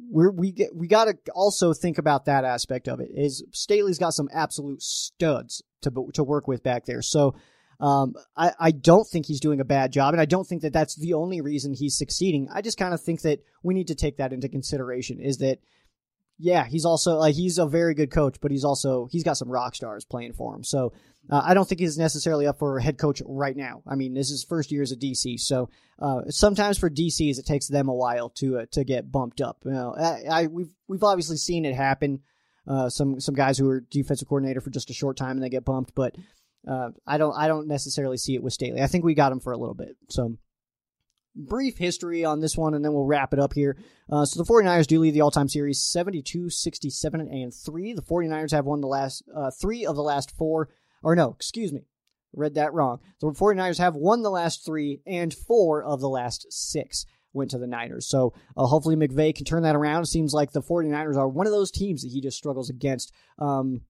we're, 0.10 0.32
we 0.32 0.52
get, 0.52 0.76
we 0.76 0.88
got 0.88 1.06
to 1.06 1.16
also 1.36 1.72
think 1.72 2.00
about 2.00 2.26
that 2.26 2.46
aspect 2.46 2.88
of 2.88 3.00
it. 3.00 3.12
Is 3.14 3.44
Staley's 3.52 4.00
got 4.00 4.16
some 4.16 4.30
absolute 4.34 4.82
studs 4.82 5.62
to 5.84 5.92
to 6.16 6.24
work 6.24 6.48
with 6.48 6.64
back 6.64 6.86
there. 6.86 7.04
So, 7.04 7.36
um, 7.84 8.16
I, 8.38 8.54
I 8.58 8.72
don't 8.72 9.06
think 9.06 9.26
he's 9.26 9.42
doing 9.42 9.60
a 9.60 9.66
bad 9.66 9.92
job, 9.92 10.14
and 10.14 10.22
I 10.22 10.26
don't 10.26 10.48
think 10.48 10.62
that 10.62 10.72
that's 10.72 10.96
the 10.96 11.16
only 11.16 11.42
reason 11.42 11.74
he's 11.74 11.98
succeeding. 11.98 12.48
I 12.54 12.62
just 12.62 12.78
kind 12.78 12.94
of 12.94 13.02
think 13.02 13.24
that 13.24 13.40
we 13.62 13.74
need 13.74 13.90
to 13.90 13.96
take 13.96 14.18
that 14.18 14.32
into 14.32 14.48
consideration. 14.48 15.20
Is 15.20 15.40
that 15.40 15.60
yeah, 16.40 16.66
he's 16.66 16.86
also 16.86 17.18
like 17.18 17.36
he's 17.36 17.58
a 17.58 17.66
very 17.66 17.94
good 17.94 18.10
coach, 18.10 18.38
but 18.40 18.52
he's 18.52 18.64
also 18.64 19.10
he's 19.12 19.26
got 19.26 19.36
some 19.36 19.50
rock 19.50 19.76
stars 19.76 20.06
playing 20.06 20.32
for 20.32 20.56
him. 20.56 20.64
So 20.64 20.94
uh, 21.30 21.42
I 21.44 21.54
don't 21.54 21.68
think 21.68 21.82
he's 21.82 21.98
necessarily 21.98 22.48
up 22.48 22.58
for 22.58 22.80
head 22.80 22.98
coach 22.98 23.22
right 23.26 23.56
now. 23.56 23.84
I 23.86 23.96
mean, 23.96 24.14
this 24.14 24.32
is 24.32 24.46
first 24.46 24.72
year 24.72 24.82
as 24.82 24.94
a 24.94 24.96
DC, 24.96 25.42
so 25.42 25.70
uh, 26.00 26.22
sometimes 26.30 26.78
for 26.78 26.90
DCs 26.90 27.38
it 27.38 27.46
takes 27.46 27.68
them 27.68 27.90
a 27.90 27.94
while 27.94 28.30
to 28.38 28.60
uh, 28.60 28.66
to 28.72 28.86
get 28.86 29.12
bumped 29.12 29.42
up. 29.42 29.58
You 29.66 29.72
know, 29.72 29.94
I, 30.00 30.44
I, 30.44 30.48
we've 30.48 30.74
we've 30.88 31.04
obviously 31.04 31.36
seen 31.36 31.66
it 31.66 31.76
happen. 31.76 32.22
Uh, 32.66 32.88
some 32.88 33.20
some 33.20 33.36
guys 33.36 33.58
who 33.58 33.68
are 33.68 33.82
defensive 33.82 34.30
coordinator 34.30 34.62
for 34.62 34.70
just 34.70 34.90
a 34.90 34.94
short 34.94 35.18
time 35.18 35.32
and 35.32 35.44
they 35.44 35.50
get 35.50 35.66
bumped, 35.66 35.94
but 35.94 36.16
uh, 36.68 36.90
I 37.06 37.18
don't 37.18 37.36
I 37.36 37.48
don't 37.48 37.68
necessarily 37.68 38.18
see 38.18 38.36
it 38.36 38.44
with 38.44 38.54
Staley. 38.54 38.82
I 38.82 38.88
think 38.88 39.04
we 39.04 39.14
got 39.14 39.32
him 39.32 39.40
for 39.40 39.54
a 39.54 39.58
little 39.58 39.76
bit. 39.76 39.96
So 40.10 40.38
brief 41.36 41.78
history 41.78 42.24
on 42.24 42.40
this 42.40 42.56
one 42.56 42.74
and 42.74 42.86
then 42.86 42.94
we'll 42.94 43.06
wrap 43.06 43.34
it 43.34 43.40
up 43.40 43.54
here. 43.54 43.78
Uh, 44.12 44.26
so 44.26 44.42
the 44.42 44.50
49ers 44.50 44.88
do 44.88 45.00
lead 45.00 45.14
the 45.14 45.22
all-time 45.22 45.50
series 45.50 45.84
72, 45.84 46.50
67, 46.50 47.22
and 47.22 47.54
3. 47.54 47.94
The 47.94 48.02
49ers 48.02 48.52
have 48.52 48.66
won 48.66 48.82
the 48.82 48.88
last 48.88 49.24
uh, 49.36 49.52
three 49.60 49.86
of 49.86 49.96
the 49.96 50.04
last 50.04 50.32
four. 50.32 50.70
Or 51.02 51.16
no, 51.16 51.32
excuse 51.32 51.74
me. 51.74 51.88
Read 52.34 52.56
that 52.56 52.74
wrong. 52.74 53.00
The 53.20 53.28
49ers 53.28 53.78
have 53.78 53.96
won 53.96 54.22
the 54.22 54.32
last 54.32 54.66
three 54.66 55.02
and 55.06 55.34
four 55.34 55.84
of 55.84 56.02
the 56.02 56.10
last 56.10 56.48
six 56.52 57.06
went 57.34 57.52
to 57.52 57.58
the 57.58 57.68
Niners. 57.68 58.08
So 58.08 58.34
uh, 58.56 58.66
hopefully 58.66 58.96
McVay 58.96 59.36
can 59.36 59.46
turn 59.46 59.64
that 59.64 59.76
around. 59.76 60.04
It 60.04 60.08
seems 60.08 60.34
like 60.34 60.52
the 60.52 60.62
49ers 60.62 61.18
are 61.18 61.28
one 61.28 61.48
of 61.48 61.52
those 61.52 61.72
teams 61.72 62.04
that 62.04 62.12
he 62.12 62.22
just 62.22 62.38
struggles 62.38 62.70
against. 62.70 63.12
Um, 63.40 63.82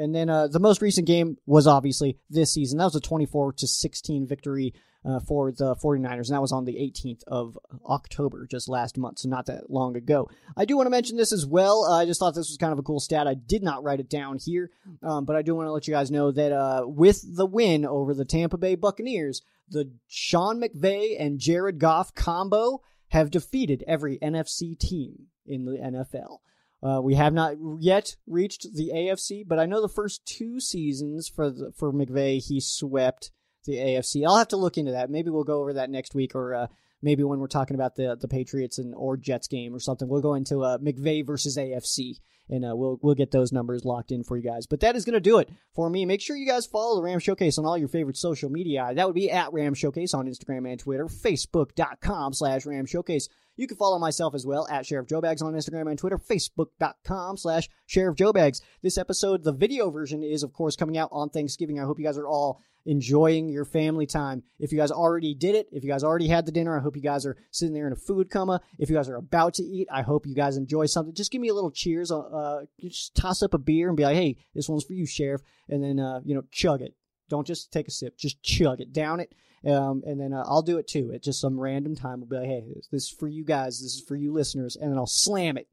and 0.00 0.14
then 0.14 0.30
uh, 0.30 0.48
the 0.48 0.58
most 0.58 0.80
recent 0.80 1.06
game 1.06 1.36
was 1.46 1.66
obviously 1.66 2.18
this 2.30 2.52
season. 2.52 2.78
That 2.78 2.84
was 2.84 2.96
a 2.96 3.00
24 3.00 3.52
to 3.54 3.66
16 3.66 4.26
victory 4.26 4.74
uh, 5.04 5.20
for 5.20 5.52
the 5.52 5.76
49ers, 5.76 6.28
and 6.28 6.34
that 6.34 6.40
was 6.40 6.52
on 6.52 6.64
the 6.64 6.74
18th 6.74 7.22
of 7.26 7.58
October, 7.86 8.46
just 8.50 8.68
last 8.68 8.98
month, 8.98 9.20
so 9.20 9.28
not 9.28 9.46
that 9.46 9.70
long 9.70 9.96
ago. 9.96 10.28
I 10.56 10.64
do 10.64 10.76
want 10.76 10.86
to 10.86 10.90
mention 10.90 11.16
this 11.16 11.32
as 11.32 11.46
well. 11.46 11.84
Uh, 11.84 11.98
I 11.98 12.06
just 12.06 12.18
thought 12.18 12.34
this 12.34 12.48
was 12.48 12.56
kind 12.56 12.72
of 12.72 12.78
a 12.78 12.82
cool 12.82 13.00
stat. 13.00 13.26
I 13.26 13.34
did 13.34 13.62
not 13.62 13.82
write 13.82 14.00
it 14.00 14.10
down 14.10 14.38
here, 14.38 14.70
um, 15.02 15.24
but 15.24 15.36
I 15.36 15.42
do 15.42 15.54
want 15.54 15.66
to 15.66 15.72
let 15.72 15.86
you 15.86 15.94
guys 15.94 16.10
know 16.10 16.30
that 16.32 16.52
uh, 16.52 16.84
with 16.86 17.22
the 17.36 17.46
win 17.46 17.84
over 17.84 18.14
the 18.14 18.24
Tampa 18.24 18.58
Bay 18.58 18.74
Buccaneers, 18.74 19.42
the 19.68 19.90
Sean 20.08 20.60
McVay 20.60 21.16
and 21.18 21.38
Jared 21.38 21.78
Goff 21.78 22.14
combo 22.14 22.80
have 23.08 23.30
defeated 23.30 23.84
every 23.86 24.18
NFC 24.18 24.78
team 24.78 25.26
in 25.46 25.64
the 25.64 25.78
NFL. 25.78 26.38
Uh, 26.82 27.00
we 27.02 27.14
have 27.14 27.32
not 27.34 27.56
yet 27.78 28.16
reached 28.26 28.74
the 28.74 28.90
AFC, 28.94 29.46
but 29.46 29.58
I 29.58 29.66
know 29.66 29.82
the 29.82 29.88
first 29.88 30.24
two 30.24 30.60
seasons 30.60 31.28
for 31.28 31.50
the, 31.50 31.72
for 31.76 31.92
McVay 31.92 32.42
he 32.42 32.60
swept 32.60 33.30
the 33.66 33.76
AFC. 33.76 34.26
I'll 34.26 34.38
have 34.38 34.48
to 34.48 34.56
look 34.56 34.78
into 34.78 34.92
that. 34.92 35.10
Maybe 35.10 35.30
we'll 35.30 35.44
go 35.44 35.60
over 35.60 35.74
that 35.74 35.90
next 35.90 36.14
week, 36.14 36.34
or 36.34 36.54
uh, 36.54 36.66
maybe 37.02 37.24
when 37.24 37.38
we're 37.38 37.48
talking 37.48 37.74
about 37.74 37.96
the 37.96 38.16
the 38.18 38.28
Patriots 38.28 38.78
and 38.78 38.94
or 38.94 39.16
Jets 39.16 39.48
game 39.48 39.74
or 39.74 39.80
something, 39.80 40.08
we'll 40.08 40.22
go 40.22 40.34
into 40.34 40.62
uh, 40.62 40.78
McVay 40.78 41.26
versus 41.26 41.58
AFC, 41.58 42.16
and 42.48 42.64
uh, 42.64 42.74
we'll 42.74 42.98
we'll 43.02 43.14
get 43.14 43.30
those 43.30 43.52
numbers 43.52 43.84
locked 43.84 44.10
in 44.10 44.24
for 44.24 44.38
you 44.38 44.42
guys. 44.42 44.66
But 44.66 44.80
that 44.80 44.96
is 44.96 45.04
going 45.04 45.14
to 45.14 45.20
do 45.20 45.38
it 45.38 45.50
for 45.74 45.90
me. 45.90 46.06
Make 46.06 46.22
sure 46.22 46.36
you 46.36 46.48
guys 46.48 46.66
follow 46.66 46.96
the 46.96 47.02
Ram 47.02 47.18
Showcase 47.18 47.58
on 47.58 47.66
all 47.66 47.76
your 47.76 47.88
favorite 47.88 48.16
social 48.16 48.50
media. 48.50 48.90
That 48.94 49.06
would 49.06 49.14
be 49.14 49.30
at 49.30 49.52
Ram 49.52 49.74
Showcase 49.74 50.14
on 50.14 50.26
Instagram 50.26 50.70
and 50.70 50.80
Twitter, 50.80 51.06
Facebook.com 51.06 52.32
slash 52.32 52.64
Ram 52.64 52.86
Showcase. 52.86 53.28
You 53.60 53.66
can 53.66 53.76
follow 53.76 53.98
myself 53.98 54.34
as 54.34 54.46
well 54.46 54.66
at 54.70 54.86
Sheriff 54.86 55.06
Joe 55.06 55.20
Bags 55.20 55.42
on 55.42 55.52
Instagram 55.52 55.90
and 55.90 55.98
Twitter, 55.98 56.16
Facebook.com 56.16 57.36
slash 57.36 57.68
Sheriff 57.84 58.16
Joe 58.16 58.32
Bags. 58.32 58.62
This 58.80 58.96
episode, 58.96 59.44
the 59.44 59.52
video 59.52 59.90
version, 59.90 60.22
is 60.22 60.42
of 60.42 60.54
course 60.54 60.76
coming 60.76 60.96
out 60.96 61.10
on 61.12 61.28
Thanksgiving. 61.28 61.78
I 61.78 61.84
hope 61.84 61.98
you 61.98 62.06
guys 62.06 62.16
are 62.16 62.26
all 62.26 62.62
enjoying 62.86 63.50
your 63.50 63.66
family 63.66 64.06
time. 64.06 64.44
If 64.58 64.72
you 64.72 64.78
guys 64.78 64.90
already 64.90 65.34
did 65.34 65.56
it, 65.56 65.68
if 65.72 65.84
you 65.84 65.90
guys 65.90 66.02
already 66.02 66.26
had 66.26 66.46
the 66.46 66.52
dinner, 66.52 66.74
I 66.74 66.80
hope 66.80 66.96
you 66.96 67.02
guys 67.02 67.26
are 67.26 67.36
sitting 67.50 67.74
there 67.74 67.86
in 67.86 67.92
a 67.92 67.96
food 67.96 68.30
coma. 68.30 68.62
If 68.78 68.88
you 68.88 68.96
guys 68.96 69.10
are 69.10 69.16
about 69.16 69.52
to 69.54 69.62
eat, 69.62 69.88
I 69.92 70.00
hope 70.00 70.26
you 70.26 70.34
guys 70.34 70.56
enjoy 70.56 70.86
something. 70.86 71.14
Just 71.14 71.30
give 71.30 71.42
me 71.42 71.48
a 71.48 71.54
little 71.54 71.70
cheers. 71.70 72.10
Uh, 72.10 72.20
uh 72.20 72.60
just 72.80 73.14
toss 73.14 73.42
up 73.42 73.52
a 73.52 73.58
beer 73.58 73.88
and 73.88 73.96
be 73.96 74.04
like, 74.04 74.16
hey, 74.16 74.38
this 74.54 74.70
one's 74.70 74.84
for 74.84 74.94
you, 74.94 75.04
Sheriff. 75.04 75.42
And 75.68 75.84
then, 75.84 76.00
uh, 76.00 76.20
you 76.24 76.34
know, 76.34 76.44
chug 76.50 76.80
it. 76.80 76.94
Don't 77.30 77.46
just 77.46 77.72
take 77.72 77.88
a 77.88 77.90
sip, 77.90 78.18
just 78.18 78.42
chug 78.42 78.80
it, 78.80 78.92
down 78.92 79.20
it. 79.20 79.32
Um, 79.66 80.02
and 80.06 80.20
then 80.20 80.32
uh, 80.32 80.44
I'll 80.46 80.62
do 80.62 80.78
it 80.78 80.86
too 80.86 81.12
at 81.14 81.22
just 81.22 81.40
some 81.40 81.58
random 81.58 81.94
time. 81.94 82.20
I'll 82.20 82.26
be 82.26 82.36
like, 82.36 82.46
hey, 82.46 82.64
this 82.90 83.04
is 83.04 83.10
for 83.10 83.28
you 83.28 83.44
guys. 83.44 83.80
This 83.80 83.94
is 83.94 84.04
for 84.06 84.16
you 84.16 84.32
listeners. 84.32 84.76
And 84.76 84.90
then 84.90 84.98
I'll 84.98 85.06
slam 85.06 85.56
it 85.56 85.68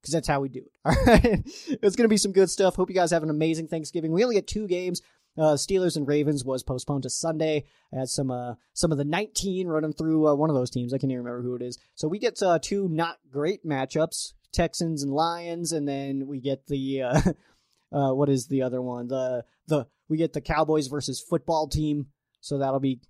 because 0.00 0.12
that's 0.12 0.28
how 0.28 0.40
we 0.40 0.48
do 0.50 0.60
it. 0.60 0.72
All 0.84 0.94
right. 1.06 1.42
it's 1.82 1.96
going 1.96 2.04
to 2.04 2.08
be 2.08 2.16
some 2.16 2.32
good 2.32 2.50
stuff. 2.50 2.76
Hope 2.76 2.90
you 2.90 2.94
guys 2.94 3.10
have 3.10 3.22
an 3.22 3.30
amazing 3.30 3.68
Thanksgiving. 3.68 4.12
We 4.12 4.22
only 4.22 4.36
get 4.36 4.46
two 4.46 4.66
games. 4.66 5.00
Uh, 5.36 5.54
Steelers 5.54 5.96
and 5.96 6.06
Ravens 6.06 6.44
was 6.44 6.62
postponed 6.62 7.02
to 7.02 7.10
Sunday. 7.10 7.64
I 7.92 8.00
had 8.00 8.08
some 8.08 8.30
uh, 8.30 8.54
some 8.72 8.92
of 8.92 8.98
the 8.98 9.04
19 9.04 9.66
running 9.66 9.92
through 9.92 10.28
uh, 10.28 10.34
one 10.34 10.48
of 10.48 10.54
those 10.54 10.70
teams. 10.70 10.94
I 10.94 10.98
can't 10.98 11.10
even 11.10 11.24
remember 11.24 11.42
who 11.42 11.56
it 11.56 11.62
is. 11.62 11.78
So 11.94 12.06
we 12.06 12.18
get 12.18 12.40
uh, 12.40 12.60
two 12.62 12.88
not 12.88 13.18
great 13.32 13.66
matchups: 13.66 14.34
Texans 14.52 15.02
and 15.02 15.12
Lions, 15.12 15.72
and 15.72 15.88
then 15.88 16.28
we 16.28 16.38
get 16.38 16.66
the 16.66 17.02
uh, 17.02 17.20
uh, 17.92 18.14
what 18.14 18.28
is 18.28 18.46
the 18.46 18.62
other 18.62 18.80
one? 18.80 19.08
The 19.08 19.44
the 19.66 19.86
we 20.08 20.16
get 20.16 20.32
the 20.32 20.40
Cowboys 20.40 20.86
versus 20.88 21.20
football 21.20 21.68
team. 21.68 22.06
So 22.40 22.58
that'll 22.58 22.80
be 22.80 23.00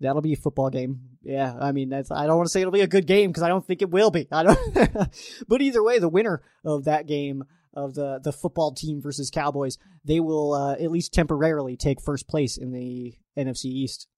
that'll 0.00 0.22
be 0.22 0.34
a 0.34 0.36
football 0.36 0.70
game. 0.70 1.00
Yeah, 1.22 1.54
I 1.58 1.72
mean 1.72 1.88
that's 1.88 2.10
I 2.10 2.26
don't 2.26 2.36
want 2.36 2.46
to 2.46 2.50
say 2.50 2.60
it'll 2.60 2.72
be 2.72 2.80
a 2.80 2.86
good 2.86 3.06
game 3.06 3.30
because 3.30 3.42
I 3.42 3.48
don't 3.48 3.66
think 3.66 3.82
it 3.82 3.90
will 3.90 4.10
be. 4.10 4.28
I 4.32 4.42
don't. 4.42 5.10
but 5.48 5.62
either 5.62 5.82
way, 5.82 5.98
the 5.98 6.08
winner 6.08 6.42
of 6.64 6.84
that 6.84 7.06
game 7.06 7.44
of 7.74 7.94
the 7.94 8.20
the 8.22 8.32
football 8.32 8.74
team 8.74 9.00
versus 9.00 9.30
Cowboys, 9.30 9.78
they 10.04 10.20
will 10.20 10.52
uh, 10.52 10.72
at 10.74 10.90
least 10.90 11.14
temporarily 11.14 11.76
take 11.76 12.00
first 12.00 12.28
place 12.28 12.56
in 12.56 12.72
the 12.72 13.14
NFC 13.36 13.66
East. 13.66 14.08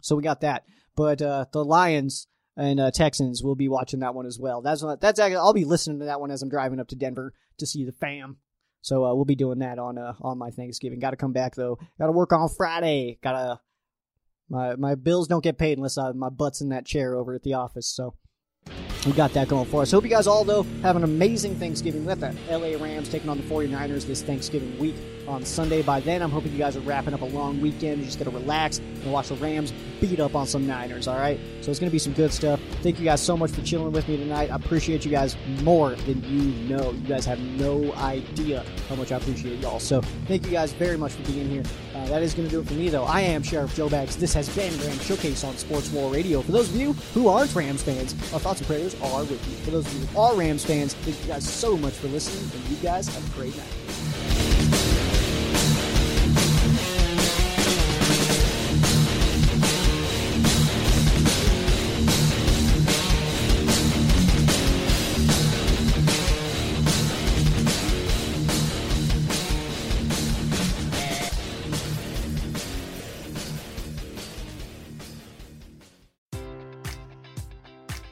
So 0.00 0.16
we 0.16 0.22
got 0.22 0.40
that. 0.40 0.64
But 0.94 1.22
uh, 1.22 1.46
the 1.52 1.64
Lions 1.64 2.26
and 2.56 2.80
uh, 2.80 2.90
Texans 2.90 3.42
will 3.42 3.54
be 3.54 3.68
watching 3.68 4.00
that 4.00 4.14
one 4.14 4.26
as 4.26 4.38
well. 4.38 4.60
That's 4.60 4.82
what, 4.82 5.00
that's 5.00 5.18
I'll 5.18 5.52
be 5.52 5.64
listening 5.64 6.00
to 6.00 6.06
that 6.06 6.20
one 6.20 6.30
as 6.30 6.42
I'm 6.42 6.50
driving 6.50 6.80
up 6.80 6.88
to 6.88 6.96
Denver 6.96 7.32
to 7.58 7.66
see 7.66 7.84
the 7.84 7.92
fam. 7.92 8.38
So 8.82 9.04
uh, 9.04 9.14
we'll 9.14 9.24
be 9.24 9.36
doing 9.36 9.60
that 9.60 9.78
on 9.78 9.96
uh, 9.96 10.14
on 10.20 10.38
my 10.38 10.50
Thanksgiving. 10.50 10.98
Got 10.98 11.10
to 11.10 11.16
come 11.16 11.32
back 11.32 11.54
though. 11.54 11.78
Got 11.98 12.06
to 12.06 12.12
work 12.12 12.32
on 12.32 12.48
Friday. 12.48 13.18
Got 13.22 13.32
to 13.32 13.60
my 14.48 14.76
my 14.76 14.94
bills 14.96 15.28
don't 15.28 15.42
get 15.42 15.56
paid 15.56 15.78
unless 15.78 15.96
I, 15.96 16.12
my 16.12 16.28
butt's 16.28 16.60
in 16.60 16.68
that 16.70 16.84
chair 16.84 17.14
over 17.14 17.34
at 17.34 17.42
the 17.42 17.54
office. 17.54 17.86
So 17.86 18.14
we 19.06 19.12
got 19.12 19.32
that 19.32 19.48
going 19.48 19.66
for 19.66 19.82
us. 19.82 19.90
Hope 19.90 20.04
you 20.04 20.10
guys 20.10 20.26
all, 20.26 20.44
though, 20.44 20.62
have 20.82 20.94
an 20.96 21.02
amazing 21.04 21.56
Thanksgiving. 21.56 22.04
We 22.04 22.14
got 22.14 22.20
the 22.20 22.36
LA 22.50 22.82
Rams 22.82 23.08
taking 23.08 23.28
on 23.28 23.36
the 23.36 23.42
49ers 23.42 24.06
this 24.06 24.22
Thanksgiving 24.22 24.78
week 24.78 24.94
on 25.26 25.44
Sunday. 25.44 25.82
By 25.82 26.00
then, 26.00 26.22
I'm 26.22 26.30
hoping 26.30 26.52
you 26.52 26.58
guys 26.58 26.76
are 26.76 26.80
wrapping 26.80 27.12
up 27.14 27.20
a 27.20 27.26
long 27.26 27.60
weekend. 27.60 27.98
You're 27.98 28.06
just 28.06 28.18
going 28.18 28.30
to 28.30 28.36
relax 28.36 28.78
and 28.78 29.12
watch 29.12 29.28
the 29.28 29.34
Rams 29.36 29.72
beat 30.00 30.20
up 30.20 30.34
on 30.34 30.46
some 30.46 30.66
Niners, 30.66 31.08
all 31.08 31.18
right? 31.18 31.38
So 31.62 31.70
it's 31.70 31.80
going 31.80 31.90
to 31.90 31.92
be 31.92 31.98
some 31.98 32.12
good 32.12 32.32
stuff. 32.32 32.60
Thank 32.82 32.98
you 32.98 33.04
guys 33.04 33.20
so 33.20 33.36
much 33.36 33.50
for 33.50 33.62
chilling 33.62 33.92
with 33.92 34.06
me 34.08 34.16
tonight. 34.16 34.50
I 34.50 34.56
appreciate 34.56 35.04
you 35.04 35.10
guys 35.10 35.36
more 35.62 35.94
than 35.94 36.22
you 36.24 36.52
know. 36.68 36.92
You 36.92 37.08
guys 37.08 37.24
have 37.26 37.40
no 37.40 37.92
idea 37.94 38.64
how 38.88 38.94
much 38.94 39.10
I 39.10 39.16
appreciate 39.16 39.58
y'all. 39.60 39.80
So 39.80 40.00
thank 40.26 40.44
you 40.44 40.52
guys 40.52 40.72
very 40.72 40.96
much 40.96 41.12
for 41.12 41.22
being 41.32 41.48
here. 41.48 41.64
Uh, 42.02 42.08
that 42.08 42.22
is 42.22 42.34
going 42.34 42.48
to 42.48 42.50
do 42.50 42.60
it 42.60 42.66
for 42.66 42.74
me, 42.74 42.88
though. 42.88 43.04
I 43.04 43.20
am 43.20 43.44
Sheriff 43.44 43.76
Joe 43.76 43.88
Bags. 43.88 44.16
This 44.16 44.34
has 44.34 44.48
been 44.56 44.76
Ram 44.80 44.98
Showcase 44.98 45.44
on 45.44 45.56
Sports 45.56 45.88
War 45.92 46.12
Radio. 46.12 46.42
For 46.42 46.50
those 46.50 46.68
of 46.68 46.74
you 46.74 46.94
who 47.14 47.28
aren't 47.28 47.54
Rams 47.54 47.82
fans, 47.82 48.12
our 48.32 48.40
thoughts 48.40 48.60
and 48.60 48.66
prayers 48.66 49.00
are 49.00 49.20
with 49.20 49.48
you. 49.48 49.54
For 49.64 49.70
those 49.70 49.86
of 49.86 49.94
you 49.94 50.06
who 50.06 50.18
are 50.18 50.34
Rams 50.34 50.64
fans, 50.64 50.94
thank 50.94 51.20
you 51.20 51.26
guys 51.28 51.48
so 51.48 51.76
much 51.76 51.92
for 51.92 52.08
listening, 52.08 52.50
and 52.60 52.70
you 52.70 52.76
guys 52.82 53.06
have 53.06 53.24
a 53.24 53.40
great 53.40 53.56
night. 53.56 53.81